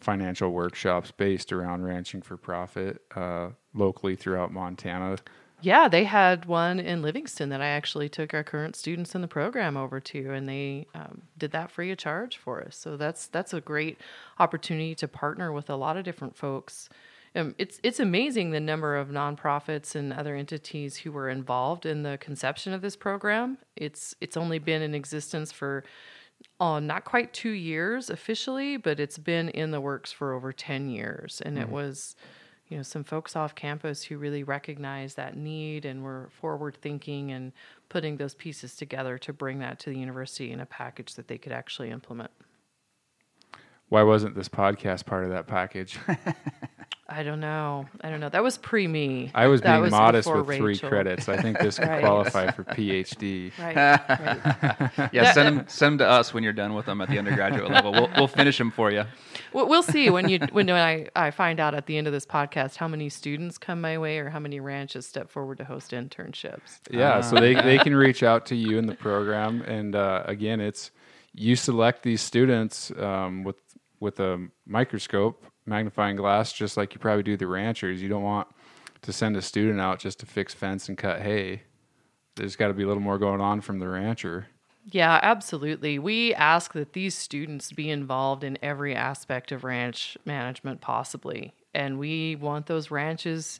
financial 0.00 0.50
workshops 0.50 1.10
based 1.10 1.52
around 1.52 1.84
ranching 1.84 2.22
for 2.22 2.36
profit 2.36 3.02
uh, 3.14 3.50
locally 3.74 4.16
throughout 4.16 4.52
Montana. 4.52 5.16
Yeah, 5.62 5.88
they 5.88 6.04
had 6.04 6.44
one 6.44 6.78
in 6.78 7.02
Livingston 7.02 7.48
that 7.48 7.62
I 7.62 7.68
actually 7.68 8.08
took 8.08 8.34
our 8.34 8.44
current 8.44 8.76
students 8.76 9.14
in 9.14 9.22
the 9.22 9.28
program 9.28 9.76
over 9.76 10.00
to, 10.00 10.32
and 10.32 10.48
they 10.48 10.86
um, 10.94 11.22
did 11.38 11.52
that 11.52 11.70
free 11.70 11.90
of 11.90 11.98
charge 11.98 12.36
for 12.36 12.62
us. 12.62 12.76
So 12.76 12.96
that's 12.96 13.26
that's 13.28 13.54
a 13.54 13.60
great 13.60 13.98
opportunity 14.38 14.94
to 14.96 15.08
partner 15.08 15.52
with 15.52 15.70
a 15.70 15.76
lot 15.76 15.96
of 15.96 16.04
different 16.04 16.36
folks. 16.36 16.88
Um, 17.34 17.54
it's 17.58 17.80
it's 17.82 18.00
amazing 18.00 18.50
the 18.50 18.60
number 18.60 18.96
of 18.96 19.08
nonprofits 19.08 19.94
and 19.94 20.12
other 20.12 20.36
entities 20.36 20.98
who 20.98 21.12
were 21.12 21.28
involved 21.28 21.86
in 21.86 22.02
the 22.02 22.18
conception 22.18 22.72
of 22.72 22.82
this 22.82 22.96
program. 22.96 23.58
It's 23.76 24.14
it's 24.20 24.36
only 24.36 24.58
been 24.58 24.82
in 24.82 24.94
existence 24.94 25.52
for 25.52 25.84
oh, 26.60 26.78
not 26.78 27.04
quite 27.04 27.32
two 27.32 27.50
years 27.50 28.10
officially, 28.10 28.76
but 28.76 28.98
it's 28.98 29.18
been 29.18 29.48
in 29.50 29.70
the 29.70 29.80
works 29.80 30.12
for 30.12 30.32
over 30.32 30.52
10 30.52 30.88
years. 30.88 31.42
And 31.44 31.58
it 31.58 31.66
mm-hmm. 31.66 31.72
was, 31.72 32.16
you 32.68 32.76
know, 32.76 32.82
some 32.82 33.04
folks 33.04 33.36
off 33.36 33.54
campus 33.54 34.02
who 34.02 34.18
really 34.18 34.42
recognized 34.42 35.16
that 35.16 35.36
need 35.36 35.84
and 35.84 36.02
were 36.02 36.28
forward 36.40 36.78
thinking 36.80 37.30
and 37.32 37.52
putting 37.88 38.16
those 38.16 38.34
pieces 38.34 38.74
together 38.74 39.18
to 39.18 39.32
bring 39.32 39.58
that 39.58 39.78
to 39.80 39.90
the 39.90 39.98
university 39.98 40.50
in 40.50 40.60
a 40.60 40.66
package 40.66 41.14
that 41.14 41.28
they 41.28 41.38
could 41.38 41.52
actually 41.52 41.90
implement. 41.90 42.30
Why 43.88 44.02
wasn't 44.02 44.34
this 44.34 44.48
podcast 44.48 45.06
part 45.06 45.24
of 45.24 45.30
that 45.30 45.46
package? 45.46 45.98
I 47.08 47.22
don't 47.22 47.38
know. 47.38 47.86
I 48.00 48.10
don't 48.10 48.18
know. 48.18 48.28
That 48.28 48.42
was 48.42 48.58
pre 48.58 48.88
me. 48.88 49.30
I 49.34 49.46
was 49.46 49.60
That 49.60 49.78
being 49.78 49.90
modest 49.92 50.26
before 50.26 50.42
with 50.42 50.56
three 50.56 50.66
Rachel. 50.72 50.88
credits. 50.88 51.28
I 51.28 51.36
think 51.40 51.58
this 51.60 51.78
could 51.78 51.86
Right. 51.88 52.00
qualify 52.00 52.50
for 52.50 52.64
PhD. 52.64 53.52
Right. 53.58 53.76
right. 53.76 55.10
Yeah, 55.12 55.32
send 55.32 55.58
them 55.58 55.64
send 55.68 55.92
'em 55.92 55.98
to 55.98 56.06
us 56.08 56.34
when 56.34 56.42
you're 56.42 56.52
done 56.52 56.74
with 56.74 56.86
them 56.86 57.00
at 57.00 57.08
the 57.08 57.18
undergraduate 57.18 57.70
level. 57.70 57.92
We'll 57.92 58.10
we'll 58.16 58.26
finish 58.26 58.58
them 58.58 58.70
for 58.72 58.90
you. 58.90 59.04
Well, 59.52 59.68
we'll 59.68 59.84
see 59.84 60.10
when 60.10 60.28
you 60.28 60.40
when 60.50 60.68
I, 60.68 61.06
I 61.14 61.30
find 61.30 61.60
out 61.60 61.74
at 61.74 61.86
the 61.86 61.96
end 61.96 62.06
of 62.08 62.12
this 62.12 62.26
podcast 62.26 62.76
how 62.76 62.88
many 62.88 63.08
students 63.08 63.56
come 63.56 63.80
my 63.80 63.98
way 63.98 64.18
or 64.18 64.30
how 64.30 64.40
many 64.40 64.58
ranches 64.58 65.06
step 65.06 65.30
forward 65.30 65.58
to 65.58 65.64
host 65.64 65.92
internships. 65.92 66.80
Yeah, 66.90 67.20
so 67.20 67.36
they, 67.36 67.54
they 67.54 67.78
can 67.86 67.94
reach 67.94 68.22
out 68.24 68.46
to 68.46 68.56
you 68.56 68.78
in 68.78 68.86
the 68.86 68.94
program, 68.96 69.62
and 69.62 69.94
uh, 69.94 70.24
again, 70.26 70.60
it's 70.60 70.90
you 71.34 71.54
select 71.54 72.02
these 72.02 72.20
students 72.20 72.90
um, 72.98 73.44
with 73.44 73.56
with 74.00 74.18
a 74.20 74.48
microscope, 74.66 75.44
magnifying 75.66 76.16
glass, 76.16 76.52
just 76.52 76.76
like 76.76 76.94
you 76.94 77.00
probably 77.00 77.22
do 77.22 77.36
the 77.36 77.46
ranchers. 77.46 78.00
You 78.00 78.08
don't 78.08 78.22
want 78.22 78.48
to 79.02 79.12
send 79.12 79.36
a 79.36 79.42
student 79.42 79.80
out 79.80 79.98
just 79.98 80.20
to 80.20 80.26
fix 80.26 80.54
fence 80.54 80.88
and 80.88 80.96
cut 80.96 81.20
hay. 81.20 81.62
There's 82.36 82.56
got 82.56 82.68
to 82.68 82.74
be 82.74 82.82
a 82.82 82.86
little 82.86 83.02
more 83.02 83.18
going 83.18 83.40
on 83.40 83.60
from 83.60 83.78
the 83.78 83.88
rancher. 83.88 84.48
Yeah, 84.88 85.18
absolutely. 85.22 85.98
We 85.98 86.32
ask 86.34 86.72
that 86.74 86.92
these 86.92 87.14
students 87.14 87.72
be 87.72 87.90
involved 87.90 88.44
in 88.44 88.56
every 88.62 88.94
aspect 88.94 89.50
of 89.50 89.64
ranch 89.64 90.16
management 90.24 90.80
possibly. 90.80 91.54
And 91.74 91.98
we 91.98 92.36
want 92.36 92.66
those 92.66 92.90
ranches 92.90 93.58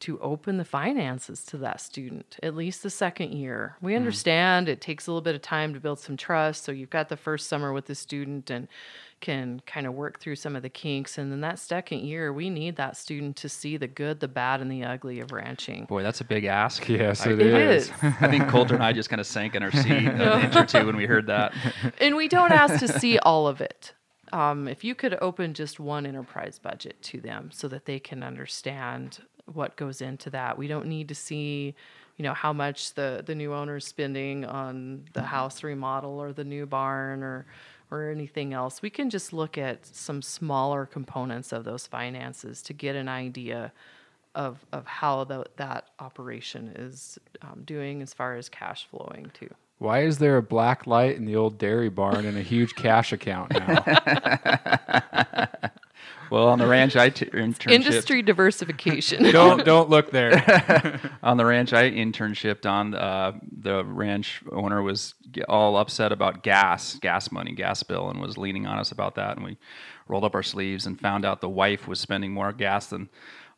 to 0.00 0.18
open 0.20 0.56
the 0.56 0.64
finances 0.64 1.44
to 1.46 1.56
that 1.58 1.80
student 1.80 2.36
at 2.42 2.54
least 2.54 2.82
the 2.82 2.90
second 2.90 3.32
year. 3.32 3.76
We 3.80 3.94
understand 3.96 4.68
it 4.68 4.80
takes 4.80 5.06
a 5.06 5.10
little 5.10 5.22
bit 5.22 5.34
of 5.34 5.42
time 5.42 5.74
to 5.74 5.80
build 5.80 5.98
some 5.98 6.16
trust. 6.16 6.64
So 6.64 6.72
you've 6.72 6.90
got 6.90 7.08
the 7.08 7.16
first 7.16 7.48
summer 7.48 7.72
with 7.72 7.86
the 7.86 7.94
student 7.94 8.50
and 8.50 8.68
can 9.20 9.60
kind 9.66 9.84
of 9.84 9.94
work 9.94 10.20
through 10.20 10.36
some 10.36 10.54
of 10.54 10.62
the 10.62 10.68
kinks. 10.68 11.18
And 11.18 11.32
then 11.32 11.40
that 11.40 11.58
second 11.58 12.00
year, 12.04 12.32
we 12.32 12.50
need 12.50 12.76
that 12.76 12.96
student 12.96 13.34
to 13.38 13.48
see 13.48 13.76
the 13.76 13.88
good, 13.88 14.20
the 14.20 14.28
bad, 14.28 14.60
and 14.60 14.70
the 14.70 14.84
ugly 14.84 15.18
of 15.18 15.32
ranching. 15.32 15.86
Boy, 15.86 16.04
that's 16.04 16.20
a 16.20 16.24
big 16.24 16.44
ask. 16.44 16.88
Yes, 16.98 17.26
it 17.26 17.40
It 17.40 17.46
is. 17.46 17.86
is. 17.88 17.92
I 18.02 18.28
think 18.28 18.48
Coulter 18.48 18.74
and 18.74 18.84
I 18.84 18.92
just 18.92 19.10
kind 19.10 19.18
of 19.20 19.26
sank 19.26 19.56
in 19.56 19.62
our 19.64 19.72
seat 19.72 19.90
an 20.06 20.44
inch 20.44 20.54
or 20.56 20.64
two 20.64 20.86
when 20.86 20.94
we 20.96 21.06
heard 21.06 21.26
that. 21.26 21.52
and 22.00 22.14
we 22.14 22.28
don't 22.28 22.52
ask 22.52 22.78
to 22.78 22.86
see 22.88 23.18
all 23.18 23.48
of 23.48 23.60
it. 23.60 23.92
Um, 24.32 24.68
if 24.68 24.84
you 24.84 24.94
could 24.94 25.16
open 25.20 25.54
just 25.54 25.80
one 25.80 26.04
enterprise 26.06 26.58
budget 26.62 27.00
to 27.04 27.20
them 27.20 27.50
so 27.52 27.66
that 27.68 27.86
they 27.86 27.98
can 27.98 28.22
understand 28.22 29.20
what 29.54 29.76
goes 29.76 30.00
into 30.00 30.30
that, 30.30 30.58
we 30.58 30.68
don't 30.68 30.86
need 30.86 31.08
to 31.08 31.14
see, 31.14 31.74
you 32.16 32.22
know, 32.22 32.34
how 32.34 32.52
much 32.52 32.94
the 32.94 33.22
the 33.24 33.34
new 33.34 33.54
owner's 33.54 33.86
spending 33.86 34.44
on 34.44 35.04
the 35.12 35.22
house 35.22 35.62
remodel 35.62 36.20
or 36.20 36.32
the 36.32 36.44
new 36.44 36.66
barn 36.66 37.22
or 37.22 37.46
or 37.90 38.10
anything 38.10 38.52
else. 38.52 38.82
We 38.82 38.90
can 38.90 39.10
just 39.10 39.32
look 39.32 39.56
at 39.56 39.86
some 39.86 40.20
smaller 40.20 40.84
components 40.86 41.52
of 41.52 41.64
those 41.64 41.86
finances 41.86 42.62
to 42.62 42.72
get 42.72 42.96
an 42.96 43.08
idea 43.08 43.72
of 44.34 44.64
of 44.72 44.86
how 44.86 45.24
the, 45.24 45.46
that 45.56 45.88
operation 45.98 46.72
is 46.76 47.18
um, 47.42 47.62
doing 47.64 48.02
as 48.02 48.12
far 48.14 48.36
as 48.36 48.48
cash 48.48 48.86
flowing 48.90 49.30
too. 49.34 49.52
Why 49.78 50.02
is 50.02 50.18
there 50.18 50.36
a 50.36 50.42
black 50.42 50.86
light 50.86 51.16
in 51.16 51.24
the 51.24 51.36
old 51.36 51.56
dairy 51.56 51.88
barn 51.88 52.26
and 52.26 52.36
a 52.36 52.42
huge 52.42 52.74
cash 52.74 53.12
account 53.12 53.52
now? 53.52 55.48
Well, 56.30 56.48
on 56.48 56.58
the 56.58 56.66
ranch 56.66 56.94
I 56.94 57.08
t- 57.08 57.24
internship 57.26 57.70
Industry 57.70 58.22
diversification. 58.22 59.22
don't 59.32 59.64
don't 59.64 59.88
look 59.88 60.10
there. 60.10 61.00
on 61.22 61.36
the 61.36 61.44
ranch 61.44 61.72
I 61.72 61.90
internshipped 61.90 62.68
on, 62.68 62.94
uh, 62.94 63.32
the 63.60 63.84
ranch 63.84 64.42
owner 64.52 64.82
was 64.82 65.14
all 65.48 65.76
upset 65.76 66.12
about 66.12 66.42
gas, 66.42 66.96
gas 66.96 67.30
money, 67.32 67.52
gas 67.52 67.82
bill, 67.82 68.10
and 68.10 68.20
was 68.20 68.36
leaning 68.36 68.66
on 68.66 68.78
us 68.78 68.92
about 68.92 69.14
that. 69.14 69.36
And 69.36 69.44
we 69.44 69.56
rolled 70.06 70.24
up 70.24 70.34
our 70.34 70.42
sleeves 70.42 70.86
and 70.86 71.00
found 71.00 71.24
out 71.24 71.40
the 71.40 71.48
wife 71.48 71.88
was 71.88 72.00
spending 72.00 72.32
more 72.32 72.52
gas 72.52 72.88
than 72.88 73.08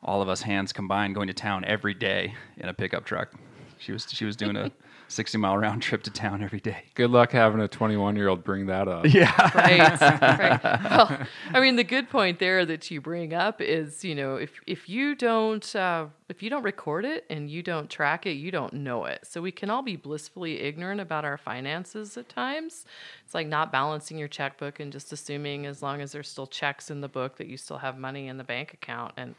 all 0.02 0.22
of 0.22 0.28
us 0.28 0.42
hands 0.42 0.72
combined 0.72 1.14
going 1.14 1.26
to 1.26 1.34
town 1.34 1.64
every 1.64 1.94
day 1.94 2.34
in 2.56 2.68
a 2.68 2.74
pickup 2.74 3.04
truck. 3.04 3.32
She 3.78 3.92
was 3.92 4.06
she 4.10 4.24
was 4.24 4.36
doing 4.36 4.56
a 4.56 4.70
60 5.10 5.38
mile 5.38 5.56
round 5.56 5.82
trip 5.82 6.02
to 6.04 6.10
town 6.10 6.42
every 6.42 6.60
day. 6.60 6.84
Good 6.94 7.10
luck 7.10 7.32
having 7.32 7.60
a 7.60 7.68
21 7.68 8.16
year 8.16 8.28
old 8.28 8.44
bring 8.44 8.66
that 8.66 8.86
up. 8.86 9.06
Yeah. 9.06 9.50
right, 9.54 10.00
right. 10.20 10.62
Well, 10.62 11.26
I 11.52 11.60
mean, 11.60 11.76
the 11.76 11.84
good 11.84 12.08
point 12.08 12.38
there 12.38 12.64
that 12.64 12.90
you 12.90 13.00
bring 13.00 13.34
up 13.34 13.60
is, 13.60 14.04
you 14.04 14.14
know, 14.14 14.36
if 14.36 14.60
if 14.66 14.88
you 14.88 15.14
don't 15.14 15.74
uh, 15.74 16.06
if 16.28 16.42
you 16.42 16.50
don't 16.50 16.62
record 16.62 17.04
it 17.04 17.24
and 17.28 17.50
you 17.50 17.62
don't 17.62 17.90
track 17.90 18.24
it, 18.24 18.32
you 18.32 18.50
don't 18.50 18.72
know 18.72 19.04
it. 19.04 19.26
So 19.26 19.42
we 19.42 19.50
can 19.50 19.68
all 19.68 19.82
be 19.82 19.96
blissfully 19.96 20.60
ignorant 20.60 21.00
about 21.00 21.24
our 21.24 21.36
finances 21.36 22.16
at 22.16 22.28
times. 22.28 22.84
It's 23.24 23.34
like 23.34 23.48
not 23.48 23.72
balancing 23.72 24.16
your 24.16 24.28
checkbook 24.28 24.78
and 24.78 24.92
just 24.92 25.12
assuming 25.12 25.66
as 25.66 25.82
long 25.82 26.00
as 26.00 26.12
there's 26.12 26.28
still 26.28 26.46
checks 26.46 26.90
in 26.90 27.00
the 27.00 27.08
book 27.08 27.36
that 27.38 27.48
you 27.48 27.56
still 27.56 27.78
have 27.78 27.98
money 27.98 28.28
in 28.28 28.38
the 28.38 28.44
bank 28.44 28.72
account 28.72 29.14
and. 29.16 29.34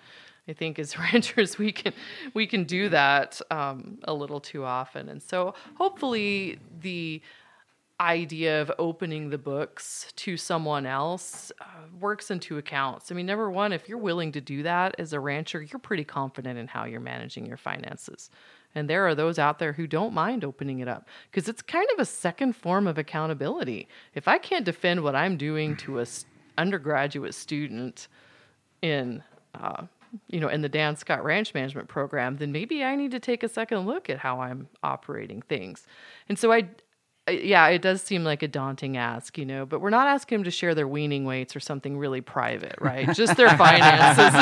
I 0.48 0.54
think 0.54 0.80
as 0.80 0.98
ranchers 1.00 1.58
we 1.58 1.72
can 1.72 1.94
we 2.34 2.48
can 2.48 2.64
do 2.64 2.90
that 2.90 3.40
um, 3.52 4.00
a 4.04 4.14
little 4.14 4.40
too 4.40 4.64
often, 4.64 5.10
and 5.10 5.22
so 5.22 5.54
hopefully 5.76 6.60
the 6.82 7.22
idea 8.00 8.60
of 8.60 8.72
opening 8.80 9.30
the 9.30 9.38
books 9.38 10.12
to 10.16 10.36
someone 10.36 10.88
else 10.88 11.52
uh, 11.62 11.66
works 12.00 12.32
in 12.32 12.40
two 12.40 12.58
accounts. 12.58 13.12
I 13.12 13.16
mean, 13.16 13.28
number 13.28 13.52
one, 13.52 13.72
if 13.72 13.88
you're 13.88 14.00
willing 14.00 14.32
to 14.32 14.42
do 14.42 14.64
that 14.64 14.96
as 14.98 15.14
a 15.14 15.20
rancher, 15.20 15.62
you're 15.62 15.78
pretty 15.80 16.04
confident 16.04 16.58
in 16.58 16.68
how 16.68 16.86
you're 16.86 17.00
managing 17.00 17.46
your 17.46 17.58
finances. 17.58 18.32
And 18.74 18.90
there 18.90 19.06
are 19.08 19.14
those 19.14 19.38
out 19.38 19.60
there 19.60 19.74
who 19.74 19.86
don't 19.86 20.14
mind 20.14 20.44
opening 20.44 20.80
it 20.80 20.88
up 20.88 21.08
because 21.30 21.48
it's 21.48 21.62
kind 21.62 21.88
of 21.94 22.00
a 22.00 22.06
second 22.06 22.56
form 22.56 22.88
of 22.88 22.98
accountability. 22.98 23.88
If 24.16 24.28
I 24.28 24.40
can't 24.40 24.66
defend 24.66 25.04
what 25.04 25.16
I'm 25.16 25.38
doing 25.38 25.78
to 25.78 26.00
a 26.00 26.04
s- 26.04 26.26
undergraduate 26.58 27.36
student 27.36 28.08
in 28.82 29.22
uh, 29.54 29.84
you 30.28 30.40
know 30.40 30.48
in 30.48 30.62
the 30.62 30.70
Dan 30.70 30.96
Scott 30.96 31.24
Ranch 31.24 31.54
Management 31.54 31.88
Program, 31.88 32.38
then 32.38 32.52
maybe 32.52 32.84
I 32.84 32.96
need 32.96 33.12
to 33.12 33.20
take 33.20 33.44
a 33.44 33.50
second 33.50 33.86
look 33.86 34.10
at 34.10 34.20
how 34.20 34.42
I'm 34.42 34.68
operating 34.84 35.42
things. 35.42 35.86
And 36.28 36.38
so 36.38 36.52
I, 36.52 36.70
yeah, 37.30 37.68
it 37.68 37.82
does 37.82 38.02
seem 38.02 38.24
like 38.24 38.42
a 38.42 38.48
daunting 38.48 38.98
ask, 38.98 39.38
you 39.38 39.46
know, 39.46 39.66
but 39.66 39.80
we're 39.80 39.92
not 39.92 40.08
asking 40.08 40.40
them 40.40 40.44
to 40.46 40.52
share 40.52 40.74
their 40.74 40.88
weaning 40.88 41.24
weights 41.24 41.56
or 41.56 41.60
something 41.60 41.98
really 41.98 42.20
private, 42.20 42.76
right? 42.82 43.14
Just 43.14 43.38
their 43.38 43.56
finances, 43.58 44.34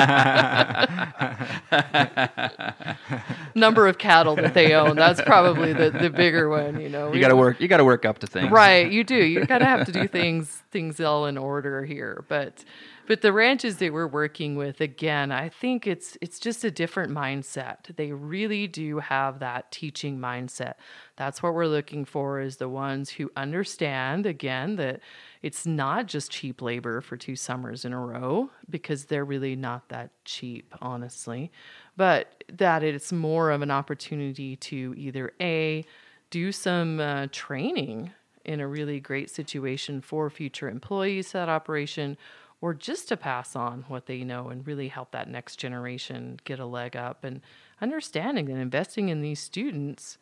number 3.55 3.87
of 3.87 3.97
cattle 3.97 4.35
that 4.37 4.53
they 4.53 4.73
own. 4.73 4.95
That's 4.95 5.21
probably 5.21 5.73
the, 5.73 5.91
the 5.91 6.09
bigger 6.09 6.49
one, 6.49 6.79
you 6.79 6.87
know. 6.87 7.11
You 7.11 7.19
got 7.19 7.29
to 7.29 7.35
work. 7.35 7.59
You 7.59 7.67
got 7.67 7.77
to 7.77 7.85
work 7.85 8.05
up 8.05 8.19
to 8.19 8.27
things. 8.27 8.49
Right, 8.49 8.89
you 8.89 9.03
do. 9.03 9.17
You 9.17 9.45
got 9.45 9.59
to 9.59 9.65
have 9.65 9.85
to 9.85 9.91
do 9.91 10.07
things 10.07 10.63
things 10.71 10.99
all 11.01 11.25
in 11.25 11.37
order 11.37 11.83
here. 11.83 12.23
But 12.29 12.63
but 13.09 13.21
the 13.21 13.33
ranches 13.33 13.77
that 13.77 13.91
we're 13.91 14.05
working 14.05 14.55
with, 14.55 14.81
again, 14.81 15.31
I 15.31 15.49
think 15.49 15.87
it's 15.87 16.15
it's 16.21 16.37
just 16.37 16.63
a 16.63 16.69
different 16.69 17.11
mindset. 17.11 17.95
They 17.95 18.11
really 18.11 18.67
do 18.67 18.99
have 18.99 19.39
that 19.39 19.71
teaching 19.71 20.19
mindset. 20.19 20.75
That's 21.15 21.41
what 21.41 21.55
we're 21.55 21.65
looking 21.65 22.05
for 22.05 22.39
is 22.39 22.57
the 22.57 22.69
ones 22.69 23.09
who 23.09 23.31
understand 23.35 24.27
again 24.27 24.75
that 24.75 24.99
it's 25.41 25.65
not 25.65 26.05
just 26.05 26.29
cheap 26.29 26.61
labor 26.61 27.01
for 27.01 27.17
two 27.17 27.35
summers 27.35 27.83
in 27.83 27.93
a 27.93 27.99
row 27.99 28.51
because 28.69 29.05
they're 29.05 29.25
really 29.25 29.55
not 29.55 29.89
that 29.89 30.11
cheap, 30.23 30.71
honestly. 30.79 31.51
But 31.97 32.43
that 32.53 32.83
it's 32.83 33.11
more 33.11 33.49
of 33.49 33.63
an 33.63 33.71
opportunity 33.71 34.55
to 34.57 34.93
either 34.95 35.33
a 35.41 35.83
do 36.29 36.51
some 36.51 36.99
uh, 36.99 37.25
training 37.31 38.11
in 38.45 38.59
a 38.59 38.67
really 38.67 38.99
great 38.99 39.31
situation 39.31 39.99
for 39.99 40.29
future 40.29 40.69
employees 40.69 41.33
at 41.33 41.49
operation 41.49 42.15
or 42.61 42.73
just 42.73 43.07
to 43.07 43.17
pass 43.17 43.55
on 43.55 43.85
what 43.87 44.05
they 44.05 44.23
know 44.23 44.49
and 44.49 44.67
really 44.67 44.89
help 44.89 45.11
that 45.11 45.29
next 45.29 45.55
generation 45.55 46.39
get 46.43 46.59
a 46.59 46.65
leg 46.65 46.95
up 46.95 47.23
and 47.23 47.41
understanding 47.81 48.45
that 48.45 48.57
investing 48.57 49.09
in 49.09 49.21
these 49.21 49.39
students 49.39 50.17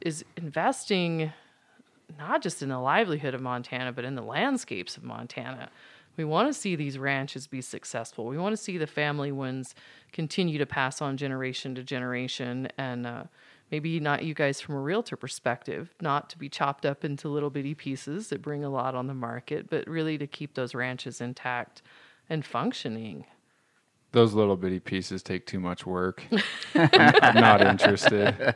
is 0.00 0.24
investing 0.36 1.32
not 2.18 2.42
just 2.42 2.62
in 2.62 2.68
the 2.68 2.78
livelihood 2.78 3.34
of 3.34 3.40
Montana, 3.40 3.92
but 3.92 4.04
in 4.04 4.14
the 4.14 4.22
landscapes 4.22 4.96
of 4.96 5.04
Montana. 5.04 5.70
We 6.16 6.24
want 6.24 6.48
to 6.48 6.54
see 6.54 6.74
these 6.74 6.98
ranches 6.98 7.46
be 7.46 7.60
successful. 7.60 8.26
We 8.26 8.38
want 8.38 8.54
to 8.54 8.62
see 8.62 8.78
the 8.78 8.86
family 8.86 9.30
ones 9.30 9.74
continue 10.12 10.58
to 10.58 10.66
pass 10.66 11.00
on 11.00 11.16
generation 11.16 11.74
to 11.76 11.82
generation, 11.82 12.68
and 12.76 13.06
uh, 13.06 13.24
maybe 13.70 14.00
not 14.00 14.24
you 14.24 14.34
guys 14.34 14.60
from 14.60 14.74
a 14.74 14.80
realtor 14.80 15.16
perspective, 15.16 15.94
not 16.00 16.30
to 16.30 16.38
be 16.38 16.48
chopped 16.48 16.86
up 16.86 17.04
into 17.04 17.28
little 17.28 17.50
bitty 17.50 17.74
pieces 17.74 18.28
that 18.28 18.42
bring 18.42 18.64
a 18.64 18.70
lot 18.70 18.94
on 18.94 19.06
the 19.06 19.14
market, 19.14 19.68
but 19.68 19.86
really 19.86 20.18
to 20.18 20.26
keep 20.26 20.54
those 20.54 20.74
ranches 20.74 21.20
intact 21.20 21.82
and 22.28 22.44
functioning. 22.44 23.24
Those 24.12 24.32
little 24.32 24.56
bitty 24.56 24.80
pieces 24.80 25.22
take 25.22 25.46
too 25.46 25.60
much 25.60 25.84
work. 25.84 26.24
I'm, 26.74 27.34
not 27.34 27.60
interested. 27.60 28.34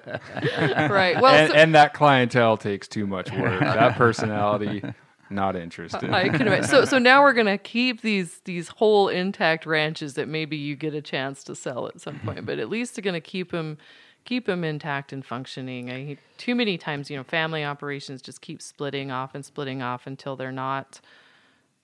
right. 0.58 1.20
Well, 1.20 1.34
and, 1.34 1.50
so- 1.50 1.56
and 1.56 1.74
that 1.74 1.92
clientele 1.92 2.56
takes 2.56 2.88
too 2.88 3.06
much 3.06 3.30
work. 3.32 3.60
That 3.60 3.96
personality, 3.96 4.82
not 5.28 5.54
interested. 5.54 6.10
I 6.10 6.30
can 6.30 6.46
imagine. 6.46 6.64
So, 6.64 6.84
so 6.86 6.98
now 6.98 7.22
we're 7.22 7.34
gonna 7.34 7.58
keep 7.58 8.00
these 8.00 8.40
these 8.44 8.68
whole 8.68 9.08
intact 9.08 9.66
ranches 9.66 10.14
that 10.14 10.26
maybe 10.26 10.56
you 10.56 10.74
get 10.74 10.94
a 10.94 11.02
chance 11.02 11.44
to 11.44 11.54
sell 11.54 11.86
at 11.86 12.00
some 12.00 12.18
point, 12.20 12.46
but 12.46 12.58
at 12.58 12.70
least 12.70 12.96
they're 12.96 13.02
gonna 13.02 13.20
keep 13.20 13.50
them 13.50 13.76
keep 14.25 14.47
them 14.47 14.64
intact 14.64 15.12
and 15.12 15.25
functioning. 15.25 15.91
I 15.91 16.16
too 16.39 16.55
many 16.55 16.79
times, 16.79 17.11
you 17.11 17.16
know, 17.16 17.25
family 17.25 17.64
operations 17.64 18.23
just 18.23 18.41
keep 18.41 18.62
splitting 18.62 19.11
off 19.11 19.35
and 19.35 19.45
splitting 19.45 19.83
off 19.83 20.07
until 20.07 20.37
they're 20.37 20.53
not, 20.53 21.01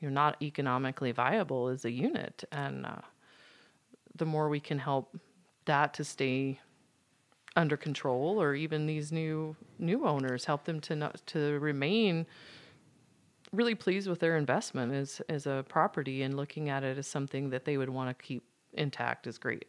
you're 0.01 0.11
not 0.11 0.41
economically 0.43 1.13
viable 1.13 1.69
as 1.69 1.85
a 1.85 1.91
unit. 1.91 2.45
And 2.53 2.87
uh, 2.87 3.03
the 4.15 4.27
more 4.27 4.49
we 4.49 4.61
can 4.61 4.79
help 4.79 5.17
that 5.65 5.95
to 5.95 6.05
stay 6.05 6.61
under 7.57 7.77
control, 7.77 8.41
or 8.41 8.55
even 8.55 8.87
these 8.87 9.11
new 9.11 9.57
new 9.79 10.07
owners 10.07 10.45
help 10.45 10.65
them 10.65 10.81
to 10.81 10.95
not, 10.95 11.21
to 11.27 11.59
remain 11.59 12.25
really 13.53 13.75
pleased 13.75 14.09
with 14.09 14.21
their 14.21 14.37
investment 14.37 14.93
as 14.93 15.21
as 15.29 15.47
a 15.47 15.65
property 15.69 16.23
and 16.23 16.37
looking 16.37 16.69
at 16.69 16.85
it 16.85 16.99
as 16.99 17.07
something 17.07 17.51
that 17.51 17.65
they 17.65 17.77
would 17.77 17.89
want 17.89 18.17
to 18.17 18.25
keep 18.25 18.45
intact 18.75 19.27
is 19.27 19.39
great. 19.39 19.67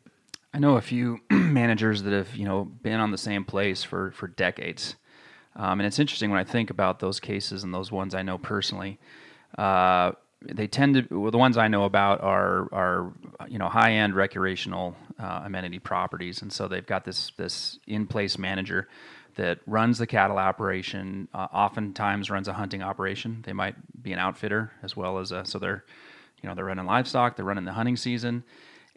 I 0.54 0.60
know 0.60 0.78
a 0.78 0.82
few 0.82 1.20
managers 1.30 2.04
that 2.04 2.14
have 2.14 2.36
you 2.36 2.46
know 2.46 2.66
been 2.66 3.00
on 3.00 3.12
the 3.12 3.18
same 3.18 3.46
place 3.46 3.84
for 3.84 4.12
for 4.12 4.28
decades, 4.28 4.96
um, 5.56 5.80
and 5.80 5.88
it's 5.88 6.00
interesting 6.00 6.32
when 6.32 6.40
I 6.40 6.44
think 6.44 6.70
about 6.70 7.00
those 7.00 7.20
cases 7.20 7.64
and 7.64 7.74
those 7.74 7.92
ones 7.92 8.16
I 8.16 8.22
know 8.22 8.38
personally. 8.38 9.00
Uh, 9.58 10.14
they 10.42 10.68
tend 10.68 10.96
to 10.96 11.20
well, 11.20 11.32
the 11.32 11.38
ones 11.38 11.58
I 11.58 11.68
know 11.68 11.84
about 11.84 12.22
are 12.22 12.68
are 12.72 13.14
you 13.48 13.60
know 13.60 13.70
high 13.70 13.94
end 13.94 14.16
recreational 14.16 14.96
uh, 15.20 15.42
amenity 15.46 15.80
properties, 15.80 16.42
and 16.42 16.52
so 16.52 16.68
they've 16.68 16.86
got 16.86 17.06
this 17.06 17.32
this 17.38 17.78
in 17.88 18.08
place 18.08 18.38
manager 18.38 18.88
that 19.36 19.60
runs 19.68 19.98
the 19.98 20.08
cattle 20.08 20.38
operation. 20.38 21.28
Uh, 21.34 21.48
oftentimes 21.54 22.30
runs 22.30 22.48
a 22.48 22.54
hunting 22.54 22.82
operation. 22.82 23.42
They 23.46 23.54
might 23.54 23.76
be 24.02 24.14
an 24.14 24.20
outfitter 24.20 24.72
as 24.82 24.96
well 24.96 25.20
as 25.20 25.32
a 25.32 25.46
so 25.46 25.60
they're 25.60 25.84
you 26.42 26.50
know 26.50 26.56
they're 26.56 26.66
running 26.66 26.86
livestock, 26.86 27.36
they're 27.36 27.46
running 27.46 27.66
the 27.66 27.74
hunting 27.74 27.98
season, 27.98 28.44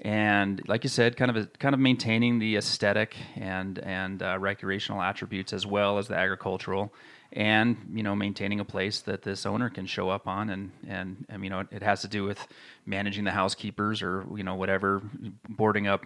and 0.03 0.61
like 0.67 0.83
you 0.83 0.91
said, 0.91 1.17
kind 1.17 1.31
of 1.31 1.37
a, 1.37 1.47
kind 1.59 1.75
of 1.75 1.81
maintaining 1.81 2.41
the 2.41 2.57
aesthetic 2.57 3.17
and 3.37 3.79
and 3.79 4.23
uh, 4.23 4.37
recreational 4.39 5.01
attributes 5.01 5.53
as 5.53 5.65
well 5.65 5.97
as 5.99 6.09
the 6.09 6.17
agricultural, 6.17 6.93
and 7.33 7.77
you 7.95 8.03
know 8.03 8.17
maintaining 8.17 8.59
a 8.59 8.65
place 8.65 9.01
that 9.03 9.23
this 9.23 9.47
owner 9.47 9.71
can 9.71 9.87
show 9.87 10.11
up 10.11 10.27
on, 10.27 10.51
and 10.51 10.73
and, 10.89 11.25
and 11.29 11.45
you 11.45 11.51
know 11.51 11.61
it, 11.61 11.69
it 11.71 11.83
has 11.85 12.03
to 12.03 12.09
do 12.09 12.25
with 12.25 12.45
managing 12.85 13.23
the 13.23 13.31
housekeepers 13.31 14.03
or 14.03 14.27
you 14.35 14.43
know 14.43 14.57
whatever 14.57 15.03
boarding 15.49 15.87
up 15.87 16.05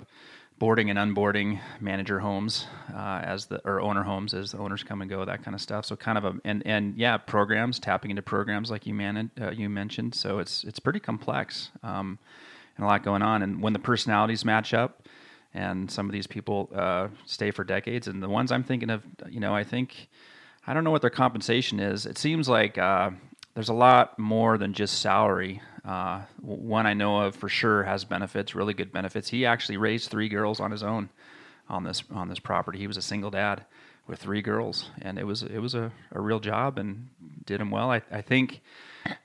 boarding 0.59 0.91
and 0.91 0.99
unboarding 0.99 1.61
manager 1.81 2.21
homes 2.21 2.67
uh, 2.95 3.21
as 3.23 3.47
the 3.47 3.67
or 3.67 3.81
owner 3.81 4.03
homes 4.03 4.35
as 4.35 4.53
the 4.53 4.59
owners 4.59 4.83
come 4.83 5.01
and 5.01 5.11
go 5.11 5.25
that 5.25 5.43
kind 5.43 5.55
of 5.55 5.61
stuff. 5.61 5.87
So 5.87 5.97
kind 5.97 6.19
of 6.19 6.25
a 6.27 6.35
and 6.45 6.63
and 6.67 6.99
yeah 6.99 7.17
programs 7.17 7.79
tapping 7.79 8.11
into 8.11 8.23
programs 8.23 8.71
like 8.71 8.87
you 8.87 8.93
man 8.93 9.31
uh, 9.41 9.53
you 9.53 9.71
mentioned. 9.71 10.15
So 10.15 10.39
it's 10.39 10.65
it's 10.65 10.79
pretty 10.79 11.01
complex. 11.01 11.71
Um, 11.83 12.19
and 12.77 12.85
a 12.85 12.89
lot 12.89 13.05
going 13.05 13.23
on. 13.23 13.43
And 13.43 13.63
when 13.63 13.73
the 13.73 13.79
personalities 13.79 14.45
match 14.45 14.75
up, 14.75 15.07
and 15.55 15.91
some 15.91 16.07
of 16.07 16.13
these 16.13 16.27
people 16.27 16.71
uh, 16.75 17.09
stay 17.25 17.51
for 17.51 17.65
decades, 17.65 18.09
and 18.09 18.23
the 18.23 18.29
ones 18.29 18.53
I'm 18.53 18.65
thinking 18.65 18.91
of, 18.91 19.03
you 19.29 19.41
know, 19.41 19.55
I 19.55 19.65
think 19.65 20.09
I 20.67 20.75
don't 20.75 20.85
know 20.85 20.91
what 20.91 21.01
their 21.01 21.11
compensation 21.11 21.81
is. 21.81 22.07
It 22.07 22.19
seems 22.19 22.49
like 22.49 22.77
uh, 22.77 23.11
there's 23.55 23.71
a 23.71 23.75
lot 23.75 24.19
more 24.19 24.59
than 24.59 24.75
just 24.75 25.01
salary. 25.01 25.63
Uh, 25.85 26.23
one 26.43 26.87
I 26.87 26.95
know 26.95 27.21
of 27.21 27.37
for 27.37 27.49
sure 27.49 27.85
has 27.85 28.05
benefits, 28.05 28.55
really 28.55 28.75
good 28.75 28.93
benefits. 28.93 29.29
He 29.29 29.47
actually 29.47 29.77
raised 29.77 30.11
three 30.11 30.29
girls 30.29 30.61
on 30.61 30.73
his 30.73 30.83
own 30.83 31.09
on 31.69 31.85
this 31.85 32.03
on 32.11 32.29
this 32.29 32.39
property. 32.39 32.79
He 32.79 32.87
was 32.87 32.97
a 32.97 33.03
single 33.03 33.31
dad 33.31 33.65
with 34.07 34.19
three 34.19 34.43
girls, 34.43 34.91
and 35.01 35.19
it 35.19 35.25
was 35.25 35.43
it 35.43 35.59
was 35.59 35.75
a, 35.75 35.93
a 36.13 36.21
real 36.21 36.41
job 36.41 36.79
and 36.79 37.09
did 37.45 37.61
him 37.61 37.71
well. 37.71 37.91
I, 37.91 38.03
I 38.11 38.21
think 38.21 38.61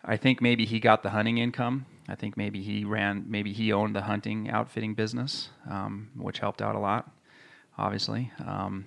I 0.05 0.17
think 0.17 0.41
maybe 0.41 0.65
he 0.65 0.79
got 0.79 1.03
the 1.03 1.09
hunting 1.09 1.39
income 1.39 1.85
I 2.11 2.15
think 2.15 2.35
maybe 2.35 2.61
he 2.61 2.83
ran, 2.83 3.23
maybe 3.27 3.53
he 3.53 3.71
owned 3.71 3.95
the 3.95 4.01
hunting 4.01 4.49
outfitting 4.49 4.95
business, 4.95 5.47
um, 5.69 6.09
which 6.17 6.39
helped 6.39 6.61
out 6.61 6.75
a 6.75 6.79
lot, 6.79 7.09
obviously. 7.77 8.29
Um, 8.45 8.83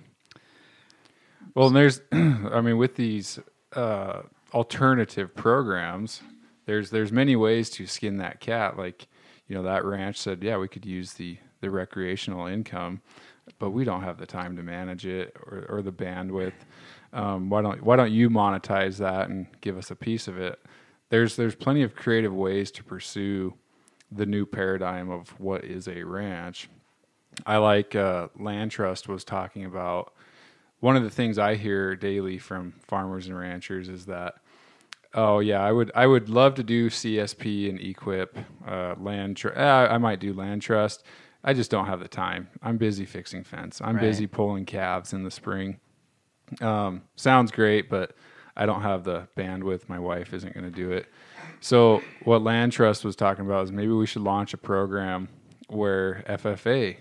well, 1.55 1.71
there's, 1.71 2.01
I 2.11 2.61
mean, 2.61 2.77
with 2.77 2.95
these 2.95 3.39
uh, 3.73 4.21
alternative 4.53 5.33
programs, 5.33 6.21
there's 6.67 6.91
there's 6.91 7.11
many 7.11 7.35
ways 7.35 7.71
to 7.71 7.87
skin 7.87 8.17
that 8.17 8.39
cat. 8.41 8.77
Like, 8.77 9.07
you 9.47 9.55
know, 9.55 9.63
that 9.63 9.85
ranch 9.85 10.17
said, 10.17 10.43
yeah, 10.43 10.57
we 10.57 10.67
could 10.67 10.85
use 10.85 11.13
the 11.13 11.37
the 11.61 11.71
recreational 11.71 12.45
income, 12.45 13.01
but 13.57 13.71
we 13.71 13.83
don't 13.83 14.03
have 14.03 14.19
the 14.19 14.27
time 14.27 14.55
to 14.55 14.61
manage 14.61 15.07
it 15.07 15.35
or, 15.47 15.65
or 15.67 15.81
the 15.81 15.91
bandwidth. 15.91 16.53
Um, 17.11 17.49
why 17.49 17.63
don't 17.63 17.81
why 17.81 17.95
don't 17.95 18.11
you 18.11 18.29
monetize 18.29 18.97
that 18.97 19.29
and 19.29 19.47
give 19.61 19.79
us 19.79 19.89
a 19.89 19.95
piece 19.95 20.27
of 20.27 20.37
it? 20.37 20.59
There's 21.09 21.35
there's 21.35 21.55
plenty 21.55 21.83
of 21.83 21.95
creative 21.95 22.33
ways 22.33 22.71
to 22.71 22.83
pursue 22.83 23.53
the 24.11 24.25
new 24.25 24.45
paradigm 24.45 25.09
of 25.09 25.29
what 25.39 25.63
is 25.63 25.87
a 25.87 26.03
ranch. 26.03 26.69
I 27.45 27.57
like 27.57 27.95
uh, 27.95 28.29
Land 28.37 28.71
Trust 28.71 29.07
was 29.07 29.23
talking 29.23 29.65
about 29.65 30.13
one 30.79 30.95
of 30.95 31.03
the 31.03 31.09
things 31.09 31.37
I 31.37 31.55
hear 31.55 31.95
daily 31.95 32.37
from 32.37 32.73
farmers 32.87 33.27
and 33.27 33.37
ranchers 33.37 33.89
is 33.89 34.05
that 34.05 34.35
oh 35.13 35.39
yeah 35.39 35.61
I 35.63 35.71
would 35.71 35.91
I 35.95 36.05
would 36.07 36.29
love 36.29 36.55
to 36.55 36.63
do 36.63 36.89
CSP 36.89 37.69
and 37.69 37.79
EQIP 37.79 38.45
uh, 38.67 38.95
land 38.99 39.37
tr- 39.37 39.57
uh, 39.57 39.87
I 39.87 39.97
might 39.97 40.19
do 40.19 40.33
land 40.33 40.61
trust 40.61 41.03
I 41.43 41.53
just 41.53 41.71
don't 41.71 41.87
have 41.87 41.99
the 41.99 42.07
time 42.07 42.49
I'm 42.61 42.77
busy 42.77 43.05
fixing 43.05 43.43
fence 43.43 43.81
I'm 43.81 43.95
right. 43.95 44.01
busy 44.01 44.27
pulling 44.27 44.65
calves 44.65 45.13
in 45.13 45.23
the 45.23 45.31
spring 45.31 45.79
um, 46.61 47.01
sounds 47.15 47.51
great 47.51 47.89
but 47.89 48.15
I 48.55 48.65
don't 48.65 48.81
have 48.81 49.03
the 49.03 49.27
bandwidth. 49.37 49.89
My 49.89 49.99
wife 49.99 50.33
isn't 50.33 50.53
going 50.53 50.65
to 50.65 50.71
do 50.71 50.91
it. 50.91 51.07
So 51.59 52.01
what 52.23 52.41
Land 52.41 52.71
Trust 52.71 53.03
was 53.03 53.15
talking 53.15 53.45
about 53.45 53.65
is 53.65 53.71
maybe 53.71 53.91
we 53.91 54.05
should 54.05 54.21
launch 54.21 54.53
a 54.53 54.57
program 54.57 55.27
where 55.67 56.23
FFA 56.27 56.97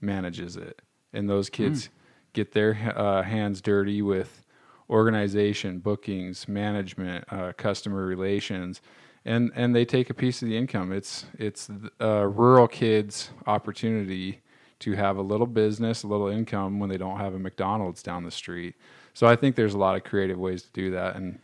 manages 0.00 0.56
it, 0.56 0.82
and 1.12 1.30
those 1.30 1.48
kids 1.48 1.84
mm. 1.84 1.90
get 2.32 2.52
their 2.52 2.92
uh, 2.96 3.22
hands 3.22 3.60
dirty 3.60 4.02
with 4.02 4.44
organization, 4.90 5.78
bookings, 5.78 6.46
management, 6.48 7.24
uh, 7.30 7.52
customer 7.56 8.04
relations, 8.04 8.80
and 9.24 9.50
and 9.54 9.74
they 9.74 9.84
take 9.84 10.10
a 10.10 10.14
piece 10.14 10.42
of 10.42 10.48
the 10.48 10.56
income. 10.56 10.92
It's 10.92 11.26
it's 11.38 11.70
a 12.00 12.28
rural 12.28 12.68
kids' 12.68 13.30
opportunity 13.46 14.42
to 14.80 14.92
have 14.92 15.16
a 15.16 15.22
little 15.22 15.46
business, 15.46 16.02
a 16.02 16.08
little 16.08 16.26
income 16.26 16.80
when 16.80 16.90
they 16.90 16.98
don't 16.98 17.18
have 17.18 17.34
a 17.34 17.38
McDonald's 17.38 18.02
down 18.02 18.24
the 18.24 18.32
street. 18.32 18.74
So 19.14 19.26
I 19.26 19.36
think 19.36 19.56
there's 19.56 19.74
a 19.74 19.78
lot 19.78 19.96
of 19.96 20.04
creative 20.04 20.38
ways 20.38 20.62
to 20.62 20.72
do 20.72 20.90
that. 20.92 21.16
And 21.16 21.38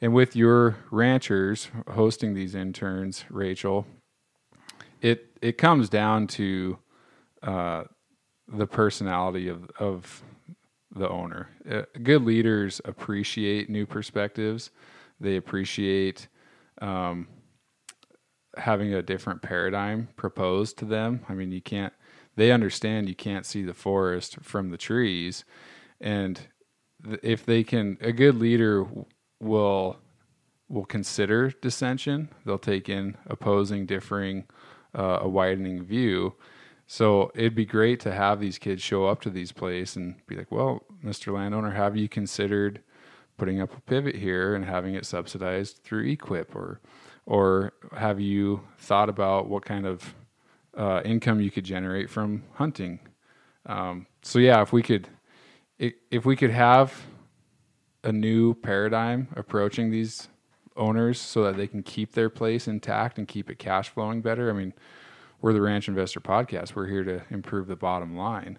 and 0.00 0.14
with 0.14 0.34
your 0.34 0.76
ranchers 0.90 1.68
hosting 1.88 2.34
these 2.34 2.54
interns, 2.54 3.24
Rachel, 3.28 3.86
it 5.00 5.26
it 5.42 5.58
comes 5.58 5.88
down 5.88 6.26
to 6.28 6.78
uh, 7.42 7.84
the 8.48 8.66
personality 8.66 9.48
of 9.48 9.70
of 9.78 10.22
the 10.94 11.08
owner. 11.08 11.48
Uh, 11.70 11.82
good 12.02 12.22
leaders 12.22 12.80
appreciate 12.84 13.70
new 13.70 13.86
perspectives. 13.86 14.70
They 15.20 15.36
appreciate 15.36 16.28
um, 16.80 17.28
having 18.56 18.92
a 18.94 19.02
different 19.02 19.42
paradigm 19.42 20.08
proposed 20.16 20.78
to 20.78 20.84
them. 20.84 21.24
I 21.28 21.34
mean, 21.34 21.52
you 21.52 21.60
can't. 21.60 21.92
They 22.36 22.52
understand 22.52 23.08
you 23.08 23.14
can't 23.14 23.44
see 23.44 23.62
the 23.62 23.74
forest 23.74 24.38
from 24.42 24.70
the 24.70 24.78
trees, 24.78 25.44
and 26.00 26.40
if 27.22 27.44
they 27.46 27.64
can, 27.64 27.98
a 28.00 28.12
good 28.12 28.36
leader 28.36 28.86
will 29.40 29.98
will 30.68 30.84
consider 30.84 31.50
dissension. 31.60 32.28
They'll 32.44 32.58
take 32.58 32.88
in 32.88 33.16
opposing, 33.26 33.86
differing, 33.86 34.44
uh, 34.96 35.18
a 35.22 35.28
widening 35.28 35.82
view. 35.82 36.34
So 36.86 37.32
it'd 37.34 37.56
be 37.56 37.64
great 37.64 37.98
to 38.00 38.12
have 38.12 38.38
these 38.38 38.56
kids 38.56 38.80
show 38.80 39.06
up 39.06 39.20
to 39.22 39.30
these 39.30 39.50
places 39.52 39.96
and 39.96 40.14
be 40.26 40.36
like, 40.36 40.50
"Well, 40.52 40.84
Mr. 41.04 41.32
Landowner, 41.32 41.72
have 41.72 41.96
you 41.96 42.08
considered 42.08 42.82
putting 43.36 43.60
up 43.60 43.76
a 43.76 43.80
pivot 43.80 44.16
here 44.16 44.54
and 44.54 44.64
having 44.64 44.94
it 44.94 45.06
subsidized 45.06 45.80
through 45.82 46.04
EQIP, 46.04 46.54
or 46.54 46.80
or 47.26 47.72
have 47.96 48.20
you 48.20 48.62
thought 48.78 49.08
about 49.08 49.48
what 49.48 49.64
kind 49.64 49.86
of 49.86 50.14
uh, 50.76 51.00
income 51.04 51.40
you 51.40 51.50
could 51.50 51.64
generate 51.64 52.10
from 52.10 52.44
hunting?" 52.54 53.00
Um, 53.66 54.06
so 54.22 54.38
yeah, 54.38 54.62
if 54.62 54.72
we 54.72 54.82
could 54.82 55.08
if 55.80 56.24
we 56.24 56.36
could 56.36 56.50
have 56.50 57.06
a 58.04 58.12
new 58.12 58.54
paradigm 58.54 59.28
approaching 59.36 59.90
these 59.90 60.28
owners 60.76 61.20
so 61.20 61.44
that 61.44 61.56
they 61.56 61.66
can 61.66 61.82
keep 61.82 62.12
their 62.12 62.30
place 62.30 62.68
intact 62.68 63.18
and 63.18 63.28
keep 63.28 63.50
it 63.50 63.58
cash 63.58 63.88
flowing 63.88 64.22
better. 64.22 64.50
I 64.50 64.52
mean, 64.52 64.72
we're 65.40 65.52
the 65.52 65.60
Ranch 65.60 65.88
Investor 65.88 66.20
Podcast. 66.20 66.74
We're 66.74 66.86
here 66.86 67.04
to 67.04 67.22
improve 67.30 67.66
the 67.66 67.76
bottom 67.76 68.16
line. 68.16 68.58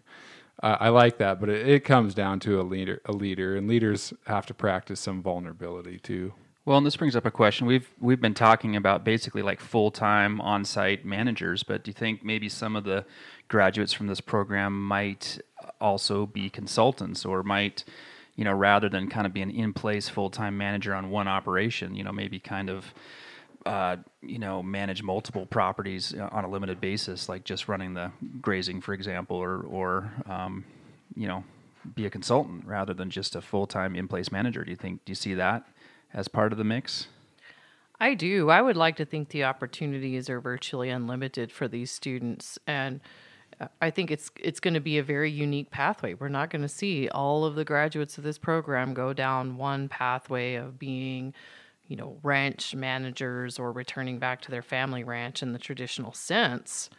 Uh, 0.62 0.78
I 0.80 0.90
like 0.90 1.18
that, 1.18 1.40
but 1.40 1.50
it, 1.50 1.68
it, 1.68 1.84
comes 1.84 2.14
down 2.14 2.40
to 2.42 2.60
a 2.60 2.64
leader, 2.64 3.02
a 3.06 3.12
leader, 3.12 3.56
and 3.56 3.68
leaders 3.68 4.14
have 4.28 4.46
to 4.48 4.54
practice 4.54 5.00
some 5.00 5.24
vulnerability 5.24 5.98
too. 5.98 6.34
Well, 6.66 6.78
and 6.78 6.86
this 6.86 6.96
brings 6.96 7.16
up 7.16 7.26
a 7.26 7.32
question. 7.32 7.66
We've 7.66 7.90
we've 8.00 8.22
been 8.22 8.36
talking 8.36 8.76
about 8.76 9.04
basically 9.04 9.42
like 9.42 9.60
full 9.60 9.90
time 9.90 10.40
on 10.40 10.64
site 10.64 11.04
managers, 11.04 11.64
but 11.64 11.84
do 11.84 11.90
you 11.90 11.94
think 11.94 12.24
maybe 12.24 12.48
some 12.50 12.76
of 12.76 12.84
the 12.84 13.06
graduates 13.52 13.94
from 13.94 14.08
this 14.08 14.22
program 14.22 14.82
might 14.88 15.40
also 15.80 16.26
be 16.26 16.50
consultants 16.50 17.26
or 17.26 17.44
might 17.44 17.84
you 18.36 18.46
know, 18.46 18.54
rather 18.54 18.90
than 18.90 19.10
kind 19.10 19.28
of 19.28 19.34
be 19.34 19.42
an 19.42 19.52
in 19.52 19.74
place 19.74 20.10
full 20.10 20.30
time 20.30 20.58
manager 20.58 20.96
on 20.96 21.10
one 21.10 21.28
operation, 21.28 21.96
you 21.96 22.04
know, 22.04 22.12
maybe 22.12 22.40
kind 22.40 22.70
of, 22.70 22.94
uh, 23.66 23.98
you 24.22 24.40
know, 24.40 24.64
manage 24.64 25.04
multiple 25.04 25.46
properties 25.46 26.16
uh, 26.16 26.28
on 26.32 26.44
a 26.44 26.50
limited 26.50 26.82
basis, 26.82 27.30
like 27.30 27.44
just 27.44 27.68
running 27.68 27.94
the 27.94 28.12
grazing, 28.42 28.82
for 28.82 28.94
example, 28.94 29.38
or, 29.38 29.62
or 29.70 30.12
um, 30.28 30.64
you 31.16 31.28
know, 31.28 31.44
be 31.94 32.06
a 32.06 32.10
consultant 32.10 32.66
rather 32.66 32.94
than 32.94 33.10
just 33.10 33.36
a 33.36 33.42
full 33.42 33.68
time 33.68 33.96
in 33.96 34.08
place 34.08 34.32
manager. 34.32 34.64
Do 34.64 34.72
you 34.72 34.78
think, 34.78 35.04
do 35.06 35.12
you 35.12 35.16
see 35.16 35.34
that 35.36 35.68
as 36.14 36.28
part 36.28 36.52
of 36.52 36.58
the 36.58 36.64
mix? 36.64 37.08
I 38.00 38.16
do. 38.16 38.50
I 38.50 38.64
would 38.64 38.78
like 38.78 38.96
to 38.96 39.06
think 39.06 39.30
the 39.30 39.44
opportunities 39.44 40.32
are 40.32 40.40
virtually 40.40 40.90
unlimited 40.90 41.52
for 41.52 41.68
these 41.68 41.92
students. 41.92 42.58
And 42.66 43.02
I 43.82 43.90
think 43.90 44.12
it's 44.12 44.32
it's 44.40 44.60
going 44.60 44.74
to 44.74 44.80
be 44.80 44.98
a 44.98 45.04
very 45.04 45.30
unique 45.30 45.72
pathway. 45.72 46.14
We're 46.14 46.30
not 46.30 46.50
going 46.50 46.62
to 46.62 46.70
see 46.70 47.10
all 47.10 47.46
of 47.46 47.56
the 47.56 47.66
graduates 47.66 48.18
of 48.18 48.24
this 48.24 48.38
program 48.38 48.94
go 48.94 49.14
down 49.14 49.58
one 49.58 49.90
pathway 49.90 50.56
of 50.56 50.80
being, 50.80 51.34
you 51.88 51.96
know, 51.96 52.18
ranch 52.24 52.74
managers 52.74 53.60
or 53.60 53.72
returning 53.72 54.20
back 54.20 54.42
to 54.42 54.52
their 54.52 54.62
family 54.62 55.04
ranch 55.04 55.44
in 55.44 55.54
the 55.54 55.60
traditional 55.60 56.14
sense. 56.14 56.90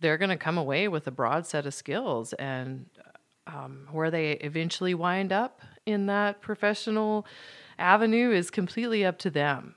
They're 0.00 0.18
going 0.18 0.30
to 0.30 0.36
come 0.36 0.58
away 0.58 0.88
with 0.88 1.06
a 1.06 1.10
broad 1.10 1.46
set 1.46 1.66
of 1.66 1.74
skills, 1.74 2.32
and 2.34 2.86
um, 3.46 3.88
where 3.90 4.10
they 4.10 4.32
eventually 4.32 4.94
wind 4.94 5.32
up 5.32 5.60
in 5.86 6.06
that 6.06 6.40
professional 6.40 7.26
avenue 7.78 8.30
is 8.30 8.50
completely 8.50 9.04
up 9.04 9.18
to 9.18 9.30
them 9.30 9.74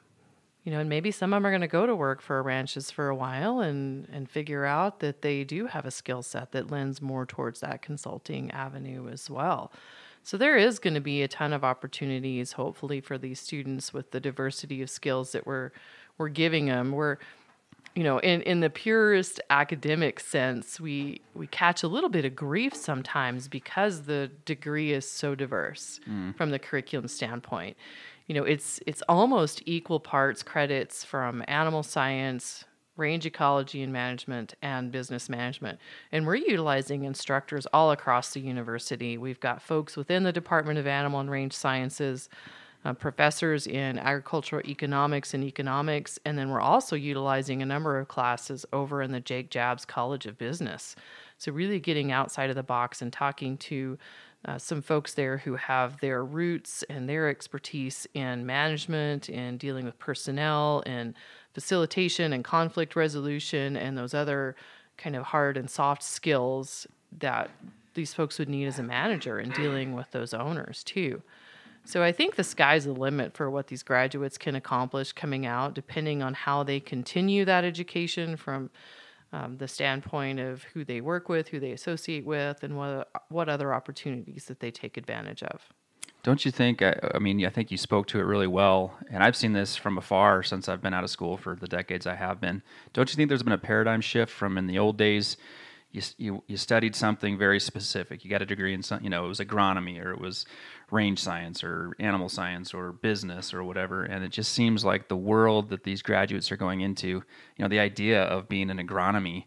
you 0.63 0.71
know, 0.71 0.79
and 0.79 0.89
maybe 0.89 1.11
some 1.11 1.33
of 1.33 1.37
them 1.37 1.45
are 1.45 1.51
going 1.51 1.61
to 1.61 1.67
go 1.67 1.85
to 1.85 1.95
work 1.95 2.21
for 2.21 2.41
ranches 2.41 2.89
for 2.89 3.09
a 3.09 3.15
while 3.15 3.59
and 3.59 4.07
and 4.11 4.29
figure 4.29 4.65
out 4.65 4.99
that 4.99 5.21
they 5.21 5.43
do 5.43 5.67
have 5.67 5.85
a 5.85 5.91
skill 5.91 6.21
set 6.21 6.51
that 6.51 6.71
lends 6.71 7.01
more 7.01 7.25
towards 7.25 7.59
that 7.59 7.81
consulting 7.81 8.49
avenue 8.51 9.09
as 9.09 9.29
well. 9.29 9.71
So 10.25 10.37
there 10.37 10.55
is 10.55 10.79
going 10.79 10.93
to 10.93 11.01
be 11.01 11.21
a 11.21 11.27
ton 11.27 11.51
of 11.51 11.65
opportunities, 11.65 12.53
hopefully, 12.53 13.01
for 13.01 13.17
these 13.17 13.41
students 13.41 13.93
with 13.93 14.11
the 14.11 14.21
diversity 14.21 14.81
of 14.81 14.89
skills 14.89 15.33
that 15.33 15.45
we're 15.45 15.71
we're 16.17 16.29
giving 16.29 16.67
them. 16.67 16.91
We're 16.91 17.17
you 17.95 18.03
know, 18.03 18.17
in, 18.19 18.41
in 18.41 18.61
the 18.61 18.71
purest 18.71 19.39
academic 19.51 20.19
sense, 20.19 20.79
we 20.79 21.21
we 21.35 21.45
catch 21.47 21.83
a 21.83 21.87
little 21.87 22.09
bit 22.09 22.25
of 22.25 22.35
grief 22.35 22.73
sometimes 22.73 23.47
because 23.47 24.03
the 24.03 24.31
degree 24.45 24.93
is 24.93 25.07
so 25.07 25.35
diverse 25.35 25.99
mm. 26.09 26.35
from 26.35 26.49
the 26.49 26.57
curriculum 26.57 27.07
standpoint 27.07 27.77
you 28.27 28.35
know 28.35 28.43
it's 28.43 28.79
it's 28.87 29.01
almost 29.09 29.61
equal 29.65 29.99
parts 29.99 30.43
credits 30.43 31.03
from 31.03 31.43
animal 31.47 31.83
science 31.83 32.65
range 32.95 33.25
ecology 33.25 33.81
and 33.81 33.91
management 33.91 34.53
and 34.61 34.91
business 34.91 35.27
management. 35.27 35.79
And 36.11 36.27
we're 36.27 36.35
utilizing 36.35 37.05
instructors 37.05 37.65
all 37.73 37.91
across 37.91 38.33
the 38.33 38.39
university. 38.39 39.17
We've 39.17 39.39
got 39.39 39.63
folks 39.63 39.97
within 39.97 40.23
the 40.23 40.31
department 40.31 40.77
of 40.77 40.85
animal 40.85 41.19
and 41.19 41.29
range 41.29 41.53
sciences 41.53 42.29
uh, 42.85 42.93
professors 42.93 43.65
in 43.65 43.97
agricultural 43.97 44.61
economics 44.67 45.33
and 45.33 45.43
economics 45.43 46.19
and 46.25 46.37
then 46.37 46.49
we're 46.49 46.59
also 46.59 46.95
utilizing 46.97 47.61
a 47.61 47.65
number 47.65 47.97
of 47.97 48.09
classes 48.09 48.65
over 48.73 49.01
in 49.01 49.11
the 49.11 49.21
jake 49.21 49.49
Jabs 49.49 49.85
college 49.85 50.25
of 50.25 50.37
business. 50.37 50.95
So 51.37 51.51
really 51.51 51.79
getting 51.79 52.11
outside 52.11 52.49
of 52.49 52.55
the 52.55 52.63
box 52.63 53.01
and 53.01 53.11
talking 53.11 53.57
to 53.59 53.97
uh, 54.45 54.57
some 54.57 54.81
folks 54.81 55.13
there 55.13 55.37
who 55.37 55.55
have 55.55 55.99
their 56.01 56.23
roots 56.23 56.83
and 56.89 57.07
their 57.07 57.29
expertise 57.29 58.07
in 58.13 58.45
management 58.45 59.29
and 59.29 59.57
dealing 59.57 59.85
with 59.85 59.97
personnel 59.99 60.83
and 60.85 61.13
facilitation 61.53 62.33
and 62.33 62.43
conflict 62.43 62.95
resolution 62.95 63.77
and 63.77 63.97
those 63.97 64.13
other 64.13 64.55
kind 64.97 65.15
of 65.15 65.23
hard 65.23 65.57
and 65.57 65.69
soft 65.69 66.03
skills 66.03 66.87
that 67.19 67.49
these 67.93 68.13
folks 68.13 68.39
would 68.39 68.49
need 68.49 68.65
as 68.65 68.79
a 68.79 68.83
manager 68.83 69.39
in 69.39 69.49
dealing 69.51 69.93
with 69.93 70.09
those 70.11 70.33
owners 70.33 70.83
too. 70.83 71.21
So 71.85 72.01
I 72.01 72.11
think 72.11 72.35
the 72.35 72.43
sky's 72.43 72.85
the 72.85 72.93
limit 72.93 73.35
for 73.35 73.49
what 73.49 73.67
these 73.67 73.83
graduates 73.83 74.37
can 74.37 74.55
accomplish 74.55 75.11
coming 75.11 75.45
out, 75.45 75.73
depending 75.73 76.23
on 76.23 76.33
how 76.33 76.63
they 76.63 76.79
continue 76.79 77.45
that 77.45 77.65
education 77.65 78.37
from 78.37 78.69
um, 79.33 79.57
the 79.57 79.67
standpoint 79.67 80.39
of 80.39 80.63
who 80.63 80.85
they 80.85 81.01
work 81.01 81.27
with, 81.27 81.49
who 81.49 81.59
they 81.59 81.71
associate 81.71 82.25
with, 82.25 82.63
and 82.63 82.77
what 82.77 83.09
what 83.29 83.49
other 83.49 83.73
opportunities 83.73 84.45
that 84.45 84.59
they 84.59 84.71
take 84.71 84.95
advantage 84.95 85.43
of. 85.43 85.61
Don't 86.21 86.45
you 86.45 86.51
think? 86.51 86.81
I, 86.81 86.95
I, 87.13 87.19
mean, 87.19 87.45
I 87.45 87.49
think 87.49 87.69
you 87.69 87.77
spoke 87.77 88.07
to 88.07 88.19
it 88.19 88.23
really 88.23 88.47
well, 88.47 88.97
and 89.11 89.21
I've 89.21 89.35
seen 89.35 89.51
this 89.51 89.75
from 89.75 89.97
afar 89.97 90.41
since 90.43 90.69
I've 90.69 90.81
been 90.81 90.93
out 90.93 91.03
of 91.03 91.09
school 91.09 91.35
for 91.35 91.55
the 91.55 91.67
decades 91.67 92.07
I 92.07 92.15
have 92.15 92.39
been. 92.39 92.61
Don't 92.93 93.11
you 93.11 93.17
think 93.17 93.27
there's 93.27 93.43
been 93.43 93.51
a 93.51 93.57
paradigm 93.57 93.99
shift 93.99 94.31
from 94.31 94.57
in 94.57 94.67
the 94.67 94.79
old 94.79 94.97
days? 94.97 95.35
You, 95.93 96.01
you, 96.17 96.43
you 96.47 96.57
studied 96.57 96.95
something 96.95 97.37
very 97.37 97.59
specific. 97.59 98.25
You 98.25 98.29
got 98.29 98.41
a 98.41 98.45
degree 98.45 98.73
in 98.73 98.81
some, 98.81 99.03
you 99.03 99.09
know, 99.09 99.25
it 99.25 99.27
was 99.27 99.39
agronomy 99.39 100.03
or 100.03 100.11
it 100.11 100.19
was 100.19 100.45
range 100.91 101.19
science 101.19 101.63
or 101.63 101.95
animal 101.99 102.29
science 102.29 102.73
or 102.73 102.91
business 102.91 103.53
or 103.53 103.63
whatever. 103.63 104.03
And 104.03 104.23
it 104.23 104.31
just 104.31 104.51
seems 104.51 104.83
like 104.83 105.07
the 105.07 105.15
world 105.15 105.69
that 105.69 105.83
these 105.83 106.01
graduates 106.01 106.51
are 106.51 106.57
going 106.57 106.81
into, 106.81 107.07
you 107.07 107.23
know, 107.59 107.67
the 107.67 107.79
idea 107.79 108.23
of 108.23 108.49
being 108.49 108.71
an 108.71 108.85
agronomy 108.85 109.45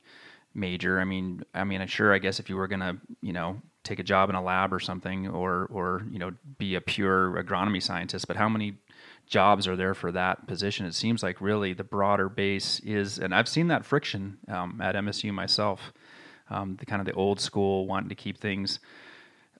major. 0.55 1.01
I 1.01 1.05
mean, 1.05 1.45
I 1.53 1.65
mean, 1.65 1.87
sure, 1.87 2.15
I 2.15 2.19
guess 2.19 2.41
if 2.41 2.49
you 2.49 2.57
were 2.57 2.69
going 2.69 2.81
to, 2.81 2.97
you 3.21 3.33
know, 3.33 3.61
take 3.83 3.99
a 3.99 4.05
job 4.05 4.31
in 4.31 4.37
a 4.37 4.43
lab 4.43 4.73
or 4.73 4.81
something 4.81 5.29
or, 5.29 5.67
or, 5.67 6.03
you 6.11 6.19
know, 6.19 6.33
be 6.59 6.75
a 6.75 6.81
pure 6.81 7.43
agronomy 7.43 7.83
scientist, 7.83 8.27
but 8.27 8.37
how 8.37 8.49
many 8.49 8.79
jobs 9.27 9.67
are 9.67 9.77
there 9.77 9.95
for 9.95 10.13
that 10.13 10.47
position? 10.47 10.87
It 10.87 10.95
seems 10.95 11.23
like 11.23 11.41
really 11.41 11.73
the 11.73 11.85
broader 11.85 12.29
base 12.29 12.81
is, 12.81 13.19
and 13.19 13.35
I've 13.35 13.49
seen 13.49 13.69
that 13.69 13.85
friction 13.85 14.39
um, 14.49 14.81
at 14.83 14.95
MSU 14.95 15.33
myself, 15.33 15.93
um, 16.51 16.77
the 16.77 16.87
kind 16.87 17.01
of 17.01 17.07
the 17.07 17.13
old 17.13 17.41
school 17.41 17.87
wanting 17.87 18.09
to 18.09 18.15
keep 18.15 18.39
things, 18.39 18.79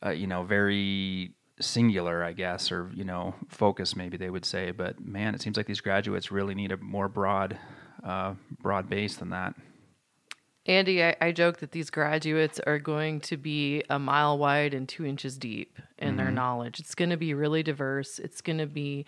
uh, 0.05 0.11
you 0.11 0.27
know, 0.27 0.43
very 0.43 1.33
singular, 1.61 2.23
I 2.23 2.33
guess, 2.33 2.71
or 2.71 2.91
you 2.95 3.05
know, 3.05 3.35
focus 3.49 3.97
maybe 3.97 4.17
they 4.17 4.31
would 4.31 4.45
say. 4.45 4.71
But 4.71 5.01
man, 5.01 5.35
it 5.35 5.41
seems 5.41 5.57
like 5.57 5.67
these 5.67 5.81
graduates 5.81 6.31
really 6.31 6.55
need 6.55 6.73
a 6.73 6.77
more 6.77 7.09
broad, 7.09 7.59
uh, 8.05 8.35
broad 8.61 8.89
base 8.89 9.17
than 9.17 9.31
that. 9.31 9.55
Andy, 10.67 11.05
I, 11.05 11.17
I, 11.21 11.31
joke 11.31 11.59
that 11.59 11.71
these 11.71 11.91
graduates 11.91 12.59
are 12.67 12.81
going 12.81 13.21
to 13.21 13.37
be 13.37 13.85
a 13.89 14.01
mile 14.01 14.37
wide 14.37 14.75
and 14.75 14.89
two 14.89 15.07
inches 15.07 15.39
deep 15.39 15.79
in 15.97 16.09
mm-hmm. 16.09 16.17
their 16.17 16.31
knowledge. 16.33 16.81
It's 16.81 16.97
going 16.97 17.11
to 17.11 17.17
be 17.17 17.35
really 17.35 17.63
diverse. 17.63 18.19
It's 18.19 18.41
going 18.41 18.59
to 18.59 18.67
be 18.67 19.07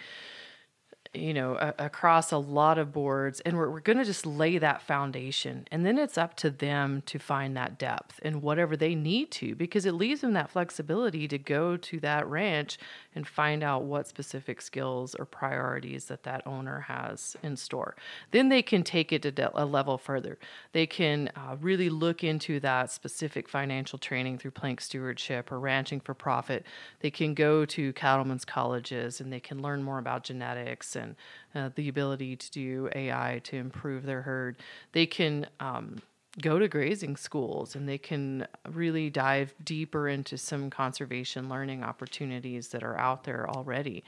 you 1.14 1.34
know, 1.34 1.54
a, 1.54 1.74
across 1.78 2.32
a 2.32 2.38
lot 2.38 2.78
of 2.78 2.92
boards. 2.92 3.40
And 3.40 3.56
we're, 3.56 3.70
we're 3.70 3.80
going 3.80 3.98
to 3.98 4.04
just 4.04 4.26
lay 4.26 4.58
that 4.58 4.82
foundation. 4.82 5.66
And 5.70 5.84
then 5.84 5.98
it's 5.98 6.18
up 6.18 6.34
to 6.36 6.50
them 6.50 7.02
to 7.06 7.18
find 7.18 7.56
that 7.56 7.78
depth 7.78 8.20
and 8.22 8.42
whatever 8.42 8.76
they 8.76 8.94
need 8.94 9.30
to, 9.32 9.54
because 9.54 9.86
it 9.86 9.92
leaves 9.92 10.20
them 10.20 10.32
that 10.34 10.50
flexibility 10.50 11.28
to 11.28 11.38
go 11.38 11.76
to 11.76 12.00
that 12.00 12.26
ranch 12.26 12.78
and 13.14 13.26
find 13.26 13.62
out 13.62 13.84
what 13.84 14.06
specific 14.06 14.60
skills 14.60 15.14
or 15.14 15.24
priorities 15.24 16.06
that 16.06 16.22
that 16.24 16.46
owner 16.46 16.80
has 16.80 17.36
in 17.42 17.56
store. 17.56 17.96
Then 18.30 18.48
they 18.48 18.62
can 18.62 18.82
take 18.82 19.12
it 19.12 19.22
to 19.22 19.50
a 19.54 19.64
level 19.64 19.98
further. 19.98 20.38
They 20.72 20.86
can 20.86 21.30
uh, 21.36 21.56
really 21.60 21.90
look 21.90 22.22
into 22.22 22.60
that 22.60 22.90
specific 22.90 23.48
financial 23.48 23.98
training 23.98 24.38
through 24.38 24.52
plank 24.52 24.80
stewardship 24.80 25.50
or 25.50 25.58
ranching 25.58 26.00
for 26.00 26.14
profit. 26.14 26.66
They 27.00 27.10
can 27.10 27.34
go 27.34 27.64
to 27.64 27.92
cattlemen's 27.92 28.44
colleges 28.44 29.20
and 29.20 29.32
they 29.32 29.40
can 29.40 29.62
learn 29.62 29.82
more 29.82 29.98
about 29.98 30.24
genetics 30.24 30.96
and 30.98 31.16
uh, 31.54 31.70
the 31.74 31.88
ability 31.88 32.36
to 32.36 32.50
do 32.50 32.90
AI 32.94 33.40
to 33.44 33.56
improve 33.56 34.04
their 34.04 34.22
herd. 34.22 34.58
They 34.92 35.06
can 35.06 35.46
um, 35.60 36.02
go 36.40 36.58
to 36.58 36.68
grazing 36.68 37.16
schools 37.16 37.74
and 37.74 37.88
they 37.88 37.98
can 37.98 38.46
really 38.70 39.10
dive 39.10 39.54
deeper 39.64 40.08
into 40.08 40.36
some 40.36 40.70
conservation 40.70 41.48
learning 41.48 41.82
opportunities 41.82 42.68
that 42.68 42.82
are 42.82 42.98
out 42.98 43.24
there 43.24 43.48
already. 43.48 44.04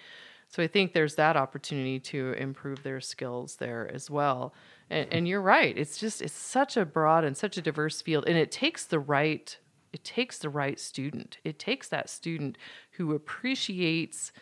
So 0.48 0.62
I 0.62 0.66
think 0.66 0.92
there's 0.92 1.14
that 1.14 1.36
opportunity 1.36 2.00
to 2.00 2.32
improve 2.32 2.82
their 2.82 3.00
skills 3.00 3.56
there 3.56 3.88
as 3.92 4.10
well. 4.10 4.52
And, 4.90 5.06
and 5.12 5.28
you're 5.28 5.40
right; 5.40 5.76
it's 5.78 5.96
just 5.96 6.20
it's 6.20 6.32
such 6.32 6.76
a 6.76 6.84
broad 6.84 7.22
and 7.22 7.36
such 7.36 7.56
a 7.56 7.62
diverse 7.62 8.02
field, 8.02 8.24
and 8.26 8.36
it 8.36 8.50
takes 8.50 8.84
the 8.84 8.98
right 8.98 9.56
it 9.92 10.04
takes 10.04 10.38
the 10.38 10.48
right 10.48 10.78
student. 10.78 11.38
It 11.44 11.58
takes 11.58 11.88
that 11.88 12.08
student 12.08 12.58
who 12.92 13.14
appreciates 13.14 14.32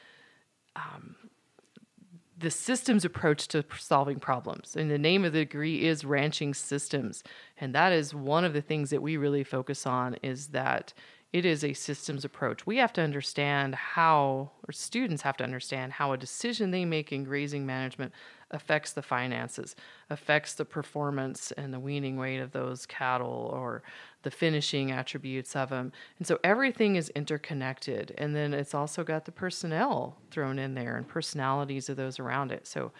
um, 0.76 1.16
the 2.39 2.51
systems 2.51 3.05
approach 3.05 3.49
to 3.49 3.64
solving 3.78 4.20
problems. 4.20 4.76
And 4.76 4.91
the 4.91 4.99
name 4.99 5.24
of 5.24 5.32
the 5.32 5.41
degree 5.41 5.86
is 5.86 6.05
ranching 6.05 6.55
systems. 6.55 7.24
And 7.61 7.74
that 7.74 7.93
is 7.93 8.14
one 8.14 8.45
of 8.45 8.53
the 8.53 8.61
things 8.61 8.91
that 8.91 9.03
we 9.03 9.16
really 9.16 9.45
focus 9.45 9.86
on 9.86 10.14
is 10.22 10.49
that 10.49 10.93
it 11.32 11.45
is 11.45 11.62
a 11.62 11.74
systems 11.74 12.24
approach. 12.24 12.66
We 12.66 12.78
have 12.78 12.93
to 12.95 13.03
understand 13.03 13.74
how, 13.74 14.51
or 14.66 14.72
students 14.72 15.22
have 15.22 15.36
to 15.39 15.45
understand 15.45 15.93
how 15.93 16.12
a 16.12 16.16
decision 16.16 16.70
they 16.70 16.84
make 16.84 17.12
in 17.12 17.24
grazing 17.24 17.66
management 17.66 18.12
affects 18.51 18.92
the 18.92 19.03
finances, 19.03 19.76
affects 20.11 20.55
the 20.55 20.64
performance 20.64 21.53
and 21.53 21.72
the 21.72 21.80
weaning 21.80 22.16
weight 22.16 22.38
of 22.38 22.53
those 22.53 22.86
cattle, 22.86 23.51
or 23.53 23.82
the 24.22 24.30
finishing 24.30 24.90
attributes 24.90 25.55
of 25.55 25.70
them. 25.70 25.92
And 26.18 26.26
so 26.26 26.38
everything 26.42 26.96
is 26.96 27.11
interconnected. 27.11 28.14
And 28.16 28.34
then 28.34 28.55
it's 28.55 28.74
also 28.74 29.05
got 29.05 29.24
the 29.24 29.32
personnel 29.32 30.16
thrown 30.30 30.59
in 30.59 30.74
there 30.74 30.96
and 30.96 31.07
personalities 31.07 31.88
of 31.88 31.96
those 31.96 32.18
around 32.18 32.53
it. 32.53 32.66
So 32.66 32.92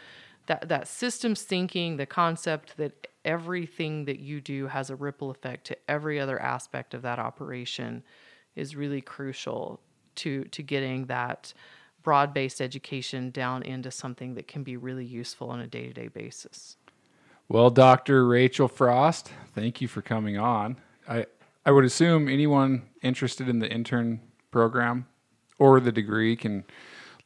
that, 0.46 0.68
that 0.68 0.88
systems 0.88 1.42
thinking, 1.42 1.96
the 1.96 2.07
concept 2.07 2.76
that 2.76 3.09
everything 3.24 4.07
that 4.07 4.18
you 4.18 4.40
do 4.40 4.66
has 4.66 4.90
a 4.90 4.96
ripple 4.96 5.30
effect 5.30 5.66
to 5.66 5.76
every 5.88 6.18
other 6.18 6.40
aspect 6.40 6.94
of 6.94 7.03
that 7.03 7.18
operation 7.18 8.03
is 8.55 8.74
really 8.74 9.01
crucial 9.01 9.80
to 10.14 10.44
to 10.44 10.62
getting 10.62 11.07
that 11.07 11.53
broad 12.03 12.32
based 12.32 12.61
education 12.61 13.30
down 13.30 13.62
into 13.62 13.90
something 13.90 14.34
that 14.34 14.49
can 14.49 14.62
be 14.62 14.76
really 14.76 15.05
useful 15.05 15.51
on 15.51 15.61
a 15.61 15.66
day 15.66 15.86
to 15.86 15.92
day 15.92 16.09
basis. 16.09 16.76
Well, 17.49 17.70
Dr. 17.70 18.26
Rachel 18.26 18.68
Frost, 18.68 19.32
thank 19.55 19.80
you 19.80 19.88
for 19.88 20.03
coming 20.03 20.36
on. 20.36 20.76
I, 21.09 21.26
I 21.64 21.70
would 21.70 21.84
assume 21.84 22.28
anyone 22.28 22.82
interested 23.03 23.49
in 23.49 23.59
the 23.59 23.70
intern 23.70 24.20
program 24.51 25.07
or 25.59 25.80
the 25.80 25.92
degree 25.92 26.36
can 26.36 26.64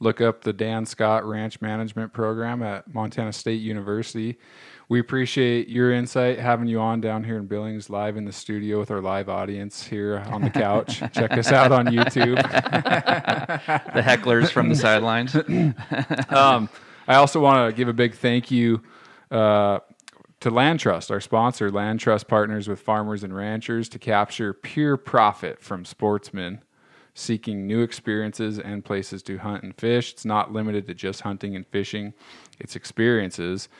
look 0.02 0.20
up 0.20 0.42
the 0.42 0.52
Dan 0.52 0.84
Scott 0.84 1.24
Ranch 1.24 1.60
Management 1.60 2.12
Program 2.12 2.62
at 2.62 2.92
Montana 2.92 3.32
State 3.32 3.60
University. 3.60 4.38
We 4.92 5.00
appreciate 5.00 5.70
your 5.70 5.90
insight 5.90 6.38
having 6.38 6.68
you 6.68 6.78
on 6.78 7.00
down 7.00 7.24
here 7.24 7.38
in 7.38 7.46
Billings 7.46 7.88
live 7.88 8.18
in 8.18 8.26
the 8.26 8.32
studio 8.32 8.78
with 8.78 8.90
our 8.90 9.00
live 9.00 9.30
audience 9.30 9.86
here 9.86 10.18
on 10.26 10.42
the 10.42 10.50
couch. 10.50 10.98
Check 11.14 11.32
us 11.32 11.50
out 11.50 11.72
on 11.72 11.86
YouTube. 11.86 12.36
the 12.36 14.02
hecklers 14.02 14.50
from 14.50 14.68
the 14.68 14.74
sidelines. 14.74 15.34
um, 16.28 16.68
I 17.08 17.14
also 17.14 17.40
want 17.40 17.70
to 17.70 17.74
give 17.74 17.88
a 17.88 17.94
big 17.94 18.14
thank 18.16 18.50
you 18.50 18.82
uh, 19.30 19.78
to 20.40 20.50
Land 20.50 20.80
Trust, 20.80 21.10
our 21.10 21.22
sponsor. 21.22 21.70
Land 21.70 22.00
Trust 22.00 22.28
partners 22.28 22.68
with 22.68 22.78
farmers 22.78 23.24
and 23.24 23.34
ranchers 23.34 23.88
to 23.88 23.98
capture 23.98 24.52
pure 24.52 24.98
profit 24.98 25.58
from 25.62 25.86
sportsmen 25.86 26.62
seeking 27.14 27.66
new 27.66 27.80
experiences 27.80 28.58
and 28.58 28.84
places 28.84 29.22
to 29.22 29.38
hunt 29.38 29.62
and 29.62 29.74
fish. 29.74 30.12
It's 30.12 30.24
not 30.26 30.52
limited 30.52 30.86
to 30.86 30.94
just 30.94 31.22
hunting 31.22 31.56
and 31.56 31.66
fishing, 31.66 32.12
it's 32.58 32.76
experiences. 32.76 33.70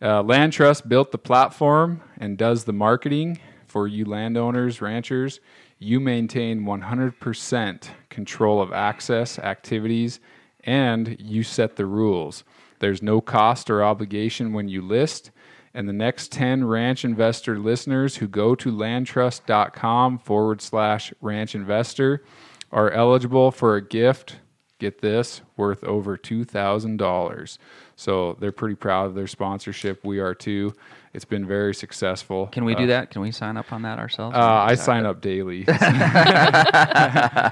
Uh, 0.00 0.22
land 0.22 0.52
Trust 0.52 0.88
built 0.88 1.10
the 1.10 1.18
platform 1.18 2.02
and 2.18 2.38
does 2.38 2.64
the 2.64 2.72
marketing 2.72 3.40
for 3.66 3.86
you 3.86 4.04
landowners, 4.04 4.80
ranchers. 4.80 5.40
You 5.78 6.00
maintain 6.00 6.62
100% 6.62 7.88
control 8.08 8.62
of 8.62 8.72
access, 8.72 9.38
activities, 9.38 10.20
and 10.64 11.16
you 11.20 11.42
set 11.42 11.76
the 11.76 11.86
rules. 11.86 12.44
There's 12.78 13.02
no 13.02 13.20
cost 13.20 13.70
or 13.70 13.82
obligation 13.82 14.52
when 14.52 14.68
you 14.68 14.82
list. 14.82 15.30
And 15.74 15.88
the 15.88 15.92
next 15.92 16.32
10 16.32 16.64
ranch 16.64 17.04
investor 17.04 17.58
listeners 17.58 18.16
who 18.16 18.28
go 18.28 18.54
to 18.54 18.72
landtrust.com 18.72 20.18
forward 20.18 20.60
slash 20.60 21.12
ranch 21.20 21.54
investor 21.54 22.24
are 22.72 22.90
eligible 22.90 23.50
for 23.50 23.76
a 23.76 23.86
gift, 23.86 24.36
get 24.78 25.00
this, 25.00 25.42
worth 25.56 25.84
over 25.84 26.16
$2,000. 26.16 27.58
So 27.98 28.36
they're 28.38 28.52
pretty 28.52 28.76
proud 28.76 29.06
of 29.06 29.16
their 29.16 29.26
sponsorship. 29.26 30.04
We 30.04 30.20
are 30.20 30.32
too. 30.32 30.72
It's 31.12 31.24
been 31.24 31.44
very 31.44 31.74
successful. 31.74 32.46
Can 32.46 32.64
we 32.64 32.76
Uh, 32.76 32.78
do 32.78 32.86
that? 32.86 33.10
Can 33.10 33.22
we 33.22 33.32
sign 33.32 33.56
up 33.56 33.72
on 33.72 33.82
that 33.82 33.98
ourselves? 33.98 34.36
uh, 34.36 34.40
I 34.40 34.76
sign 34.76 35.04
up 35.04 35.20
daily. 35.20 35.64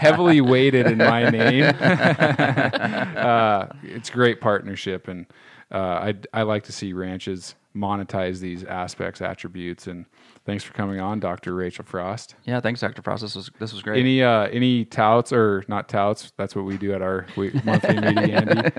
Heavily 0.01 0.41
weighted 0.41 0.87
in 0.87 0.99
my 0.99 1.29
name. 1.31 1.65
uh, 1.81 3.67
it's 3.83 4.09
great 4.09 4.41
partnership, 4.41 5.09
and 5.09 5.27
uh, 5.73 5.79
I 5.79 6.15
I 6.33 6.43
like 6.43 6.63
to 6.65 6.73
see 6.73 6.93
ranches 6.93 7.57
monetize 7.75 8.39
these 8.39 8.63
aspects, 8.63 9.21
attributes, 9.21 9.89
and 9.89 10.07
thanks 10.47 10.65
for 10.65 10.73
coming 10.73 11.01
on, 11.01 11.21
Dr. 11.21 11.55
Rachel 11.55 11.85
Frost. 11.85 12.35
Yeah, 12.45 12.61
thanks, 12.61 12.81
Dr. 12.81 13.03
Frost. 13.03 13.23
This 13.23 13.35
was 13.35 13.51
this 13.59 13.73
was 13.73 13.83
great. 13.83 14.01
Any 14.01 14.23
uh, 14.23 14.47
any 14.47 14.85
touts 14.87 15.33
or 15.33 15.65
not 15.69 15.89
touts? 15.89 16.33
That's 16.39 16.57
what 16.57 16.65
we 16.65 16.79
do 16.79 16.95
at 16.95 17.03
our 17.03 17.27
we- 17.37 17.53
monthly 17.65 17.95
meeting, 18.01 18.31
Andy. 18.31 18.71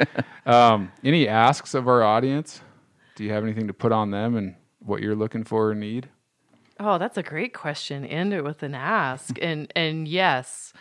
Um, 0.45 0.91
any 1.03 1.27
asks 1.27 1.73
of 1.73 1.87
our 1.87 2.01
audience? 2.03 2.61
Do 3.15 3.23
you 3.23 3.31
have 3.33 3.43
anything 3.43 3.67
to 3.67 3.73
put 3.73 3.91
on 3.91 4.11
them 4.11 4.35
and 4.35 4.55
what 4.79 5.01
you're 5.01 5.15
looking 5.15 5.43
for 5.43 5.69
or 5.69 5.75
need? 5.75 6.09
Oh, 6.79 6.97
that's 6.97 7.17
a 7.17 7.23
great 7.23 7.53
question. 7.53 8.05
End 8.05 8.33
it 8.33 8.43
with 8.43 8.63
an 8.63 8.73
ask. 8.75 9.37
and 9.41 9.71
and 9.75 10.07
yes, 10.07 10.73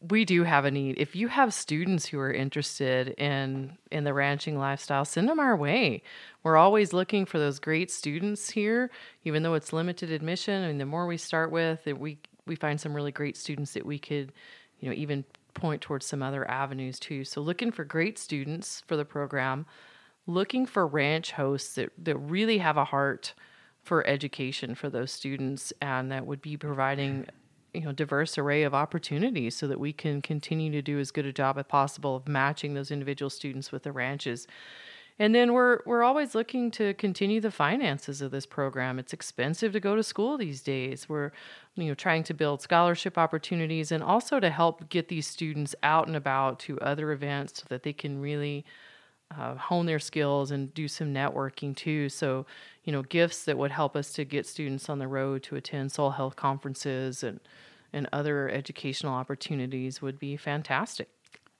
we 0.00 0.24
do 0.24 0.44
have 0.44 0.64
a 0.64 0.70
need. 0.70 0.98
If 0.98 1.16
you 1.16 1.28
have 1.28 1.54
students 1.54 2.06
who 2.06 2.18
are 2.18 2.32
interested 2.32 3.08
in 3.18 3.76
in 3.90 4.04
the 4.04 4.12
ranching 4.12 4.58
lifestyle, 4.58 5.04
send 5.04 5.28
them 5.28 5.40
our 5.40 5.56
way. 5.56 6.02
We're 6.42 6.56
always 6.56 6.92
looking 6.92 7.24
for 7.24 7.38
those 7.38 7.58
great 7.58 7.90
students 7.90 8.50
here, 8.50 8.90
even 9.24 9.42
though 9.42 9.54
it's 9.54 9.72
limited 9.72 10.10
admission. 10.10 10.64
I 10.64 10.68
mean, 10.68 10.78
the 10.78 10.86
more 10.86 11.06
we 11.06 11.16
start 11.16 11.50
with, 11.50 11.86
we 11.86 12.18
we 12.46 12.56
find 12.56 12.80
some 12.80 12.94
really 12.94 13.12
great 13.12 13.36
students 13.36 13.72
that 13.72 13.86
we 13.86 13.98
could, 13.98 14.32
you 14.80 14.88
know, 14.88 14.94
even 14.94 15.24
point 15.54 15.80
towards 15.80 16.04
some 16.04 16.22
other 16.22 16.48
avenues 16.50 17.00
too. 17.00 17.24
So 17.24 17.40
looking 17.40 17.72
for 17.72 17.84
great 17.84 18.18
students 18.18 18.82
for 18.86 18.96
the 18.96 19.04
program, 19.04 19.64
looking 20.26 20.66
for 20.66 20.86
ranch 20.86 21.32
hosts 21.32 21.74
that 21.76 21.90
that 21.98 22.16
really 22.18 22.58
have 22.58 22.76
a 22.76 22.84
heart 22.84 23.34
for 23.82 24.06
education 24.06 24.74
for 24.74 24.90
those 24.90 25.12
students 25.12 25.72
and 25.80 26.10
that 26.10 26.26
would 26.26 26.42
be 26.42 26.56
providing 26.56 27.26
you 27.76 27.82
know 27.82 27.92
diverse 27.92 28.38
array 28.38 28.62
of 28.62 28.74
opportunities 28.74 29.56
so 29.56 29.66
that 29.66 29.78
we 29.78 29.92
can 29.92 30.22
continue 30.22 30.70
to 30.72 30.82
do 30.82 30.98
as 30.98 31.10
good 31.10 31.26
a 31.26 31.32
job 31.32 31.58
as 31.58 31.64
possible 31.66 32.16
of 32.16 32.26
matching 32.26 32.74
those 32.74 32.90
individual 32.90 33.30
students 33.30 33.70
with 33.70 33.82
the 33.82 33.92
ranches 33.92 34.46
and 35.18 35.34
then 35.34 35.54
we're 35.54 35.80
we're 35.86 36.02
always 36.02 36.34
looking 36.34 36.70
to 36.72 36.92
continue 36.94 37.40
the 37.40 37.50
finances 37.50 38.20
of 38.20 38.30
this 38.30 38.44
program. 38.44 38.98
It's 38.98 39.14
expensive 39.14 39.72
to 39.72 39.80
go 39.80 39.96
to 39.96 40.02
school 40.02 40.36
these 40.36 40.62
days. 40.62 41.08
We're 41.08 41.32
you 41.74 41.84
know 41.84 41.94
trying 41.94 42.22
to 42.24 42.34
build 42.34 42.60
scholarship 42.60 43.16
opportunities 43.16 43.92
and 43.92 44.02
also 44.02 44.40
to 44.40 44.50
help 44.50 44.88
get 44.90 45.08
these 45.08 45.26
students 45.26 45.74
out 45.82 46.06
and 46.06 46.16
about 46.16 46.58
to 46.60 46.78
other 46.80 47.12
events 47.12 47.60
so 47.60 47.64
that 47.68 47.82
they 47.82 47.94
can 47.94 48.20
really 48.20 48.64
uh, 49.36 49.56
hone 49.56 49.86
their 49.86 49.98
skills 49.98 50.50
and 50.50 50.72
do 50.74 50.88
some 50.88 51.12
networking 51.12 51.74
too. 51.74 52.08
So, 52.08 52.46
you 52.84 52.92
know, 52.92 53.02
gifts 53.02 53.44
that 53.44 53.58
would 53.58 53.72
help 53.72 53.96
us 53.96 54.12
to 54.14 54.24
get 54.24 54.46
students 54.46 54.88
on 54.88 54.98
the 54.98 55.08
road 55.08 55.42
to 55.44 55.56
attend 55.56 55.92
soil 55.92 56.10
health 56.10 56.36
conferences 56.36 57.22
and 57.22 57.40
and 57.92 58.08
other 58.12 58.50
educational 58.50 59.14
opportunities 59.14 60.02
would 60.02 60.18
be 60.18 60.36
fantastic. 60.36 61.08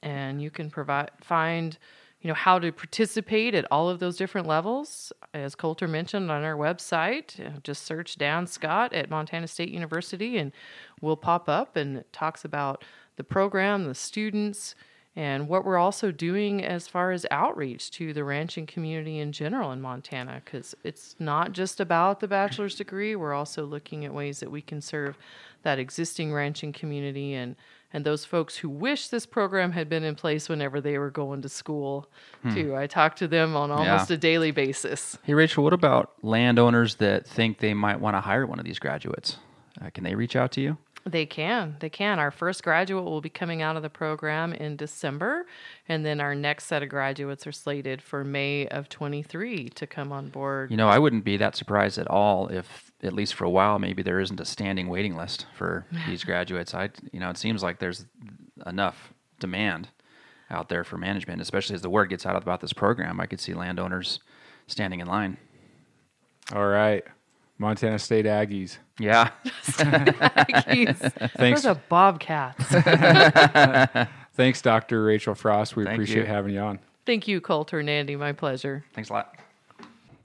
And 0.02 0.42
you 0.42 0.50
can 0.50 0.70
provide 0.70 1.10
find 1.20 1.78
you 2.20 2.28
know 2.28 2.34
how 2.34 2.58
to 2.58 2.72
participate 2.72 3.54
at 3.54 3.66
all 3.70 3.88
of 3.88 4.00
those 4.00 4.16
different 4.16 4.46
levels 4.46 5.12
as 5.34 5.54
coulter 5.54 5.86
mentioned 5.86 6.30
on 6.30 6.42
our 6.42 6.56
website 6.56 7.38
uh, 7.38 7.60
just 7.62 7.84
search 7.84 8.16
dan 8.16 8.46
scott 8.46 8.92
at 8.92 9.10
montana 9.10 9.46
state 9.46 9.68
university 9.68 10.38
and 10.38 10.50
we'll 11.00 11.16
pop 11.16 11.48
up 11.48 11.76
and 11.76 11.98
it 11.98 12.12
talks 12.12 12.44
about 12.44 12.82
the 13.16 13.22
program 13.22 13.84
the 13.84 13.94
students 13.94 14.74
and 15.16 15.48
what 15.48 15.64
we're 15.64 15.78
also 15.78 16.12
doing 16.12 16.62
as 16.62 16.86
far 16.86 17.10
as 17.10 17.24
outreach 17.30 17.90
to 17.92 18.12
the 18.12 18.22
ranching 18.22 18.66
community 18.66 19.18
in 19.18 19.32
general 19.32 19.72
in 19.72 19.80
Montana, 19.80 20.42
because 20.44 20.74
it's 20.84 21.16
not 21.18 21.52
just 21.52 21.80
about 21.80 22.20
the 22.20 22.28
bachelor's 22.28 22.74
degree. 22.74 23.16
We're 23.16 23.32
also 23.32 23.64
looking 23.64 24.04
at 24.04 24.12
ways 24.12 24.40
that 24.40 24.50
we 24.50 24.60
can 24.60 24.82
serve 24.82 25.16
that 25.62 25.78
existing 25.78 26.32
ranching 26.32 26.72
community 26.72 27.34
and 27.34 27.56
and 27.92 28.04
those 28.04 28.24
folks 28.24 28.56
who 28.56 28.68
wish 28.68 29.08
this 29.08 29.24
program 29.24 29.72
had 29.72 29.88
been 29.88 30.04
in 30.04 30.16
place 30.16 30.48
whenever 30.48 30.80
they 30.80 30.98
were 30.98 31.10
going 31.10 31.40
to 31.42 31.48
school 31.48 32.10
too. 32.52 32.76
I 32.76 32.86
talk 32.86 33.16
to 33.16 33.28
them 33.28 33.56
on 33.56 33.70
almost 33.70 34.10
a 34.10 34.18
daily 34.18 34.50
basis. 34.50 35.16
Hey, 35.22 35.32
Rachel, 35.34 35.64
what 35.64 35.72
about 35.72 36.12
landowners 36.20 36.96
that 36.96 37.26
think 37.26 37.58
they 37.58 37.74
might 37.74 38.00
want 38.00 38.14
to 38.16 38.20
hire 38.20 38.44
one 38.46 38.58
of 38.58 38.66
these 38.66 38.78
graduates? 38.78 39.38
Uh, 39.80 39.88
can 39.90 40.04
they 40.04 40.14
reach 40.14 40.36
out 40.36 40.52
to 40.52 40.60
you? 40.60 40.76
They 41.06 41.24
can. 41.24 41.76
They 41.78 41.88
can. 41.88 42.18
Our 42.18 42.32
first 42.32 42.64
graduate 42.64 43.04
will 43.04 43.20
be 43.20 43.28
coming 43.28 43.62
out 43.62 43.76
of 43.76 43.82
the 43.82 43.88
program 43.88 44.52
in 44.52 44.74
December, 44.74 45.46
and 45.88 46.04
then 46.04 46.20
our 46.20 46.34
next 46.34 46.64
set 46.64 46.82
of 46.82 46.88
graduates 46.88 47.46
are 47.46 47.52
slated 47.52 48.02
for 48.02 48.24
May 48.24 48.66
of 48.66 48.88
23 48.88 49.68
to 49.68 49.86
come 49.86 50.10
on 50.10 50.28
board. 50.28 50.72
You 50.72 50.76
know, 50.76 50.88
I 50.88 50.98
wouldn't 50.98 51.24
be 51.24 51.36
that 51.36 51.54
surprised 51.54 51.98
at 51.98 52.08
all 52.08 52.48
if, 52.48 52.90
at 53.04 53.12
least 53.12 53.34
for 53.34 53.44
a 53.44 53.50
while, 53.50 53.78
maybe 53.78 54.02
there 54.02 54.18
isn't 54.18 54.40
a 54.40 54.44
standing 54.44 54.88
waiting 54.88 55.16
list 55.16 55.46
for 55.54 55.86
these 56.08 56.24
graduates. 56.24 56.74
I, 56.74 56.90
you 57.12 57.20
know, 57.20 57.30
it 57.30 57.38
seems 57.38 57.62
like 57.62 57.78
there's 57.78 58.04
enough 58.66 59.12
demand 59.38 59.88
out 60.50 60.68
there 60.68 60.82
for 60.82 60.98
management, 60.98 61.40
especially 61.40 61.74
as 61.74 61.82
the 61.82 61.90
word 61.90 62.06
gets 62.06 62.26
out 62.26 62.36
about 62.36 62.60
this 62.60 62.72
program. 62.72 63.20
I 63.20 63.26
could 63.26 63.40
see 63.40 63.54
landowners 63.54 64.18
standing 64.66 64.98
in 64.98 65.06
line. 65.06 65.36
All 66.52 66.66
right. 66.66 67.04
Montana 67.58 67.98
State 67.98 68.26
Aggies. 68.26 68.78
Yeah. 68.98 69.30
Thanks. 69.64 71.00
Thanks. 71.00 71.62
Those 71.62 71.66
are 71.66 71.80
bobcats. 71.88 72.64
Thanks, 74.34 74.60
Dr. 74.60 75.04
Rachel 75.04 75.34
Frost. 75.34 75.76
We 75.76 75.84
Thank 75.84 75.94
appreciate 75.94 76.22
you. 76.22 76.26
having 76.26 76.54
you 76.54 76.60
on. 76.60 76.78
Thank 77.06 77.26
you, 77.28 77.40
Coulter 77.40 77.78
and 77.78 77.88
Andy. 77.88 78.16
My 78.16 78.32
pleasure. 78.32 78.84
Thanks 78.92 79.10
a 79.10 79.14
lot. 79.14 79.36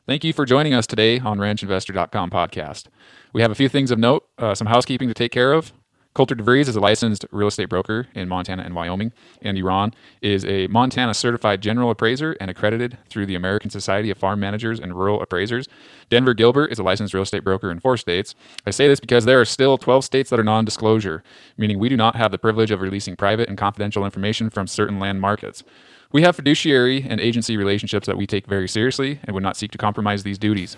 Thank 0.07 0.23
you 0.23 0.33
for 0.33 0.45
joining 0.45 0.73
us 0.73 0.87
today 0.87 1.19
on 1.19 1.37
RanchInvestor.com 1.37 2.31
podcast. 2.31 2.87
We 3.33 3.41
have 3.41 3.51
a 3.51 3.55
few 3.55 3.69
things 3.69 3.91
of 3.91 3.99
note, 3.99 4.27
uh, 4.37 4.55
some 4.55 4.67
housekeeping 4.67 5.07
to 5.07 5.13
take 5.13 5.31
care 5.31 5.53
of. 5.53 5.71
Coulter 6.13 6.35
DeVries 6.35 6.67
is 6.67 6.75
a 6.75 6.81
licensed 6.81 7.25
real 7.31 7.47
estate 7.47 7.69
broker 7.69 8.05
in 8.13 8.27
Montana 8.27 8.63
and 8.63 8.75
Wyoming. 8.75 9.13
Andy 9.41 9.63
Rahn 9.63 9.93
is 10.21 10.43
a 10.43 10.67
Montana 10.67 11.13
certified 11.13 11.61
general 11.61 11.89
appraiser 11.89 12.35
and 12.41 12.51
accredited 12.51 12.97
through 13.09 13.27
the 13.27 13.35
American 13.35 13.69
Society 13.69 14.09
of 14.09 14.17
Farm 14.17 14.37
Managers 14.37 14.77
and 14.77 14.93
Rural 14.93 15.21
Appraisers. 15.21 15.69
Denver 16.09 16.33
Gilbert 16.33 16.69
is 16.69 16.79
a 16.79 16.83
licensed 16.83 17.13
real 17.13 17.23
estate 17.23 17.45
broker 17.45 17.71
in 17.71 17.79
four 17.79 17.95
states. 17.95 18.35
I 18.65 18.71
say 18.71 18.89
this 18.89 18.99
because 18.99 19.23
there 19.23 19.39
are 19.39 19.45
still 19.45 19.77
12 19.77 20.03
states 20.03 20.29
that 20.31 20.39
are 20.39 20.43
non 20.43 20.65
disclosure, 20.65 21.23
meaning 21.57 21.79
we 21.79 21.87
do 21.87 21.95
not 21.95 22.17
have 22.17 22.31
the 22.31 22.37
privilege 22.37 22.71
of 22.71 22.81
releasing 22.81 23.15
private 23.15 23.47
and 23.47 23.57
confidential 23.57 24.03
information 24.03 24.49
from 24.49 24.67
certain 24.67 24.99
land 24.99 25.21
markets. 25.21 25.63
We 26.11 26.23
have 26.23 26.35
fiduciary 26.35 27.05
and 27.07 27.21
agency 27.21 27.55
relationships 27.55 28.05
that 28.07 28.17
we 28.17 28.27
take 28.27 28.47
very 28.47 28.67
seriously 28.67 29.21
and 29.23 29.33
would 29.33 29.43
not 29.43 29.55
seek 29.55 29.71
to 29.71 29.77
compromise 29.77 30.23
these 30.23 30.37
duties. 30.37 30.75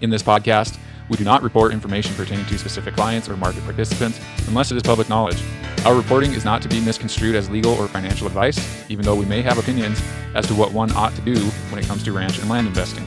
In 0.00 0.08
this 0.08 0.22
podcast, 0.22 0.78
We 1.10 1.16
do 1.16 1.24
not 1.24 1.42
report 1.42 1.72
information 1.72 2.14
pertaining 2.14 2.46
to 2.46 2.56
specific 2.56 2.94
clients 2.94 3.28
or 3.28 3.36
market 3.36 3.64
participants 3.64 4.20
unless 4.46 4.70
it 4.70 4.76
is 4.76 4.82
public 4.82 5.08
knowledge. 5.08 5.42
Our 5.84 5.94
reporting 5.94 6.32
is 6.32 6.44
not 6.44 6.62
to 6.62 6.68
be 6.68 6.80
misconstrued 6.80 7.34
as 7.34 7.50
legal 7.50 7.74
or 7.74 7.88
financial 7.88 8.28
advice, 8.28 8.58
even 8.88 9.04
though 9.04 9.16
we 9.16 9.26
may 9.26 9.42
have 9.42 9.58
opinions 9.58 10.00
as 10.34 10.46
to 10.46 10.54
what 10.54 10.72
one 10.72 10.92
ought 10.92 11.14
to 11.16 11.20
do 11.22 11.36
when 11.70 11.82
it 11.82 11.86
comes 11.86 12.04
to 12.04 12.12
ranch 12.12 12.38
and 12.38 12.48
land 12.48 12.68
investing. 12.68 13.06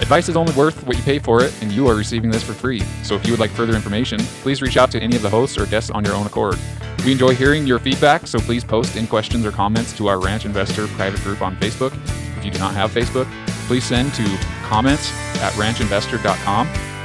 Advice 0.00 0.28
is 0.28 0.36
only 0.36 0.52
worth 0.54 0.84
what 0.86 0.96
you 0.96 1.02
pay 1.02 1.18
for 1.18 1.42
it, 1.42 1.54
and 1.62 1.72
you 1.72 1.86
are 1.88 1.94
receiving 1.94 2.30
this 2.30 2.42
for 2.42 2.52
free. 2.52 2.80
So 3.02 3.14
if 3.14 3.24
you 3.24 3.32
would 3.32 3.40
like 3.40 3.50
further 3.50 3.74
information, 3.74 4.18
please 4.42 4.60
reach 4.60 4.76
out 4.76 4.90
to 4.92 5.00
any 5.00 5.16
of 5.16 5.22
the 5.22 5.30
hosts 5.30 5.58
or 5.58 5.66
guests 5.66 5.90
on 5.90 6.04
your 6.04 6.14
own 6.14 6.26
accord. 6.26 6.58
We 7.04 7.12
enjoy 7.12 7.34
hearing 7.34 7.66
your 7.66 7.78
feedback, 7.78 8.26
so 8.26 8.38
please 8.38 8.62
post 8.62 8.96
in 8.96 9.06
questions 9.06 9.46
or 9.46 9.50
comments 9.50 9.92
to 9.96 10.08
our 10.08 10.20
Ranch 10.20 10.44
Investor 10.44 10.86
private 10.88 11.20
group 11.20 11.40
on 11.40 11.56
Facebook. 11.56 11.92
If 12.38 12.44
you 12.44 12.50
do 12.50 12.58
not 12.58 12.74
have 12.74 12.92
Facebook, 12.92 13.26
please 13.66 13.84
send 13.84 14.12
to 14.14 14.38
comments 14.64 15.10
at 15.36 15.52
ranchinvestor.com 15.54 16.91